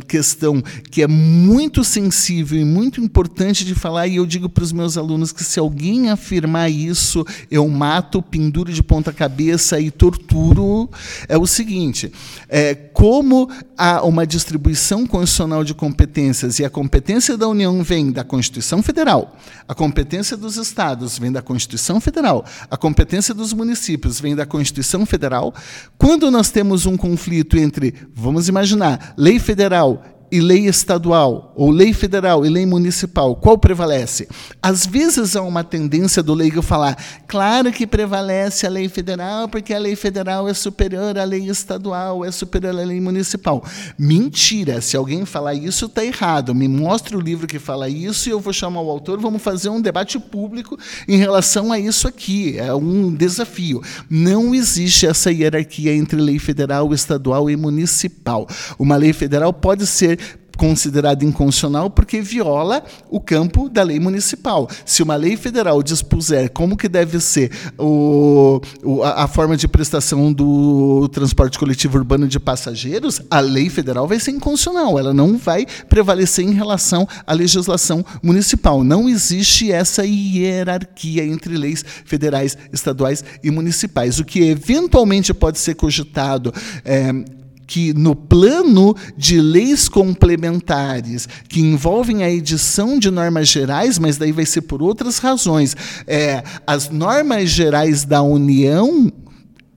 questão 0.07 0.61
que 0.91 1.01
é 1.01 1.07
muito 1.07 1.83
sensível 1.83 2.59
e 2.59 2.65
muito 2.65 2.99
importante 2.99 3.63
de 3.63 3.73
falar, 3.73 4.07
e 4.07 4.17
eu 4.17 4.25
digo 4.25 4.49
para 4.49 4.63
os 4.63 4.73
meus 4.73 4.97
alunos 4.97 5.31
que 5.31 5.43
se 5.43 5.59
alguém 5.59 6.09
afirmar 6.09 6.69
isso, 6.69 7.25
eu 7.49 7.67
mato, 7.69 8.21
penduro 8.21 8.71
de 8.73 8.83
ponta 8.83 9.13
cabeça 9.13 9.79
e 9.79 9.89
torturo, 9.89 10.89
é 11.29 11.37
o 11.37 11.47
seguinte, 11.47 12.11
é, 12.49 12.75
como 12.75 13.49
há 13.77 14.03
uma 14.03 14.27
distribuição 14.27 15.07
constitucional 15.07 15.63
de 15.63 15.73
competências 15.73 16.59
e 16.59 16.65
a 16.65 16.69
competência 16.69 17.37
da 17.37 17.47
União 17.47 17.81
vem 17.83 18.11
da 18.11 18.23
Constituição 18.23 18.62
Federal, 18.81 19.35
a 19.67 19.75
competência 19.75 20.37
dos 20.37 20.57
estados 20.57 21.17
vem 21.19 21.31
da 21.31 21.41
Constituição 21.41 21.99
Federal, 21.99 22.45
a 22.69 22.77
competência 22.77 23.33
dos 23.33 23.53
municípios 23.53 24.19
vem 24.19 24.35
da 24.35 24.45
Constituição 24.45 25.05
Federal, 25.05 25.53
quando 25.97 26.31
nós 26.31 26.49
temos 26.49 26.85
um 26.85 26.95
conflito 26.95 27.57
entre, 27.57 27.93
vamos 28.15 28.47
imaginar, 28.47 29.13
lei 29.17 29.39
federal 29.39 30.03
e 30.33 30.39
lei 30.39 30.65
estadual, 30.65 31.53
ou 31.55 31.69
lei 31.69 31.93
federal 31.93 32.43
e 32.43 32.49
lei 32.49 32.65
municipal, 32.65 33.35
qual 33.35 33.55
prevalece? 33.55 34.27
Às 34.59 34.83
vezes 34.83 35.35
há 35.35 35.43
uma 35.43 35.63
tendência 35.63 36.23
do 36.23 36.33
leigo 36.33 36.63
falar, 36.63 36.97
claro 37.27 37.71
que 37.71 37.85
prevalece 37.85 38.65
a 38.65 38.69
lei 38.71 38.89
federal, 38.89 39.47
porque 39.47 39.75
a 39.75 39.77
lei 39.77 39.95
federal 39.95 40.49
é 40.49 40.53
superior 40.55 41.19
à 41.19 41.23
lei 41.23 41.47
estadual, 41.47 42.25
é 42.25 42.31
superior 42.31 42.71
à 42.71 42.83
lei 42.83 42.99
municipal. 42.99 43.63
Mentira, 43.95 44.81
se 44.81 44.97
alguém 44.97 45.23
falar 45.23 45.53
isso, 45.53 45.85
está 45.85 46.03
errado. 46.03 46.55
Me 46.55 46.67
mostre 46.67 47.15
o 47.15 47.21
livro 47.21 47.45
que 47.45 47.59
fala 47.59 47.87
isso 47.87 48.27
e 48.27 48.31
eu 48.31 48.39
vou 48.39 48.53
chamar 48.53 48.81
o 48.81 48.89
autor, 48.89 49.19
vamos 49.19 49.39
fazer 49.39 49.69
um 49.69 49.79
debate 49.79 50.17
público 50.17 50.79
em 51.07 51.17
relação 51.17 51.71
a 51.71 51.77
isso 51.77 52.07
aqui. 52.07 52.57
É 52.57 52.73
um 52.73 53.13
desafio. 53.13 53.83
Não 54.09 54.55
existe 54.55 55.05
essa 55.05 55.31
hierarquia 55.31 55.93
entre 55.93 56.19
lei 56.19 56.39
federal, 56.39 56.91
estadual 56.91 57.51
e 57.51 57.55
municipal. 57.55 58.47
Uma 58.79 58.95
lei 58.95 59.13
federal 59.13 59.53
pode 59.53 59.85
ser 59.85 60.22
considerada 60.57 61.25
inconstitucional 61.25 61.89
porque 61.89 62.21
viola 62.21 62.83
o 63.09 63.19
campo 63.19 63.69
da 63.69 63.83
lei 63.83 63.99
municipal. 63.99 64.69
Se 64.85 65.03
uma 65.03 65.15
lei 65.15 65.35
federal 65.35 65.81
dispuser 65.81 66.51
como 66.51 66.77
que 66.77 66.87
deve 66.87 67.19
ser 67.19 67.51
o, 67.77 68.61
o, 68.83 69.03
a, 69.03 69.23
a, 69.23 69.27
forma 69.27 69.57
de 69.57 69.67
prestação 69.67 70.31
do 70.31 71.07
transporte 71.09 71.57
coletivo 71.57 71.97
urbano 71.97 72.27
de 72.27 72.39
passageiros, 72.39 73.21
a 73.29 73.39
lei 73.39 73.69
federal 73.69 74.07
vai 74.07 74.19
ser 74.19 74.31
inconstitucional. 74.31 74.97
Ela 74.97 75.13
não 75.13 75.37
vai 75.37 75.65
prevalecer 75.89 76.45
em 76.45 76.53
relação 76.53 77.07
à 77.25 77.33
legislação 77.33 78.05
municipal. 78.21 78.83
Não 78.83 79.09
existe 79.09 79.71
essa 79.71 80.05
hierarquia 80.05 81.25
entre 81.25 81.57
leis 81.57 81.83
federais, 82.05 82.57
estaduais 82.71 83.23
e 83.43 83.51
municipais. 83.51 84.19
O 84.19 84.25
que 84.25 84.41
eventualmente 84.41 85.33
pode 85.33 85.59
ser 85.59 85.75
cogitado 85.75 86.53
é, 86.85 87.11
que 87.65 87.93
no 87.93 88.15
plano 88.15 88.95
de 89.17 89.39
leis 89.39 89.87
complementares 89.89 91.27
que 91.47 91.61
envolvem 91.61 92.23
a 92.23 92.29
edição 92.29 92.99
de 92.99 93.09
normas 93.09 93.47
gerais, 93.47 93.97
mas 93.97 94.17
daí 94.17 94.31
vai 94.31 94.45
ser 94.45 94.61
por 94.61 94.81
outras 94.81 95.17
razões, 95.17 95.75
é, 96.05 96.43
as 96.65 96.89
normas 96.89 97.49
gerais 97.49 98.03
da 98.03 98.21
União 98.21 99.11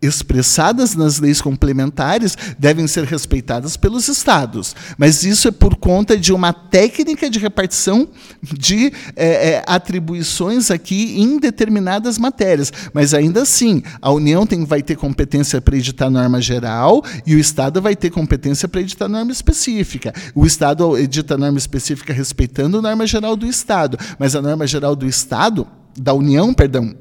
expressadas 0.00 0.94
nas 0.94 1.18
leis 1.18 1.40
complementares 1.40 2.36
devem 2.58 2.86
ser 2.86 3.04
respeitadas 3.04 3.76
pelos 3.76 4.08
estados. 4.08 4.74
Mas 4.98 5.24
isso 5.24 5.48
é 5.48 5.50
por 5.50 5.76
conta 5.76 6.16
de 6.16 6.32
uma 6.32 6.52
técnica 6.52 7.28
de 7.30 7.38
repartição 7.38 8.08
de 8.42 8.92
é, 9.14 9.50
é, 9.50 9.64
atribuições 9.66 10.70
aqui 10.70 11.20
em 11.20 11.38
determinadas 11.38 12.18
matérias. 12.18 12.72
Mas 12.92 13.14
ainda 13.14 13.42
assim, 13.42 13.82
a 14.00 14.10
União 14.10 14.46
tem, 14.46 14.64
vai 14.64 14.82
ter 14.82 14.96
competência 14.96 15.60
para 15.60 15.76
editar 15.76 16.10
norma 16.10 16.40
geral 16.40 17.02
e 17.26 17.34
o 17.34 17.38
Estado 17.38 17.80
vai 17.80 17.96
ter 17.96 18.10
competência 18.10 18.68
para 18.68 18.80
editar 18.80 19.08
norma 19.08 19.32
específica. 19.32 20.12
O 20.34 20.46
Estado 20.46 20.96
edita 20.98 21.38
norma 21.38 21.58
específica 21.58 22.12
respeitando 22.12 22.78
a 22.78 22.82
norma 22.82 23.06
geral 23.06 23.36
do 23.36 23.46
Estado, 23.46 23.98
mas 24.18 24.34
a 24.34 24.42
norma 24.42 24.66
geral 24.66 24.94
do 24.94 25.06
Estado, 25.06 25.66
da 25.96 26.12
União, 26.12 26.52
perdão, 26.52 26.94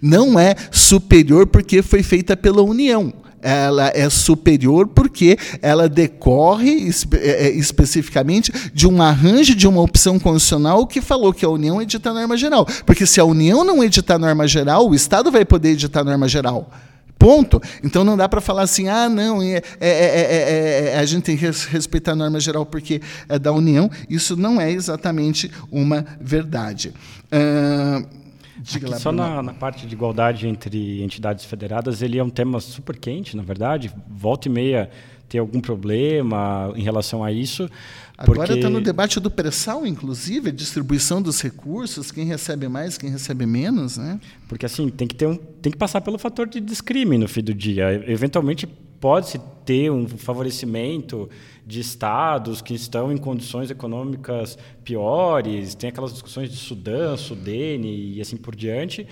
não 0.00 0.38
é 0.38 0.54
superior 0.70 1.46
porque 1.46 1.82
foi 1.82 2.02
feita 2.02 2.36
pela 2.36 2.62
União. 2.62 3.12
Ela 3.42 3.90
é 3.94 4.10
superior 4.10 4.86
porque 4.88 5.38
ela 5.62 5.88
decorre 5.88 6.70
espe 6.72 7.16
é, 7.16 7.46
é, 7.46 7.50
especificamente 7.50 8.52
de 8.74 8.86
um 8.86 9.00
arranjo 9.00 9.54
de 9.54 9.66
uma 9.66 9.80
opção 9.80 10.18
constitucional 10.18 10.86
que 10.86 11.00
falou 11.00 11.32
que 11.32 11.44
a 11.44 11.48
União 11.48 11.80
edita 11.80 12.10
a 12.10 12.14
norma 12.14 12.36
geral. 12.36 12.66
Porque 12.84 13.06
se 13.06 13.18
a 13.18 13.24
União 13.24 13.64
não 13.64 13.82
editar 13.82 14.16
a 14.16 14.18
norma 14.18 14.46
geral, 14.46 14.88
o 14.88 14.94
Estado 14.94 15.30
vai 15.30 15.44
poder 15.44 15.70
editar 15.70 16.00
a 16.00 16.04
norma 16.04 16.28
geral. 16.28 16.70
Ponto. 17.18 17.60
Então 17.84 18.02
não 18.02 18.16
dá 18.16 18.26
para 18.26 18.40
falar 18.40 18.62
assim, 18.62 18.88
ah, 18.88 19.06
não, 19.06 19.42
é, 19.42 19.62
é, 19.78 20.92
é, 20.94 20.98
a 20.98 21.04
gente 21.04 21.24
tem 21.24 21.36
que 21.36 21.44
respeitar 21.44 22.12
a 22.12 22.16
norma 22.16 22.40
geral 22.40 22.64
porque 22.64 23.00
é 23.28 23.38
da 23.38 23.52
União. 23.52 23.90
Isso 24.08 24.36
não 24.36 24.58
é 24.60 24.70
exatamente 24.70 25.50
uma 25.70 26.04
verdade. 26.18 26.94
Uh, 27.30 28.19
Diga 28.60 28.98
só 28.98 29.10
na, 29.10 29.42
na, 29.42 29.54
parte 29.54 29.86
de 29.86 29.94
igualdade 29.94 30.46
entre 30.46 31.02
entidades 31.02 31.44
federadas, 31.44 32.02
ele 32.02 32.18
é 32.18 32.22
um 32.22 32.30
tema 32.30 32.60
super 32.60 32.96
quente, 32.96 33.36
na 33.36 33.42
verdade. 33.42 33.90
Volta 34.08 34.48
e 34.48 34.50
meia 34.50 34.90
tem 35.28 35.40
algum 35.40 35.60
problema 35.60 36.72
em 36.74 36.82
relação 36.82 37.22
a 37.24 37.32
isso. 37.32 37.70
Agora 38.18 38.54
está 38.54 38.68
no 38.68 38.80
debate 38.80 39.18
do 39.18 39.30
pré-sal, 39.30 39.86
inclusive, 39.86 40.50
a 40.50 40.52
distribuição 40.52 41.22
dos 41.22 41.40
recursos, 41.40 42.10
quem 42.10 42.26
recebe 42.26 42.68
mais, 42.68 42.98
quem 42.98 43.08
recebe 43.08 43.46
menos, 43.46 43.96
né? 43.96 44.20
Porque 44.46 44.66
assim 44.66 44.90
tem 44.90 45.08
que 45.08 45.14
ter 45.14 45.26
um, 45.26 45.36
tem 45.36 45.72
que 45.72 45.78
passar 45.78 46.02
pelo 46.02 46.18
fator 46.18 46.46
de 46.46 46.60
descrime 46.60 47.16
no 47.16 47.26
fim 47.26 47.42
do 47.42 47.54
dia. 47.54 48.04
Eventualmente 48.06 48.68
pode-se 49.00 49.40
ter 49.64 49.90
um 49.90 50.06
favorecimento 50.06 51.28
de 51.66 51.80
estados 51.80 52.60
que 52.60 52.74
estão 52.74 53.10
em 53.12 53.16
condições 53.16 53.70
econômicas 53.70 54.58
piores, 54.84 55.74
tem 55.74 55.88
aquelas 55.88 56.12
discussões 56.12 56.50
de 56.50 56.56
Sudã, 56.56 57.16
Sudene 57.16 58.16
e 58.16 58.20
assim 58.20 58.36
por 58.36 58.54
diante, 58.54 59.06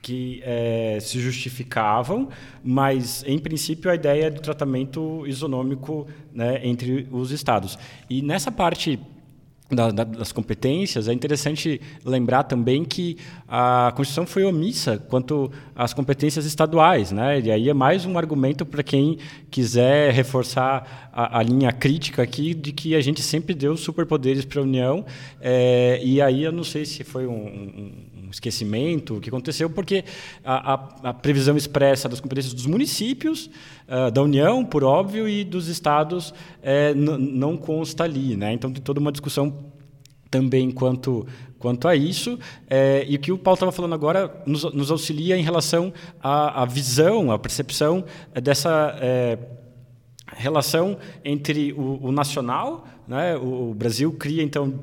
que 0.00 0.40
é, 0.44 0.98
se 1.00 1.18
justificavam, 1.18 2.28
mas, 2.62 3.24
em 3.26 3.38
princípio, 3.40 3.90
a 3.90 3.94
ideia 3.96 4.30
do 4.30 4.40
tratamento 4.40 5.26
isonômico 5.26 6.06
né, 6.32 6.60
entre 6.64 7.08
os 7.10 7.32
estados. 7.32 7.76
E 8.08 8.22
nessa 8.22 8.52
parte 8.52 9.00
da, 9.70 9.90
da, 9.90 10.04
das 10.04 10.30
competências, 10.30 11.08
é 11.08 11.12
interessante 11.12 11.80
lembrar 12.04 12.44
também 12.44 12.84
que 12.84 13.16
a 13.48 13.92
Constituição 13.96 14.26
foi 14.26 14.44
omissa 14.44 14.98
quanto 15.08 15.50
às 15.74 15.92
competências 15.92 16.44
estaduais. 16.46 17.10
Né? 17.10 17.40
E 17.40 17.50
aí 17.50 17.68
é 17.68 17.74
mais 17.74 18.04
um 18.04 18.16
argumento 18.16 18.64
para 18.64 18.82
quem 18.82 19.18
quiser 19.50 20.12
reforçar 20.12 21.10
a, 21.12 21.38
a, 21.38 21.42
linha 21.42 21.72
crítica 21.72 22.22
aqui 22.22 22.54
de 22.54 22.72
que 22.72 22.94
a 22.94 23.00
gente 23.00 23.22
sempre 23.22 23.54
deu 23.54 23.76
superpoderes 23.76 24.44
para 24.44 24.60
a 24.60 24.62
União. 24.62 25.04
É, 25.40 26.00
e 26.02 26.22
aí 26.22 26.44
eu 26.44 26.52
não 26.52 26.64
sei 26.64 26.84
se 26.84 27.02
foi 27.02 27.26
um, 27.26 27.32
um 27.32 28.05
esquecimento, 28.30 29.16
o 29.16 29.20
que 29.20 29.28
aconteceu, 29.28 29.68
porque 29.70 30.04
a, 30.44 30.74
a, 30.74 31.10
a 31.10 31.14
previsão 31.14 31.56
expressa 31.56 32.08
das 32.08 32.20
competências 32.20 32.54
dos 32.54 32.66
municípios, 32.66 33.50
uh, 33.88 34.10
da 34.10 34.22
União, 34.22 34.64
por 34.64 34.84
óbvio, 34.84 35.28
e 35.28 35.44
dos 35.44 35.68
estados 35.68 36.34
é, 36.62 36.94
não 36.94 37.56
consta 37.56 38.04
ali. 38.04 38.36
Né? 38.36 38.52
Então, 38.52 38.72
tem 38.72 38.82
toda 38.82 39.00
uma 39.00 39.12
discussão 39.12 39.74
também 40.30 40.70
quanto, 40.70 41.26
quanto 41.58 41.88
a 41.88 41.96
isso. 41.96 42.38
É, 42.68 43.04
e 43.08 43.16
o 43.16 43.18
que 43.18 43.32
o 43.32 43.38
Paulo 43.38 43.56
estava 43.56 43.72
falando 43.72 43.94
agora 43.94 44.42
nos, 44.46 44.64
nos, 44.72 44.90
auxilia 44.90 45.36
em 45.36 45.42
relação 45.42 45.92
à, 46.22 46.62
à 46.62 46.64
visão, 46.64 47.30
à 47.30 47.38
percepção 47.38 48.04
dessa 48.42 48.96
é, 49.00 49.38
relação 50.34 50.98
entre 51.24 51.72
o, 51.72 52.06
o 52.06 52.12
nacional, 52.12 52.86
né? 53.06 53.36
o, 53.36 53.70
o 53.70 53.74
Brasil 53.74 54.12
cria, 54.12 54.42
então, 54.42 54.80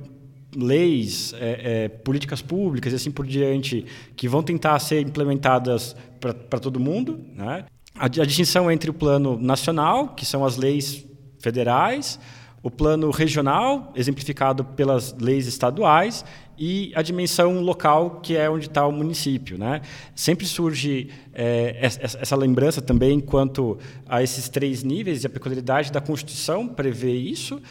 leis, 0.56 1.34
é, 1.38 1.86
é, 1.86 1.88
políticas 1.89 2.41
públicas 2.41 2.93
e 2.93 2.95
assim 2.95 3.12
por 3.12 3.26
diante, 3.26 3.86
que 4.16 4.28
vão 4.28 4.43
tentar 4.43 4.78
ser 4.80 5.01
implementadas 5.01 5.95
para 6.20 6.60
todo 6.60 6.80
mundo. 6.80 7.20
Né? 7.36 7.66
A, 7.95 8.06
a, 8.06 8.08
distinção 8.08 8.72
entre 8.72 8.89
o 8.89 8.93
plano 8.93 9.38
nacional, 9.39 10.10
que 10.10 10.26
são 10.26 10.45
as 10.45 10.58
leis 10.58 11.06
federais, 11.39 12.20
o 12.64 12.72
plano 12.72 13.12
regional, 13.12 13.91
exemplificado 13.93 14.64
pelas 14.64 15.14
leis 15.20 15.47
estaduais, 15.47 16.24
e 16.58 16.93
a 16.95 17.01
dimensão 17.01 17.60
local, 17.60 18.22
que 18.22 18.38
é 18.38 18.49
onde 18.49 18.68
está 18.68 18.88
o 18.88 18.91
município. 18.91 19.58
Né? 19.58 19.82
Sempre 20.16 20.45
surge 20.45 21.10
é, 21.34 21.78
essa 21.82 22.36
lembrança 22.38 22.82
também 22.82 23.20
quanto 23.20 23.78
a 24.08 24.24
esses 24.24 24.47
três 24.47 24.82
níveis, 24.82 25.24
e 25.24 25.28
a 25.28 25.30
peculiaridade 25.30 25.91
da 25.91 25.99
Constituição 25.99 26.68
prevê 26.68 27.12
isso, 27.12 27.62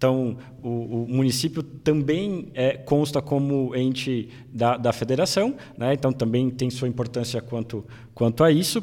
então, 0.00 0.38
o, 0.62 1.02
o 1.02 1.06
município 1.10 1.62
também 1.62 2.48
é, 2.54 2.72
consta 2.72 3.20
como 3.20 3.76
ente 3.76 4.30
da, 4.50 4.78
da 4.78 4.94
federação, 4.94 5.54
né? 5.76 5.92
então 5.92 6.10
também 6.10 6.48
tem 6.48 6.70
sua 6.70 6.88
importância 6.88 7.42
quanto, 7.42 7.84
quanto 8.14 8.42
a 8.42 8.50
isso. 8.50 8.82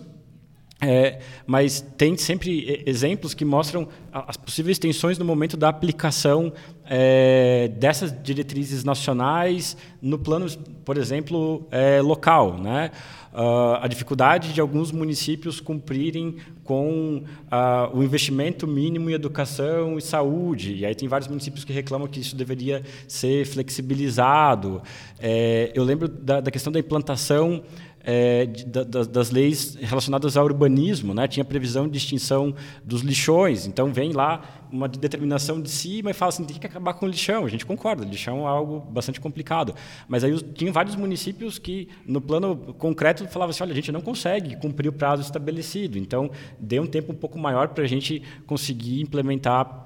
É, 0.80 1.18
mas 1.48 1.82
tem 1.98 2.16
sempre 2.16 2.84
exemplos 2.86 3.34
que 3.34 3.44
mostram 3.44 3.88
as 4.12 4.38
possíveis 4.38 4.78
tensões 4.78 5.18
no 5.18 5.26
momento 5.26 5.58
da 5.58 5.70
aplicação 5.70 6.54
é, 6.86 7.68
dessas 7.70 8.14
diretrizes 8.22 8.84
nacionais 8.84 9.76
no 10.00 10.20
plano, 10.20 10.46
por 10.86 11.00
exemplo, 11.00 11.68
é, 11.72 12.00
local, 12.00 12.60
né? 12.60 12.92
Uh, 13.34 13.78
a 13.82 13.88
dificuldade 13.88 14.54
de 14.54 14.62
alguns 14.62 14.92
municípios 14.92 15.60
cumprirem 15.60 16.38
com 16.64 17.24
uh, 17.52 17.98
o 17.98 18.04
investimento 18.04 18.68
mínimo 18.68 19.10
em 19.10 19.14
educação 19.14 19.98
e 19.98 20.02
saúde. 20.02 20.76
E 20.76 20.86
aí 20.86 20.96
tem 20.96 21.08
vários 21.08 21.28
municípios 21.28 21.64
que 21.64 21.72
reclamam 21.72 22.08
que 22.08 22.20
isso 22.20 22.36
deveria 22.36 22.84
ser 23.08 23.46
flexibilizado. 23.46 24.82
É, 25.20 25.72
eu 25.74 25.84
lembro 25.84 26.08
da, 26.08 26.42
da 26.42 26.52
questão 26.52 26.72
da 26.72 26.80
implantação 26.80 27.64
é, 28.10 28.46
de, 28.46 28.64
da, 28.64 29.04
das 29.04 29.32
leis 29.32 29.76
relacionadas 29.76 30.38
ao 30.38 30.46
urbanismo, 30.46 31.14
né? 31.14 31.28
tinha 31.28 31.44
previsão 31.44 31.90
de 31.90 31.98
extinção 31.98 32.56
dos 32.82 33.02
lixões, 33.02 33.68
então 33.68 33.92
vem 33.92 34.14
lá 34.14 34.64
uma 34.72 34.88
determinação 34.88 35.62
de 35.62 35.70
cima 35.70 36.12
e 36.12 36.14
fala 36.14 36.30
assim, 36.30 36.46
tem 36.46 36.58
que 36.58 36.66
acabar 36.66 36.94
com 36.94 37.06
o 37.06 37.10
lixão, 37.10 37.44
a 37.44 37.50
gente 37.50 37.66
concorda, 37.66 38.06
lixão 38.06 38.48
é 38.48 38.50
algo 38.50 38.80
bastante 38.80 39.20
complicado, 39.20 39.76
mas 40.08 40.24
aí 40.24 40.42
tinha 40.42 40.72
vários 40.72 40.96
municípios 40.96 41.60
que, 41.60 41.90
no 42.06 42.22
plano 42.22 42.56
concreto, 42.78 43.28
falavam 43.28 43.50
assim, 43.50 43.64
olha, 43.64 43.74
a 43.74 43.76
gente 43.76 43.92
não 43.92 44.00
consegue 44.00 44.56
cumprir 44.56 44.88
o 44.88 44.94
prazo 44.94 45.22
estabelecido, 45.22 45.98
então 45.98 46.32
dê 46.58 46.80
um 46.80 46.88
tempo 46.88 47.12
um 47.12 47.16
pouco 47.16 47.38
maior 47.38 47.68
para 47.68 47.84
a 47.84 47.88
gente 47.88 48.24
conseguir 48.46 49.02
implementar 49.02 49.86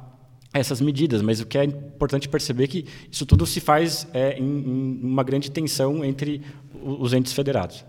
essas 0.53 0.79
medidas, 0.79 1.23
mas 1.23 1.39
o 1.39 1.45
que 1.47 1.57
é 1.57 1.63
importante 1.63 2.29
perceber 2.29 2.65
é 2.65 2.67
que 2.67 2.85
isso 3.11 3.25
tudo 3.25 3.47
se 3.47 3.59
faz 3.59 4.07
é, 4.13 4.37
em, 4.37 4.43
em 4.43 4.99
uma 5.01 5.23
grande 5.23 5.49
tensão 5.49 6.05
entre 6.05 6.43
os 6.83 7.13
entes 7.13 7.33
federados. 7.33 7.83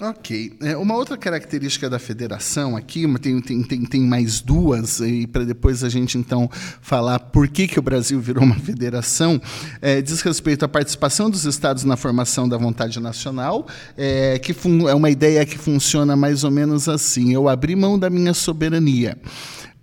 Ok. 0.00 0.56
É, 0.62 0.76
uma 0.76 0.94
outra 0.94 1.16
característica 1.16 1.88
da 1.88 1.98
federação 1.98 2.76
aqui, 2.76 3.06
tem, 3.18 3.40
tem, 3.40 3.62
tem, 3.62 3.84
tem 3.84 4.00
mais 4.00 4.40
duas, 4.40 5.00
e 5.00 5.26
para 5.26 5.44
depois 5.44 5.84
a 5.84 5.88
gente 5.88 6.18
então 6.18 6.50
falar 6.80 7.18
por 7.18 7.48
que, 7.48 7.66
que 7.66 7.78
o 7.78 7.82
Brasil 7.82 8.20
virou 8.20 8.44
uma 8.44 8.58
federação, 8.58 9.40
é, 9.80 10.02
diz 10.02 10.20
respeito 10.20 10.64
à 10.64 10.68
participação 10.68 11.30
dos 11.30 11.44
estados 11.44 11.84
na 11.84 11.96
formação 11.96 12.48
da 12.48 12.56
vontade 12.56 12.98
nacional, 13.00 13.66
é, 13.96 14.38
que 14.38 14.54
é 14.88 14.94
uma 14.94 15.10
ideia 15.10 15.44
que 15.46 15.58
funciona 15.58 16.16
mais 16.16 16.44
ou 16.44 16.50
menos 16.50 16.88
assim: 16.88 17.32
eu 17.32 17.48
abri 17.48 17.76
mão 17.76 17.98
da 17.98 18.10
minha 18.10 18.34
soberania. 18.34 19.16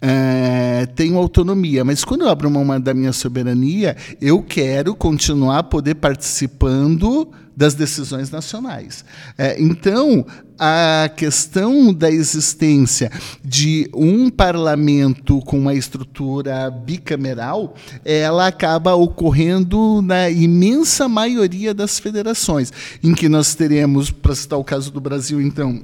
É, 0.02 0.88
tenho 0.96 1.18
autonomia, 1.18 1.86
mas 1.86 2.04
quando 2.04 2.22
eu 2.22 2.30
abro 2.30 2.50
mão 2.50 2.80
da 2.80 2.94
minha 2.94 3.14
soberania, 3.14 3.96
eu 4.20 4.42
quero 4.42 4.96
continuar 4.96 5.64
poder 5.64 5.96
participando 5.96 7.30
das 7.56 7.76
decisões 7.76 8.32
nacionais. 8.32 9.06
É, 9.38 9.62
então, 9.62 10.26
a 10.58 11.08
questão 11.16 11.94
da 11.94 12.10
existência 12.10 13.12
de 13.44 13.90
um 13.94 14.30
parlamento 14.30 15.40
com 15.42 15.60
uma 15.60 15.76
estrutura 15.76 16.72
bicameral, 16.72 17.76
ela 18.04 18.48
acaba 18.48 18.96
ocorrendo 18.96 20.02
na 20.02 20.30
imensa 20.30 21.08
maioria 21.08 21.74
das 21.74 22.00
federações, 22.00 22.72
em 23.04 23.14
que 23.14 23.30
nós 23.30 23.54
teremos, 23.54 24.10
para 24.10 24.34
citar 24.34 24.58
o 24.58 24.64
caso 24.64 24.92
do 24.92 25.00
Brasil, 25.00 25.40
então, 25.40 25.84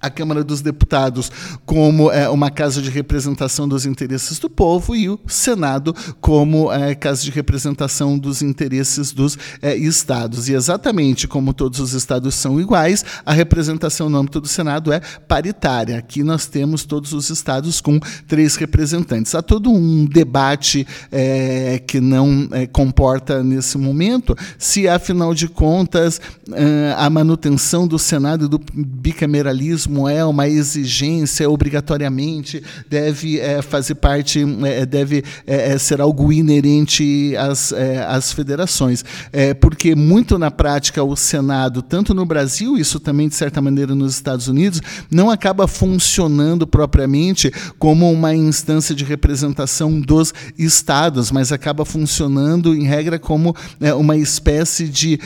a 0.00 0.10
Câmara 0.10 0.44
dos 0.44 0.60
Deputados 0.60 1.30
como 1.64 2.10
é, 2.10 2.28
uma 2.28 2.50
casa 2.50 2.80
de 2.82 2.90
representação 2.90 3.68
dos 3.68 3.86
interesses 3.86 4.38
do 4.38 4.48
povo 4.48 4.94
e 4.94 5.08
o 5.08 5.18
Senado 5.26 5.94
como 6.20 6.72
é, 6.72 6.94
casa 6.94 7.22
de 7.22 7.30
representação 7.30 8.18
dos 8.18 8.42
interesses 8.42 9.12
dos 9.12 9.38
é, 9.62 9.74
estados. 9.74 10.48
E 10.48 10.54
exatamente 10.54 11.26
como 11.26 11.54
todos 11.54 11.80
os 11.80 11.92
estados 11.92 12.34
são 12.34 12.60
iguais, 12.60 13.04
a 13.24 13.32
representação 13.32 14.08
no 14.08 14.18
âmbito 14.18 14.40
do 14.40 14.48
Senado 14.48 14.92
é 14.92 15.00
paritária. 15.00 15.98
Aqui 15.98 16.22
nós 16.22 16.46
temos 16.46 16.84
todos 16.84 17.12
os 17.12 17.30
estados 17.30 17.80
com 17.80 17.98
três 18.26 18.56
representantes. 18.56 19.34
Há 19.34 19.42
todo 19.42 19.70
um 19.70 20.04
debate 20.04 20.86
é, 21.10 21.82
que 21.86 22.00
não 22.00 22.48
é, 22.52 22.66
comporta 22.66 23.42
nesse 23.42 23.78
momento 23.78 24.36
se, 24.58 24.88
afinal 24.88 25.34
de 25.34 25.48
contas, 25.48 26.20
é, 26.52 26.94
a 26.96 27.08
manutenção 27.08 27.86
do 27.86 27.98
Senado 27.98 28.46
e 28.46 28.48
do 28.48 28.60
bicameralismo 28.74 29.85
é 30.08 30.24
uma 30.24 30.48
exigência, 30.48 31.48
obrigatoriamente 31.48 32.62
deve 32.88 33.40
é, 33.40 33.62
fazer 33.62 33.96
parte, 33.96 34.44
é, 34.64 34.86
deve 34.86 35.24
é, 35.46 35.72
é 35.72 35.78
ser 35.78 36.00
algo 36.00 36.32
inerente 36.32 37.34
às, 37.36 37.72
é, 37.72 38.04
às 38.04 38.32
federações. 38.32 39.04
É, 39.32 39.54
porque, 39.54 39.94
muito 39.94 40.38
na 40.38 40.50
prática, 40.50 41.02
o 41.02 41.16
Senado, 41.16 41.82
tanto 41.82 42.14
no 42.14 42.24
Brasil, 42.24 42.76
isso 42.76 43.00
também, 43.00 43.28
de 43.28 43.34
certa 43.34 43.60
maneira, 43.60 43.94
nos 43.94 44.14
Estados 44.14 44.48
Unidos, 44.48 44.80
não 45.10 45.30
acaba 45.30 45.66
funcionando 45.66 46.66
propriamente 46.66 47.52
como 47.78 48.10
uma 48.10 48.34
instância 48.34 48.94
de 48.94 49.04
representação 49.04 50.00
dos 50.00 50.32
estados, 50.58 51.30
mas 51.30 51.52
acaba 51.52 51.84
funcionando, 51.84 52.74
em 52.74 52.84
regra, 52.84 53.18
como 53.18 53.54
uma 53.98 54.16
espécie 54.16 54.88
de 54.88 55.18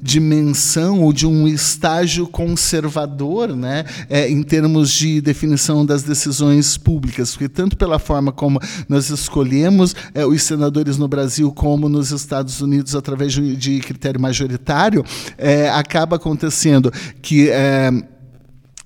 dimensão 0.00 1.02
ou 1.02 1.12
de 1.12 1.26
um 1.26 1.46
estágio 1.46 2.26
conservador 2.26 3.43
né, 3.48 3.84
é, 4.08 4.28
em 4.28 4.42
termos 4.42 4.90
de 4.90 5.20
definição 5.20 5.84
das 5.84 6.02
decisões 6.02 6.76
públicas, 6.76 7.32
porque 7.32 7.48
tanto 7.48 7.76
pela 7.76 7.98
forma 7.98 8.32
como 8.32 8.60
nós 8.88 9.10
escolhemos 9.10 9.94
é, 10.14 10.24
os 10.24 10.42
senadores 10.42 10.96
no 10.96 11.08
Brasil 11.08 11.52
como 11.52 11.88
nos 11.88 12.10
Estados 12.10 12.60
Unidos 12.60 12.94
através 12.94 13.32
de, 13.32 13.80
critério 13.80 14.20
majoritário, 14.20 15.04
é, 15.36 15.68
acaba 15.70 16.16
acontecendo 16.16 16.92
que 17.20 17.50
é, 17.50 17.90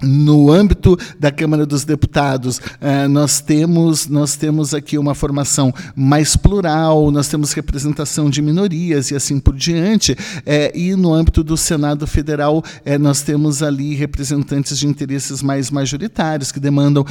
no 0.03 0.51
âmbito 0.51 0.96
da 1.18 1.30
Câmara 1.30 1.66
dos 1.66 1.84
Deputados, 1.84 2.61
eh, 2.80 3.09
nós, 3.09 3.40
temos, 3.40 4.07
nós 4.07 4.36
temos 4.36 4.72
aqui 4.72 4.96
uma 4.96 5.14
formação 5.14 5.74
mais 5.96 6.36
plural, 6.36 7.11
nós 7.11 7.28
temos 7.28 7.53
representação 7.53 8.30
de 8.30 8.40
minorias 8.40 9.11
e 9.11 9.16
assim 9.16 9.40
por 9.40 9.57
diante. 9.57 10.16
Eh, 10.46 10.72
e 10.74 10.94
no 10.94 11.12
âmbito 11.12 11.42
do 11.42 11.57
Senado 11.57 12.07
Federal, 12.07 12.62
eh, 12.84 12.96
nós 12.96 13.22
temos 13.22 13.62
ali 13.62 13.94
representantes 13.94 14.78
de 14.78 14.86
interesses 14.86 15.42
mais 15.42 15.70
majoritários, 15.70 16.53
que 16.53 16.61
demandam 16.61 17.05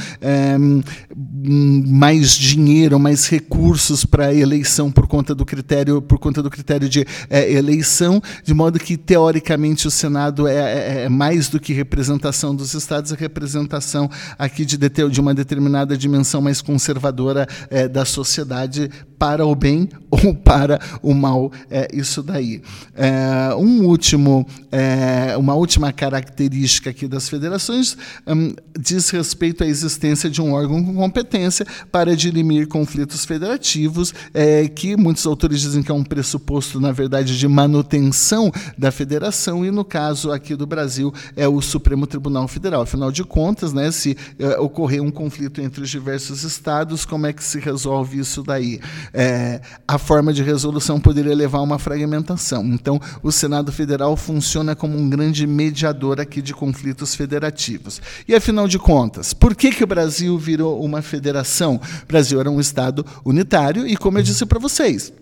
mais 1.86 2.32
dinheiro, 2.32 2.98
mais 2.98 3.28
recursos 3.28 4.04
para 4.04 4.26
a 4.26 4.34
eleição 4.34 4.90
por 4.90 5.06
conta 5.06 5.34
do 5.34 5.44
critério, 5.44 6.00
por 6.00 6.18
conta 6.18 6.42
do 6.42 6.50
critério 6.50 6.88
de 6.88 7.06
eleição, 7.30 8.22
de 8.44 8.54
modo 8.54 8.78
que, 8.78 8.96
teoricamente, 8.96 9.86
o 9.86 9.90
Senado 9.90 10.46
é, 10.46 10.54
é, 10.54 11.04
é 11.04 11.08
mais 11.08 11.48
do 11.48 11.60
que 11.60 11.72
representação 11.72 12.54
dos 12.54 12.74
estados 12.82 13.12
a 13.12 13.16
representação 13.16 14.10
aqui 14.38 14.64
de, 14.64 14.76
de 14.76 15.20
uma 15.20 15.34
determinada 15.34 15.96
dimensão 15.96 16.40
mais 16.40 16.60
conservadora 16.60 17.46
é, 17.70 17.88
da 17.88 18.04
sociedade 18.04 18.90
para 19.18 19.44
o 19.44 19.54
bem 19.54 19.88
ou 20.10 20.34
para 20.34 20.80
o 21.02 21.12
mal, 21.12 21.50
é 21.70 21.88
isso 21.92 22.22
daí. 22.22 22.62
É, 22.94 23.54
um 23.56 23.84
último, 23.84 24.46
é, 24.70 25.36
uma 25.36 25.54
última 25.54 25.92
característica 25.92 26.90
aqui 26.90 27.08
das 27.08 27.28
federações 27.28 27.96
hum, 28.26 28.54
diz 28.78 29.10
respeito 29.10 29.64
à 29.64 29.66
existência 29.66 30.30
de 30.30 30.40
um 30.40 30.52
órgão 30.52 30.82
com 30.84 30.94
competência 30.94 31.66
para 31.90 32.16
dirimir 32.16 32.68
conflitos 32.68 33.24
federativos, 33.24 34.14
é, 34.32 34.68
que 34.68 34.96
muitos 34.96 35.26
autores 35.26 35.60
dizem 35.60 35.82
que 35.82 35.90
é 35.90 35.94
um 35.94 36.04
pressuposto, 36.04 36.80
na 36.80 36.92
verdade, 36.92 37.36
de 37.36 37.48
manutenção 37.48 38.52
da 38.76 38.92
federação, 38.92 39.64
e 39.64 39.70
no 39.70 39.84
caso 39.84 40.30
aqui 40.30 40.54
do 40.54 40.66
Brasil 40.66 41.12
é 41.36 41.48
o 41.48 41.60
Supremo 41.60 42.06
Tribunal 42.06 42.46
Federal. 42.46 42.67
Afinal 42.76 43.10
de 43.10 43.24
contas, 43.24 43.72
né, 43.72 43.90
se 43.90 44.16
é, 44.38 44.58
ocorrer 44.58 45.02
um 45.02 45.10
conflito 45.10 45.60
entre 45.60 45.82
os 45.82 45.90
diversos 45.90 46.42
estados, 46.44 47.04
como 47.04 47.26
é 47.26 47.32
que 47.32 47.42
se 47.42 47.58
resolve 47.58 48.18
isso 48.18 48.42
daí? 48.42 48.80
é, 49.12 49.60
a 49.86 49.98
forma 49.98 50.32
de 50.32 50.42
resolução 50.42 51.00
poderia 51.00 51.34
levar 51.34 51.58
a 51.58 51.62
uma 51.62 51.78
fragmentação. 51.78 52.64
Então, 52.66 53.00
o 53.22 53.30
Senado 53.30 53.72
Federal 53.72 54.16
funciona 54.16 54.74
como 54.74 54.96
um 54.96 55.08
grande 55.08 55.46
mediador 55.46 56.20
aqui 56.20 56.42
de 56.42 56.54
conflitos 56.54 57.14
federativos. 57.14 58.00
E, 58.26 58.34
afinal 58.34 58.68
de 58.68 58.78
contas, 58.78 59.32
por 59.32 59.54
que, 59.54 59.70
que 59.70 59.84
o 59.84 59.86
Brasil 59.86 60.36
virou 60.38 60.82
uma 60.82 61.02
federação? 61.02 61.80
O 62.02 62.06
Brasil 62.06 62.40
era 62.40 62.50
um 62.50 62.60
Estado 62.60 63.04
unitário 63.24 63.86
e, 63.86 63.96
como 63.96 64.18
eu 64.18 64.22
disse 64.22 64.44
para 64.46 64.58
vocês, 64.58 65.12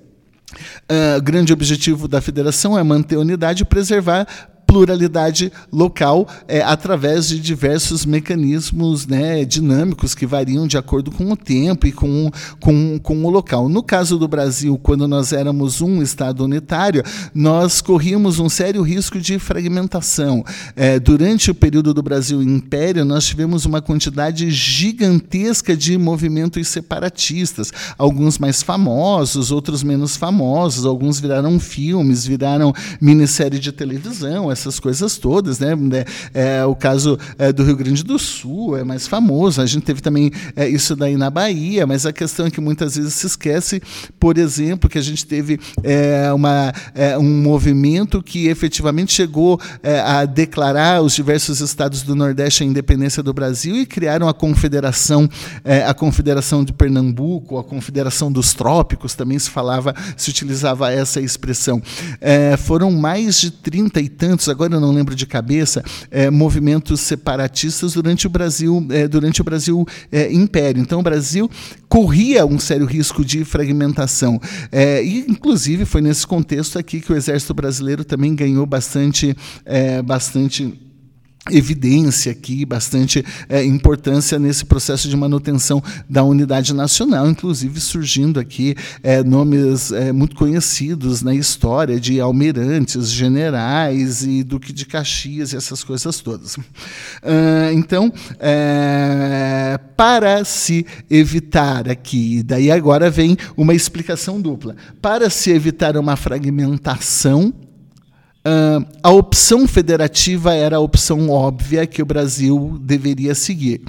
o 0.89 1.19
uh, 1.19 1.23
grande 1.23 1.53
objetivo 1.53 2.07
da 2.07 2.21
federação 2.21 2.79
é 2.79 2.83
manter 2.83 3.17
a 3.17 3.21
unidade 3.21 3.63
e 3.63 3.67
preservar 3.67 4.27
pluralidade 4.67 5.53
local 5.73 6.29
é, 6.49 6.61
através 6.61 7.29
de 7.29 7.39
diversos 7.39 8.05
mecanismos 8.05 9.07
né, 9.07 9.45
dinâmicos 9.45 10.14
que 10.14 10.27
variam 10.27 10.67
de 10.67 10.77
acordo 10.77 11.11
com 11.11 11.31
o 11.31 11.37
tempo 11.37 11.87
e 11.87 11.93
com, 11.93 12.31
com, 12.61 12.99
com 12.99 13.25
o 13.25 13.31
local. 13.31 13.69
No 13.69 13.83
caso 13.83 14.19
do 14.19 14.27
Brasil, 14.27 14.79
quando 14.83 15.07
nós 15.07 15.33
éramos 15.33 15.81
um 15.81 16.03
Estado 16.03 16.45
unitário, 16.45 17.03
nós 17.35 17.81
corríamos 17.81 18.39
um 18.39 18.49
sério 18.49 18.83
risco 18.83 19.21
de 19.21 19.39
fragmentação. 19.39 20.45
É, 20.75 20.99
durante 20.99 21.51
o 21.51 21.55
período 21.55 21.95
do 21.95 22.03
Brasil 22.03 22.43
Império, 22.43 23.05
nós 23.05 23.25
tivemos 23.25 23.64
uma 23.64 23.81
quantidade 23.81 24.51
gigantesca 24.51 25.77
de 25.77 25.97
movimentos 25.97 26.67
separatistas, 26.69 27.73
alguns 27.97 28.39
mais 28.39 28.62
famosos, 28.62 29.51
outros 29.51 29.83
menos 29.83 30.17
famosos, 30.17 30.85
alguns 30.85 31.21
viraram 31.21 31.61
filmes, 31.61 32.27
viraram 32.27 32.73
minissérie 33.01 33.59
de 33.59 33.71
televisão, 33.73 34.51
essas 34.57 34.81
coisas 34.81 35.19
todas, 35.19 35.59
né? 35.59 35.69
É, 36.33 36.65
o 36.65 36.75
caso 36.75 37.19
é, 37.39 37.53
do 37.53 37.63
Rio 37.63 37.77
Grande 37.77 38.03
do 38.03 38.19
Sul 38.19 38.77
é 38.77 38.83
mais 38.83 39.07
famoso. 39.07 39.61
A 39.61 39.67
gente 39.67 39.85
teve 39.85 40.01
também 40.01 40.33
é, 40.55 40.69
isso 40.69 40.97
daí 40.97 41.17
na 41.17 41.31
Bahia, 41.31 41.87
mas 41.87 42.07
a 42.07 42.13
questão 42.13 42.47
é 42.47 42.51
que 42.51 42.61
muitas 42.61 42.97
vezes 42.97 43.15
se 43.15 43.27
esquece, 43.27 43.83
por 44.19 44.39
exemplo, 44.39 44.89
que 44.89 44.99
a 44.99 45.03
gente 45.03 45.27
teve 45.27 45.61
é, 45.83 46.33
uma, 46.33 46.73
é, 46.95 47.19
um 47.19 47.43
movimento 47.43 48.23
que 48.23 48.49
efetivamente 48.49 49.13
chegou 49.13 49.61
é, 49.83 50.01
a 50.01 50.25
declarar 50.25 51.03
os 51.03 51.15
diversos 51.15 51.61
estados 51.61 52.03
do 52.03 52.15
Nordeste 52.15 52.63
a 52.63 52.67
independência 52.67 53.23
do 53.23 53.33
Brasil 53.33 53.77
e 53.77 53.87
criaram 53.87 54.29
a 54.29 54.35
confederação, 54.35 55.29
a 55.87 55.93
confederação 55.93 56.65
de 56.65 56.73
Pernambuco, 56.73 57.59
a 57.59 57.65
confederação 57.65 58.31
dos 58.33 58.55
trópicos, 58.55 59.15
também 59.15 59.39
se 59.39 59.51
falava, 59.51 59.95
se 60.17 60.31
utilizava 60.31 60.93
essa 60.93 61.21
expressão. 61.21 61.83
foram 62.59 62.91
mais 62.91 63.41
de 63.41 63.51
30 63.51 64.01
e 64.01 64.09
tantos, 64.09 64.46
agora 64.51 64.75
eu 64.75 64.81
não 64.81 64.93
lembro 64.93 65.15
de 65.15 65.27
cabeça, 65.27 65.83
movimentos 66.33 67.01
separatistas 67.01 67.93
durante 67.93 68.27
o 68.27 68.31
Brasil, 68.31 68.87
durante 69.11 69.41
o 69.41 69.45
Brasil 69.45 69.87
Império. 70.31 70.81
Então 70.81 71.01
o 71.01 71.03
Brasil 71.03 71.51
corria 71.89 72.45
um 72.45 72.59
sério 72.59 72.87
risco 72.87 73.25
de 73.25 73.45
fragmentação. 73.45 74.41
É, 74.71 75.03
e, 75.03 75.25
inclusive, 75.29 75.85
foi 75.85 76.01
nesse 76.01 76.27
contexto 76.27 76.79
aqui 76.79 77.01
que 77.01 77.13
o 77.13 77.17
Exército 77.17 77.55
Brasileiro 77.55 78.05
também 78.05 78.35
ganhou 78.35 78.67
bastante, 78.67 79.37
é, 79.65 80.03
bastante 80.03 80.86
evidência 81.51 82.33
aqui, 82.33 82.65
bastante 82.65 83.25
é, 83.49 83.65
importância 83.65 84.39
nesse 84.39 84.65
processo 84.65 85.09
de 85.09 85.17
manutenção 85.17 85.83
da 86.09 86.23
unidade 86.23 86.75
nacional, 86.75 87.29
inclusive 87.29 87.81
surgindo 87.81 88.41
aqui 88.41 88.75
é, 89.03 89.23
nomes 89.23 89.93
é, 89.93 90.13
muito 90.13 90.35
conhecidos 90.35 91.23
na 91.23 91.35
história 91.35 92.01
de 92.01 92.21
almirantes, 92.21 93.11
generais 93.11 94.23
e 94.23 94.43
duque 94.43 94.73
de 94.73 94.87
Caxias 94.87 95.53
e 95.53 95.57
essas 95.57 95.85
coisas 95.85 96.21
todas. 96.21 96.57
Uh, 96.57 97.73
então, 97.73 98.13
é, 98.39 99.79
para 99.97 100.45
se 100.45 100.87
evitar 101.11 101.89
aqui, 101.89 102.43
daí 102.43 102.71
agora 102.71 103.11
vem 103.11 103.37
uma 103.57 103.75
explicação 103.75 104.41
dupla, 104.41 104.77
para 105.01 105.31
se 105.31 105.51
evitar 105.51 105.97
uma 105.97 106.17
fragmentação 106.17 107.53
Uh, 108.47 108.87
a 109.03 109.11
opção 109.11 109.67
federativa 109.67 110.55
era 110.55 110.77
a 110.77 110.81
opção 110.81 111.31
óbvia 111.31 111.85
que 111.85 112.01
o 112.01 112.07
Brasil 112.07 112.79
deveria 112.81 113.35
seguir. 113.35 113.83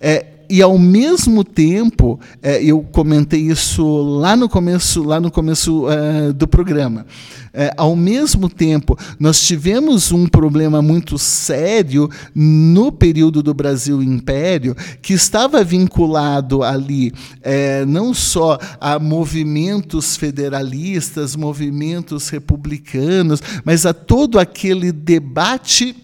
É, 0.00 0.24
e 0.50 0.62
ao 0.62 0.78
mesmo 0.78 1.44
tempo, 1.44 2.18
é, 2.42 2.62
eu 2.62 2.80
comentei 2.82 3.40
isso 3.40 3.84
lá 4.18 4.34
no 4.34 4.48
começo, 4.48 5.02
lá 5.02 5.20
no 5.20 5.30
começo 5.30 5.86
uh, 5.86 6.32
do 6.32 6.48
programa. 6.48 7.04
É, 7.52 7.72
ao 7.76 7.96
mesmo 7.96 8.48
tempo, 8.48 8.96
nós 9.18 9.42
tivemos 9.42 10.12
um 10.12 10.26
problema 10.26 10.80
muito 10.80 11.18
sério 11.18 12.08
no 12.34 12.92
período 12.92 13.42
do 13.42 13.52
Brasil 13.52 14.02
Império, 14.02 14.76
que 15.02 15.12
estava 15.12 15.64
vinculado 15.64 16.62
ali 16.62 17.12
é, 17.42 17.84
não 17.84 18.14
só 18.14 18.58
a 18.80 18.98
movimentos 18.98 20.16
federalistas, 20.16 21.34
movimentos 21.34 22.28
republicanos, 22.28 23.42
mas 23.64 23.84
a 23.84 23.92
todo 23.92 24.38
aquele 24.38 24.92
debate 24.92 25.96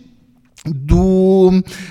do 0.67 1.14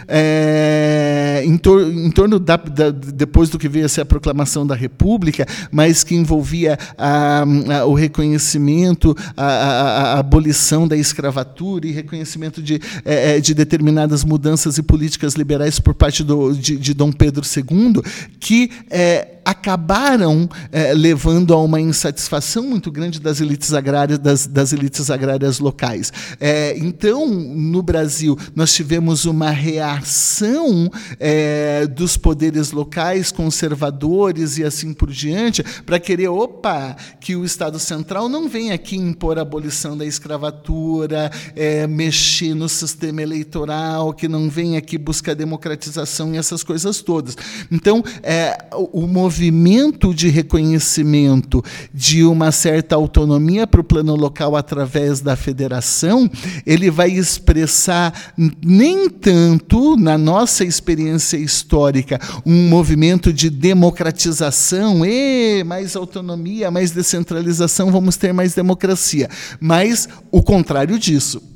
é, 0.08 1.42
em, 1.46 1.58
tor 1.58 1.82
em, 1.82 2.12
torno 2.12 2.40
da, 2.40 2.58
da, 2.58 2.90
depois 2.92 3.50
do 3.50 3.60
que 3.60 3.68
veio 3.68 3.86
a 3.86 3.90
ser 3.90 4.02
a 4.02 4.06
proclamação 4.06 4.66
da 4.66 4.76
República, 4.76 5.46
mas 5.72 6.04
que 6.04 6.16
envolvia 6.16 6.78
a, 6.98 7.44
a, 7.44 7.86
o 7.86 7.94
reconhecimento, 7.94 9.16
a, 9.36 10.20
abolição 10.20 10.88
da 10.88 10.96
escravatura 10.96 11.88
e 11.88 11.92
reconhecimento 11.92 12.62
de, 12.62 12.80
é, 13.06 13.38
é, 13.38 13.40
de 13.40 13.54
determinadas 13.54 14.24
mudanças 14.24 14.78
e 14.78 14.84
políticas 14.84 15.34
liberais 15.34 15.80
por 15.80 15.94
parte 15.94 16.24
do, 16.24 16.54
de, 16.54 16.78
de 16.78 16.94
Dom 16.94 17.12
Pedro 17.12 17.44
II, 17.46 18.02
que 18.40 18.72
é, 18.90 19.34
acabaram 19.46 20.50
é, 20.72 20.94
levando 20.94 21.54
a 21.54 21.62
uma 21.62 21.80
insatisfação 21.80 22.64
muito 22.64 22.92
grande 22.92 23.20
das 23.20 23.42
elites 23.42 23.74
agrárias, 23.74 24.20
das, 24.20 24.48
das 24.48 24.74
elites 24.74 25.10
agrárias 25.10 25.60
locais. 25.60 26.12
É, 26.40 26.78
então, 26.78 27.28
no 27.28 27.82
Brasil, 27.82 28.38
nós 28.56 28.74
tivemos 28.74 29.26
uma 29.26 29.50
reação 29.50 30.90
é, 31.20 31.86
dos 31.88 32.18
poderes 32.18 32.72
locais, 32.72 33.32
conservadores 33.32 34.58
e 34.58 34.64
assim 34.64 34.94
por 34.94 35.12
diante, 35.12 35.64
para 35.86 36.00
querer, 36.00 36.30
opa, 36.30 36.96
que 37.20 37.36
o 37.36 37.46
Estado 37.46 37.80
Central 37.80 38.30
não 38.30 38.48
vem 38.48 38.72
aqui 38.72 38.96
impor 38.96 39.38
a 39.38 39.42
abolição 39.42 39.98
da 39.98 40.06
escravatura, 40.06 41.32
mexer 41.90 42.54
no 42.54 42.70
sistema 42.70 43.22
eleitoral, 43.22 44.14
que 44.14 44.28
não 44.28 44.50
vem 44.50 44.78
aqui 44.78 44.98
buscar 44.98 45.34
democratização 45.34 46.34
e 46.34 46.38
essas 46.38 46.64
coisas 46.64 47.02
todas. 47.02 47.36
Então, 47.72 48.04
o 48.92 49.08
movimento 49.08 49.33
movimento 49.34 50.14
de 50.14 50.30
reconhecimento 50.30 51.64
de 51.92 52.24
uma 52.24 52.52
certa 52.52 52.96
autonomia 52.96 53.66
para 53.66 53.82
o 53.82 53.84
plano 53.84 54.16
local 54.16 54.56
através 54.56 55.22
da 55.22 55.36
federação, 55.36 56.30
ele 56.68 56.92
vai 56.92 57.10
expressar 57.10 58.14
nem 58.64 59.10
tanto, 59.10 59.98
na 59.98 60.20
nossa 60.20 60.64
experiência 60.64 61.38
histórica, 61.38 62.20
um 62.46 62.70
movimento 62.70 63.34
de 63.34 63.50
democratização, 63.50 65.04
e 65.04 65.64
mais 65.64 65.96
autonomia, 65.96 66.70
mais 66.70 66.92
descentralização, 66.92 67.92
vamos 67.92 68.16
ter 68.16 68.34
mais 68.34 68.54
democracia, 68.54 69.28
mas 69.60 70.08
o 70.32 70.44
contrário 70.44 71.00
disso 71.00 71.53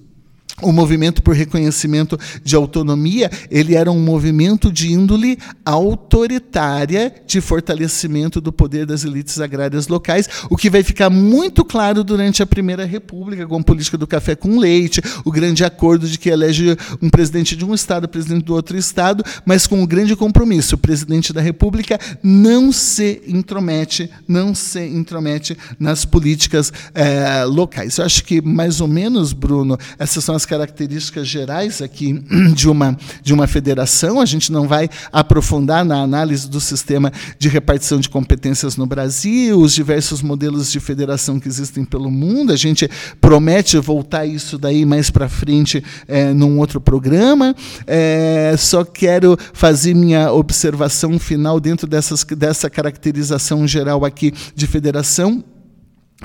o 0.62 0.72
movimento 0.72 1.22
por 1.22 1.36
reconhecimento 1.36 2.20
de 2.44 2.56
autonomia, 2.56 3.30
ele 3.52 3.76
era 3.76 3.92
um 3.92 4.00
movimento 4.00 4.72
de 4.72 4.92
índole 4.92 5.38
autoritária 5.64 7.14
de 7.28 7.40
fortalecimento 7.40 8.42
do 8.42 8.52
poder 8.52 8.88
das 8.88 9.04
elites 9.04 9.40
agrárias 9.40 9.88
locais, 9.88 10.28
o 10.50 10.58
que 10.58 10.70
vai 10.70 10.82
ficar 10.82 11.12
muito 11.12 11.64
claro 11.64 12.04
durante 12.04 12.42
a 12.42 12.46
Primeira 12.46 12.86
República, 12.86 13.46
com 13.46 13.58
a 13.58 13.64
política 13.64 14.00
do 14.00 14.08
café 14.08 14.36
com 14.36 14.58
leite, 14.58 15.00
o 15.24 15.32
grande 15.32 15.64
acordo 15.64 16.08
de 16.08 16.18
que 16.18 16.30
elege 16.30 16.76
um 17.00 17.10
presidente 17.10 17.56
de 17.56 17.64
um 17.64 17.76
estado, 17.76 18.08
presidente 18.08 18.46
do 18.46 18.56
outro 18.56 18.76
estado, 18.76 19.24
mas 19.46 19.68
com 19.68 19.84
o 19.84 19.88
grande 19.88 20.16
compromisso, 20.16 20.74
o 20.74 20.80
presidente 20.80 21.32
da 21.32 21.42
República 21.42 22.00
não 22.24 22.72
se 22.72 23.22
intromete, 23.28 24.10
não 24.28 24.56
se 24.56 24.84
intromete 24.88 25.56
nas 25.80 26.04
políticas 26.04 26.74
é, 26.96 27.44
locais. 27.44 27.98
Eu 27.98 28.06
acho 28.06 28.24
que 28.24 28.42
mais 28.42 28.82
ou 28.82 28.88
menos, 28.88 29.34
Bruno, 29.34 29.78
essas 30.00 30.24
são 30.24 30.34
as 30.34 30.47
características 30.48 31.28
gerais 31.28 31.82
aqui 31.82 32.24
de 32.56 32.70
uma, 32.70 32.98
de 33.22 33.34
uma 33.34 33.46
federação. 33.46 34.20
A 34.20 34.26
gente 34.26 34.52
não 34.52 34.68
vai 34.68 34.90
aprofundar 35.12 35.86
na 35.86 36.02
análise 36.02 36.50
do 36.50 36.60
sistema 36.60 37.12
de 37.38 37.50
repartição 37.50 38.00
de 38.00 38.10
competências 38.10 38.78
no 38.78 38.86
Brasil, 38.86 39.60
os 39.60 39.74
diversos 39.74 40.22
modelos 40.22 40.72
de 40.72 40.80
federação 40.80 41.40
que 41.40 41.48
existem 41.48 41.86
pelo 41.86 42.10
mundo. 42.10 42.52
A 42.52 42.56
gente 42.56 42.90
promete 43.20 43.78
voltar 43.78 44.26
isso 44.26 44.58
daí 44.58 44.86
mais 44.86 45.10
para 45.10 45.30
frente 45.30 45.84
é, 46.08 46.34
num 46.34 46.58
outro 46.58 46.80
programa. 46.80 47.56
É, 47.86 48.56
só 48.58 48.84
quero 48.84 49.38
fazer 49.54 49.94
minha 49.94 50.32
observação 50.32 51.20
final 51.20 51.60
dentro 51.60 51.88
dessas, 51.88 52.24
dessa 52.24 52.70
caracterização 52.70 53.68
geral 53.68 54.06
aqui 54.06 54.34
de 54.56 54.66
federação. 54.66 55.44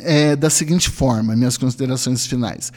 É, 0.01 0.35
da 0.35 0.49
seguinte 0.49 0.89
forma, 0.89 1.37
minhas 1.37 1.59
considerações 1.59 2.27
finais. 2.27 2.73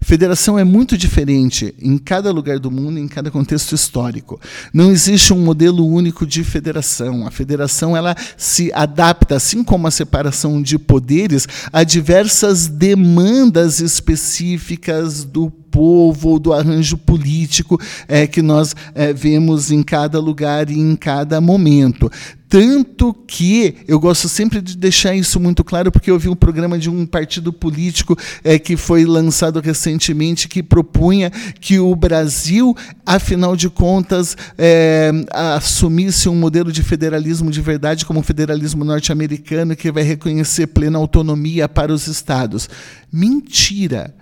Federação 0.00 0.58
é 0.58 0.64
muito 0.64 0.96
diferente 0.96 1.74
em 1.78 1.98
cada 1.98 2.30
lugar 2.30 2.58
do 2.58 2.70
mundo, 2.70 2.98
em 2.98 3.08
cada 3.08 3.30
contexto 3.30 3.74
histórico. 3.74 4.40
Não 4.72 4.92
existe 4.92 5.32
um 5.32 5.40
modelo 5.40 5.84
único 5.86 6.24
de 6.26 6.44
federação. 6.44 7.26
A 7.26 7.30
federação 7.30 7.96
ela 7.96 8.14
se 8.36 8.72
adapta, 8.72 9.36
assim 9.36 9.64
como 9.64 9.86
a 9.86 9.90
separação 9.90 10.62
de 10.62 10.78
poderes, 10.78 11.48
a 11.72 11.82
diversas 11.82 12.68
demandas 12.68 13.80
específicas 13.80 15.24
do 15.24 15.50
povo, 15.78 16.40
do 16.40 16.52
arranjo 16.52 16.98
político 16.98 17.80
é, 18.08 18.26
que 18.26 18.42
nós 18.42 18.74
é, 18.96 19.12
vemos 19.12 19.70
em 19.70 19.80
cada 19.80 20.18
lugar 20.18 20.68
e 20.68 20.76
em 20.76 20.96
cada 20.96 21.40
momento. 21.40 22.10
Tanto 22.48 23.14
que 23.14 23.76
eu 23.86 24.00
gosto 24.00 24.28
sempre 24.28 24.60
de 24.60 24.76
deixar 24.76 25.14
isso 25.14 25.38
muito 25.38 25.62
claro, 25.62 25.92
porque 25.92 26.10
eu 26.10 26.18
vi 26.18 26.28
um 26.28 26.34
programa 26.34 26.76
de 26.76 26.90
um 26.90 27.06
partido 27.06 27.52
político 27.52 28.18
é, 28.42 28.58
que 28.58 28.76
foi 28.76 29.04
lançado 29.04 29.60
recentemente 29.60 30.48
que 30.48 30.64
propunha 30.64 31.30
que 31.60 31.78
o 31.78 31.94
Brasil, 31.94 32.74
afinal 33.06 33.54
de 33.54 33.70
contas, 33.70 34.36
é, 34.56 35.12
assumisse 35.30 36.28
um 36.28 36.34
modelo 36.34 36.72
de 36.72 36.82
federalismo 36.82 37.52
de 37.52 37.60
verdade, 37.60 38.04
como 38.04 38.18
o 38.18 38.24
federalismo 38.24 38.84
norte-americano, 38.84 39.76
que 39.76 39.92
vai 39.92 40.02
reconhecer 40.02 40.66
plena 40.66 40.98
autonomia 40.98 41.68
para 41.68 41.92
os 41.92 42.08
estados. 42.08 42.68
Mentira! 43.12 44.12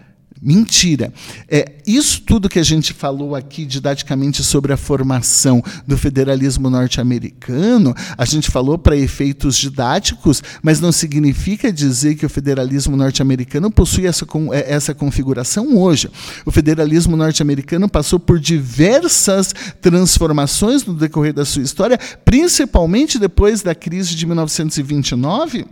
Mentira. 0.40 1.12
É, 1.48 1.76
isso 1.86 2.20
tudo 2.20 2.48
que 2.48 2.58
a 2.58 2.62
gente 2.62 2.92
falou 2.92 3.34
aqui 3.34 3.64
didaticamente 3.64 4.44
sobre 4.44 4.72
a 4.72 4.76
formação 4.76 5.62
do 5.86 5.96
federalismo 5.96 6.68
norte-americano, 6.68 7.94
a 8.18 8.24
gente 8.24 8.50
falou 8.50 8.76
para 8.76 8.96
efeitos 8.96 9.56
didáticos, 9.56 10.42
mas 10.62 10.80
não 10.80 10.92
significa 10.92 11.72
dizer 11.72 12.16
que 12.16 12.26
o 12.26 12.30
federalismo 12.30 12.96
norte-americano 12.96 13.70
possui 13.70 14.06
essa, 14.06 14.26
é, 14.52 14.74
essa 14.74 14.94
configuração 14.94 15.76
hoje. 15.76 16.10
O 16.44 16.50
federalismo 16.50 17.16
norte-americano 17.16 17.88
passou 17.88 18.20
por 18.20 18.38
diversas 18.38 19.54
transformações 19.80 20.84
no 20.84 20.94
decorrer 20.94 21.32
da 21.32 21.44
sua 21.44 21.62
história, 21.62 21.98
principalmente 22.24 23.18
depois 23.18 23.62
da 23.62 23.74
crise 23.74 24.14
de 24.14 24.26
1929 24.26 25.66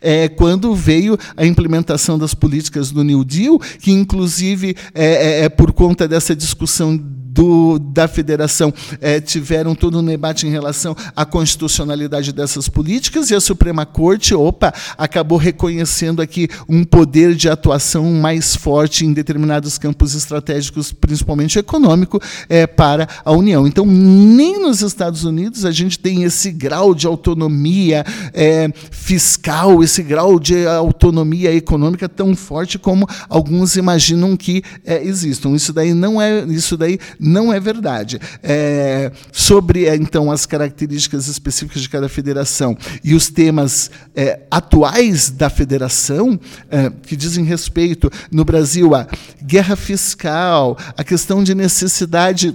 é, 0.00 0.28
quando 0.28 0.74
veio 0.74 1.18
a 1.36 1.44
implementação 1.44 2.18
das 2.18 2.34
políticas 2.34 2.90
do 2.90 3.02
New 3.02 3.24
Deal, 3.24 3.58
que 3.80 3.92
inclusive 3.92 4.76
é, 4.94 5.04
é, 5.04 5.44
é 5.44 5.48
por 5.48 5.72
conta 5.72 6.08
dessa 6.08 6.34
discussão 6.34 6.96
do, 7.36 7.78
da 7.78 8.08
federação 8.08 8.72
é, 8.98 9.20
tiveram 9.20 9.74
todo 9.74 9.98
um 9.98 10.04
debate 10.04 10.46
em 10.46 10.50
relação 10.50 10.96
à 11.14 11.26
constitucionalidade 11.26 12.32
dessas 12.32 12.66
políticas 12.66 13.30
e 13.30 13.34
a 13.34 13.40
Suprema 13.40 13.84
Corte, 13.84 14.34
opa, 14.34 14.72
acabou 14.96 15.36
reconhecendo 15.36 16.22
aqui 16.22 16.48
um 16.66 16.82
poder 16.82 17.34
de 17.34 17.50
atuação 17.50 18.10
mais 18.14 18.56
forte 18.56 19.04
em 19.04 19.12
determinados 19.12 19.76
campos 19.76 20.14
estratégicos, 20.14 20.92
principalmente 20.92 21.58
econômico, 21.58 22.20
é, 22.48 22.66
para 22.66 23.06
a 23.22 23.32
União. 23.32 23.66
Então, 23.66 23.84
nem 23.84 24.58
nos 24.58 24.80
Estados 24.80 25.24
Unidos 25.24 25.66
a 25.66 25.70
gente 25.70 25.98
tem 25.98 26.22
esse 26.22 26.50
grau 26.50 26.94
de 26.94 27.06
autonomia 27.06 28.02
é, 28.32 28.70
fiscal, 28.90 29.82
esse 29.82 30.02
grau 30.02 30.40
de 30.40 30.66
autonomia 30.66 31.52
econômica 31.52 32.08
tão 32.08 32.34
forte 32.34 32.78
como 32.78 33.06
alguns 33.28 33.76
imaginam 33.76 34.36
que 34.36 34.62
é, 34.86 35.04
existam. 35.04 35.50
Isso 35.50 35.72
daí 35.72 35.92
não 35.92 36.20
é, 36.20 36.44
isso 36.44 36.78
daí 36.78 36.98
não 37.26 37.52
é 37.52 37.60
verdade. 37.60 38.20
É, 38.42 39.10
sobre, 39.32 39.86
é, 39.86 39.96
então, 39.96 40.30
as 40.30 40.46
características 40.46 41.26
específicas 41.28 41.82
de 41.82 41.88
cada 41.88 42.08
federação 42.08 42.76
e 43.02 43.14
os 43.14 43.28
temas 43.28 43.90
é, 44.14 44.40
atuais 44.50 45.30
da 45.30 45.50
federação, 45.50 46.38
é, 46.70 46.90
que 47.02 47.16
dizem 47.16 47.44
respeito, 47.44 48.10
no 48.30 48.44
Brasil, 48.44 48.94
a 48.94 49.06
guerra 49.42 49.76
fiscal, 49.76 50.78
a 50.96 51.04
questão 51.04 51.42
de 51.42 51.54
necessidade 51.54 52.54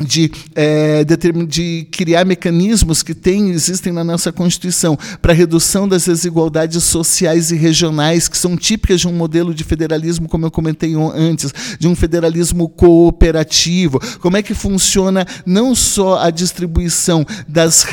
de, 0.00 0.30
é, 0.56 1.04
de, 1.46 1.86
criar 1.90 2.24
mecanismos 2.24 3.02
que 3.02 3.14
tem, 3.14 3.50
existem 3.50 3.92
na 3.92 4.02
nossa 4.02 4.32
Constituição 4.32 4.98
para 5.22 5.32
redução 5.32 5.86
das 5.86 6.06
desigualdades 6.06 6.82
sociais 6.82 7.52
e 7.52 7.56
regionais, 7.56 8.26
que 8.26 8.36
são 8.36 8.56
típicas 8.56 9.00
de 9.00 9.08
um 9.08 9.12
modelo 9.12 9.54
de 9.54 9.62
federalismo, 9.62 10.28
como 10.28 10.46
eu 10.46 10.50
comentei 10.50 10.94
antes, 11.14 11.52
de 11.78 11.86
um 11.86 11.94
federalismo 11.94 12.68
cooperativo. 12.68 14.00
Como 14.18 14.36
é 14.36 14.42
que 14.42 14.52
funciona 14.52 15.24
não 15.46 15.74
só 15.74 16.18
a 16.18 16.30
distribuição 16.30 17.24
das, 17.46 17.86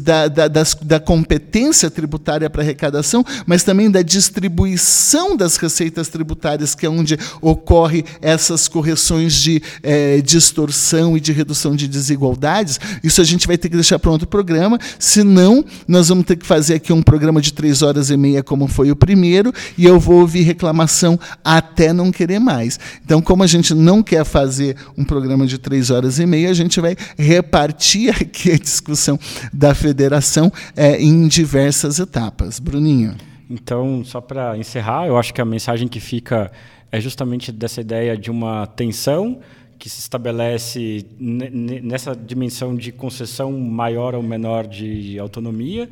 da, 0.00 0.26
da, 0.26 0.48
das, 0.48 0.74
da 0.74 0.98
competência 0.98 1.88
tributária 1.90 2.50
para 2.50 2.62
arrecadação, 2.62 3.24
mas 3.46 3.62
também 3.62 3.88
da 3.88 4.02
distribuição 4.02 5.36
das 5.36 5.56
receitas 5.56 6.08
tributárias, 6.08 6.74
que 6.74 6.86
é 6.86 6.90
onde 6.90 7.16
ocorre 7.40 8.04
essas 8.20 8.66
correções 8.66 9.34
de 9.34 9.62
é, 9.82 10.20
distorção 10.20 11.16
e 11.16 11.20
de 11.20 11.35
redução 11.36 11.76
de 11.76 11.86
desigualdades, 11.86 12.80
isso 13.02 13.20
a 13.20 13.24
gente 13.24 13.46
vai 13.46 13.56
ter 13.56 13.68
que 13.68 13.76
deixar 13.76 13.98
para 13.98 14.10
outro 14.10 14.26
programa, 14.26 14.78
senão 14.98 15.64
nós 15.86 16.08
vamos 16.08 16.24
ter 16.24 16.36
que 16.36 16.46
fazer 16.46 16.74
aqui 16.74 16.92
um 16.92 17.02
programa 17.02 17.40
de 17.40 17.52
três 17.52 17.82
horas 17.82 18.10
e 18.10 18.16
meia, 18.16 18.42
como 18.42 18.66
foi 18.66 18.90
o 18.90 18.96
primeiro, 18.96 19.52
e 19.76 19.84
eu 19.84 20.00
vou 20.00 20.20
ouvir 20.20 20.42
reclamação 20.42 21.18
até 21.44 21.92
não 21.92 22.10
querer 22.10 22.38
mais. 22.38 22.78
Então, 23.04 23.20
como 23.20 23.42
a 23.42 23.46
gente 23.46 23.74
não 23.74 24.02
quer 24.02 24.24
fazer 24.24 24.76
um 24.96 25.04
programa 25.04 25.46
de 25.46 25.58
três 25.58 25.90
horas 25.90 26.18
e 26.18 26.26
meia, 26.26 26.50
a 26.50 26.54
gente 26.54 26.80
vai 26.80 26.96
repartir 27.16 28.10
aqui 28.20 28.52
a 28.52 28.58
discussão 28.58 29.18
da 29.52 29.74
federação 29.74 30.52
é, 30.74 31.00
em 31.00 31.28
diversas 31.28 31.98
etapas. 31.98 32.58
Bruninho. 32.58 33.14
Então, 33.48 34.02
só 34.04 34.20
para 34.20 34.58
encerrar, 34.58 35.06
eu 35.06 35.16
acho 35.16 35.32
que 35.32 35.40
a 35.40 35.44
mensagem 35.44 35.86
que 35.86 36.00
fica 36.00 36.50
é 36.90 37.00
justamente 37.00 37.52
dessa 37.52 37.80
ideia 37.80 38.16
de 38.16 38.30
uma 38.30 38.66
tensão 38.66 39.38
que 39.78 39.88
se 39.88 40.00
estabelece 40.00 41.06
nessa 41.18 42.14
dimensão 42.14 42.74
de 42.74 42.92
concessão 42.92 43.52
maior 43.52 44.14
ou 44.14 44.22
menor 44.22 44.66
de 44.66 45.18
autonomia. 45.18 45.88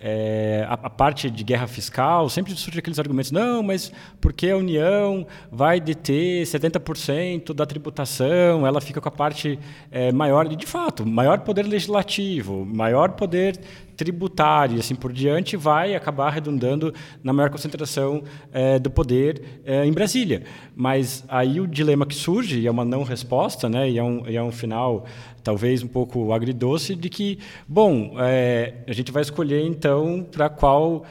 É, 0.00 0.64
a, 0.68 0.74
a, 0.74 0.90
parte 0.90 1.28
de 1.28 1.42
guerra 1.42 1.66
fiscal, 1.66 2.28
sempre 2.28 2.54
surge 2.54 2.78
aqueles 2.78 3.00
argumentos, 3.00 3.32
não, 3.32 3.64
mas 3.64 3.92
porque 4.20 4.48
a 4.48 4.56
União 4.56 5.26
vai 5.50 5.80
deter 5.80 6.44
70% 6.46 7.52
da 7.52 7.66
tributação, 7.66 8.64
ela 8.64 8.80
fica 8.80 9.00
com 9.00 9.08
a 9.08 9.12
parte 9.12 9.58
é, 9.90 10.12
maior, 10.12 10.50
e 10.52 10.54
de 10.54 10.66
fato, 10.66 11.04
maior 11.04 11.40
poder 11.40 11.66
legislativo, 11.66 12.64
maior 12.64 13.10
poder 13.12 13.58
tributário 13.98 14.76
e 14.76 14.80
assim 14.80 14.94
por 14.94 15.12
diante, 15.12 15.56
vai 15.56 15.94
acabar 15.96 16.30
redundando 16.30 16.94
na 17.22 17.32
maior 17.32 17.50
concentração 17.50 18.22
é, 18.52 18.78
do 18.78 18.88
poder 18.88 19.42
é, 19.64 19.84
em 19.84 19.92
Brasília. 19.92 20.44
Mas 20.74 21.24
aí 21.28 21.60
o 21.60 21.66
dilema 21.66 22.06
que 22.06 22.14
surge, 22.14 22.60
e 22.60 22.66
é 22.68 22.70
uma 22.70 22.84
não 22.84 23.02
resposta, 23.02 23.68
né, 23.68 23.90
e, 23.90 23.98
é 23.98 24.02
um, 24.02 24.22
e 24.28 24.36
é 24.36 24.42
um 24.42 24.52
final 24.52 25.04
talvez 25.42 25.82
um 25.82 25.88
pouco 25.88 26.32
agridoce, 26.32 26.94
de 26.94 27.08
que, 27.08 27.38
bom, 27.66 28.14
é, 28.18 28.74
a 28.86 28.92
gente 28.92 29.10
vai 29.10 29.22
escolher 29.22 29.62
então 29.66 30.24
para 30.30 30.48
qual 30.48 31.04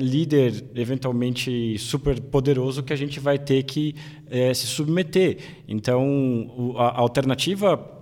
líder 0.00 0.64
eventualmente 0.76 1.76
super 1.78 2.20
poderoso 2.20 2.82
que 2.82 2.92
a 2.92 2.96
gente 2.96 3.18
vai 3.18 3.36
ter 3.38 3.64
que 3.64 3.96
se 4.54 4.66
submeter. 4.66 5.38
Então, 5.66 6.74
a 6.76 7.00
alternativa 7.00 7.99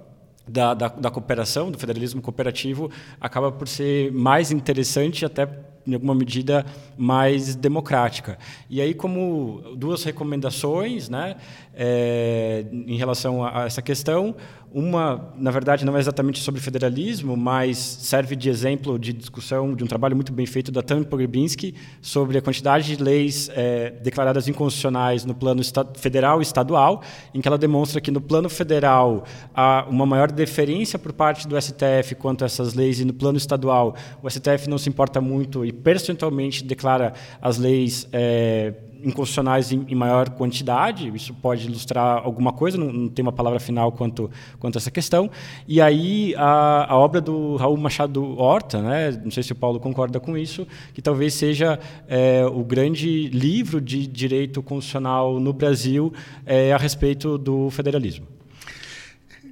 da, 0.48 0.74
da, 0.74 0.88
da, 0.88 1.10
cooperação, 1.10 1.70
do 1.70 1.78
federalismo 1.78 2.20
cooperativo, 2.22 2.90
acaba 3.20 3.52
por 3.52 3.68
ser 3.68 4.12
mais 4.12 4.50
interessante, 4.50 5.24
até 5.24 5.48
em 5.86 5.94
alguma 5.94 6.14
medida 6.14 6.66
mais 6.96 7.54
democrática. 7.54 8.38
E 8.68 8.80
aí, 8.80 8.92
como 8.92 9.62
duas 9.76 10.04
recomendações, 10.04 11.08
né, 11.08 11.36
é, 11.74 12.66
em 12.70 12.96
relação 12.96 13.42
a, 13.42 13.62
a 13.62 13.66
essa 13.66 13.80
questão, 13.80 14.36
uma, 14.72 15.32
na 15.36 15.50
verdade, 15.50 15.84
não 15.84 15.96
é 15.96 16.00
exatamente 16.00 16.40
sobre 16.40 16.60
federalismo, 16.60 17.36
mas 17.36 17.78
serve 17.78 18.36
de 18.36 18.50
exemplo 18.50 18.98
de 18.98 19.12
discussão 19.12 19.74
de 19.74 19.82
um 19.82 19.86
trabalho 19.86 20.14
muito 20.14 20.32
bem 20.32 20.44
feito 20.44 20.70
da 20.70 20.82
Tami 20.82 21.04
Pogrebinski 21.04 21.74
sobre 22.02 22.38
a 22.38 22.42
quantidade 22.42 22.96
de 22.96 23.02
leis 23.02 23.50
é, 23.54 23.90
declaradas 23.90 24.46
inconstitucionais 24.46 25.24
no 25.24 25.34
plano 25.34 25.62
federal 25.96 26.40
e 26.40 26.42
estadual, 26.42 27.02
em 27.32 27.40
que 27.40 27.48
ela 27.48 27.58
demonstra 27.58 28.00
que 28.00 28.10
no 28.10 28.20
plano 28.20 28.48
federal 28.50 29.24
há 29.54 29.86
uma 29.88 30.04
maior 30.04 30.30
deferência 30.30 30.98
por 30.98 31.12
parte 31.12 31.48
do 31.48 31.60
STF 31.60 32.14
quanto 32.18 32.42
a 32.42 32.46
essas 32.46 32.74
leis, 32.74 33.00
e 33.00 33.04
no 33.04 33.14
plano 33.14 33.38
estadual 33.38 33.94
o 34.22 34.28
STF 34.28 34.68
não 34.68 34.76
se 34.76 34.88
importa 34.88 35.20
muito 35.20 35.64
e 35.64 35.72
percentualmente 35.72 36.62
declara 36.62 37.14
as 37.40 37.56
leis 37.56 38.06
é, 38.12 38.74
inconstitucionais 39.02 39.72
em, 39.72 39.84
em, 39.88 39.94
maior 39.94 40.30
quantidade, 40.30 41.08
isso 41.14 41.34
pode 41.34 41.66
ilustrar 41.66 42.22
alguma 42.24 42.52
coisa, 42.52 42.78
não, 42.78 42.92
não, 42.92 43.08
tem 43.08 43.22
uma 43.22 43.32
palavra 43.32 43.60
final 43.60 43.92
quanto, 43.92 44.30
quanto 44.58 44.76
a 44.76 44.78
essa 44.78 44.90
questão. 44.90 45.30
E 45.66 45.80
aí 45.80 46.34
a, 46.36 46.92
a 46.92 46.96
obra 46.96 47.20
do 47.20 47.56
Raul 47.56 47.76
Machado 47.76 48.38
Horta, 48.38 48.80
né, 48.80 49.20
não 49.22 49.30
sei 49.30 49.42
se 49.42 49.52
o 49.52 49.56
Paulo 49.56 49.80
concorda 49.80 50.18
com 50.20 50.36
isso, 50.36 50.66
que 50.94 51.02
talvez 51.02 51.34
seja 51.34 51.78
é, 52.06 52.44
o 52.46 52.64
grande 52.64 53.28
livro 53.28 53.80
de 53.80 54.06
direito 54.06 54.62
constitucional 54.62 55.38
no 55.40 55.52
Brasil 55.52 56.12
é, 56.46 56.72
a 56.72 56.76
respeito 56.76 57.38
do 57.38 57.70
federalismo. 57.70 58.37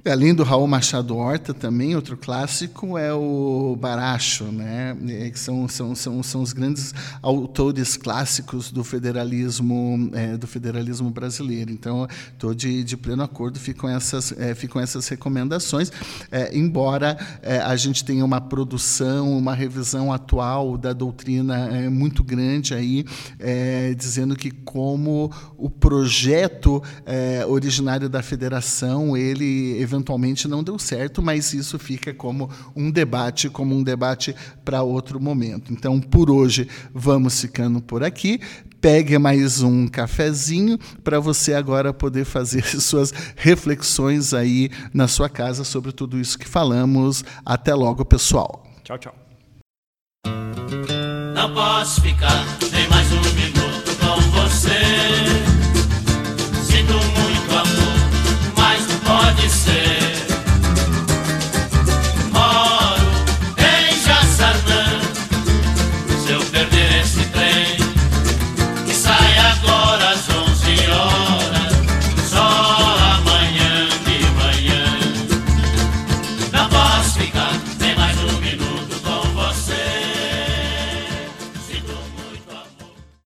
Além 0.05 0.33
do 0.33 0.43
Raul 0.43 0.67
Machado 0.67 1.15
Horta, 1.17 1.53
também 1.53 1.95
outro 1.95 2.15
clássico 2.15 2.97
é 2.97 3.13
o 3.13 3.77
Baracho, 3.79 4.45
né? 4.45 4.95
É, 5.07 5.29
que 5.29 5.39
são, 5.39 5.67
são, 5.67 5.93
são, 5.95 6.23
são 6.23 6.41
os 6.41 6.53
grandes 6.53 6.93
autores 7.21 7.97
clássicos 7.97 8.71
do 8.71 8.83
federalismo 8.83 10.09
é, 10.13 10.37
do 10.37 10.47
federalismo 10.47 11.09
brasileiro. 11.09 11.71
Então, 11.71 12.07
estou 12.31 12.53
de, 12.53 12.83
de 12.83 12.95
pleno 12.95 13.23
acordo, 13.23 13.59
ficam 13.59 13.89
essas, 13.89 14.31
é, 14.37 14.55
ficam 14.55 14.81
essas 14.81 15.07
recomendações, 15.07 15.91
é, 16.31 16.55
embora 16.57 17.17
é, 17.41 17.59
a 17.59 17.75
gente 17.75 18.03
tenha 18.03 18.23
uma 18.23 18.39
produção, 18.39 19.37
uma 19.37 19.53
revisão 19.53 20.11
atual 20.11 20.77
da 20.77 20.93
doutrina 20.93 21.67
é, 21.67 21.89
muito 21.89 22.23
grande 22.23 22.73
aí, 22.73 23.05
dizendo 23.97 24.35
que 24.35 24.51
como 24.51 25.31
o 25.57 25.69
projeto 25.69 26.81
originário 27.47 28.09
da 28.09 28.21
federação, 28.21 29.15
ele 29.15 29.79
eventualmente 29.87 30.47
não 30.47 30.61
deu 30.61 30.77
certo, 30.77 31.21
mas 31.21 31.53
isso 31.53 31.79
fica 31.79 32.13
como 32.13 32.49
um 32.75 32.91
debate, 32.91 33.49
como 33.49 33.73
um 33.73 33.81
debate 33.81 34.35
para 34.63 34.83
outro 34.83 35.19
momento. 35.19 35.71
Então, 35.71 35.99
por 35.99 36.29
hoje, 36.29 36.67
vamos 36.93 37.39
ficando 37.39 37.81
por 37.81 38.03
aqui. 38.03 38.39
Pegue 38.81 39.17
mais 39.17 39.61
um 39.61 39.87
cafezinho 39.87 40.77
para 41.03 41.19
você 41.19 41.53
agora 41.53 41.93
poder 41.93 42.25
fazer 42.25 42.63
suas 42.81 43.13
reflexões 43.35 44.33
aí 44.33 44.69
na 44.93 45.07
sua 45.07 45.29
casa 45.29 45.63
sobre 45.63 45.91
tudo 45.91 46.19
isso 46.19 46.37
que 46.37 46.47
falamos. 46.47 47.23
Até 47.45 47.73
logo, 47.73 48.03
pessoal. 48.05 48.63
Tchau, 48.83 48.97
tchau. 48.97 49.15
Não 51.33 51.53
posso 51.53 52.01
ficar 52.01 52.45
nem 52.71 52.87
mais 52.89 53.11
um 53.11 53.26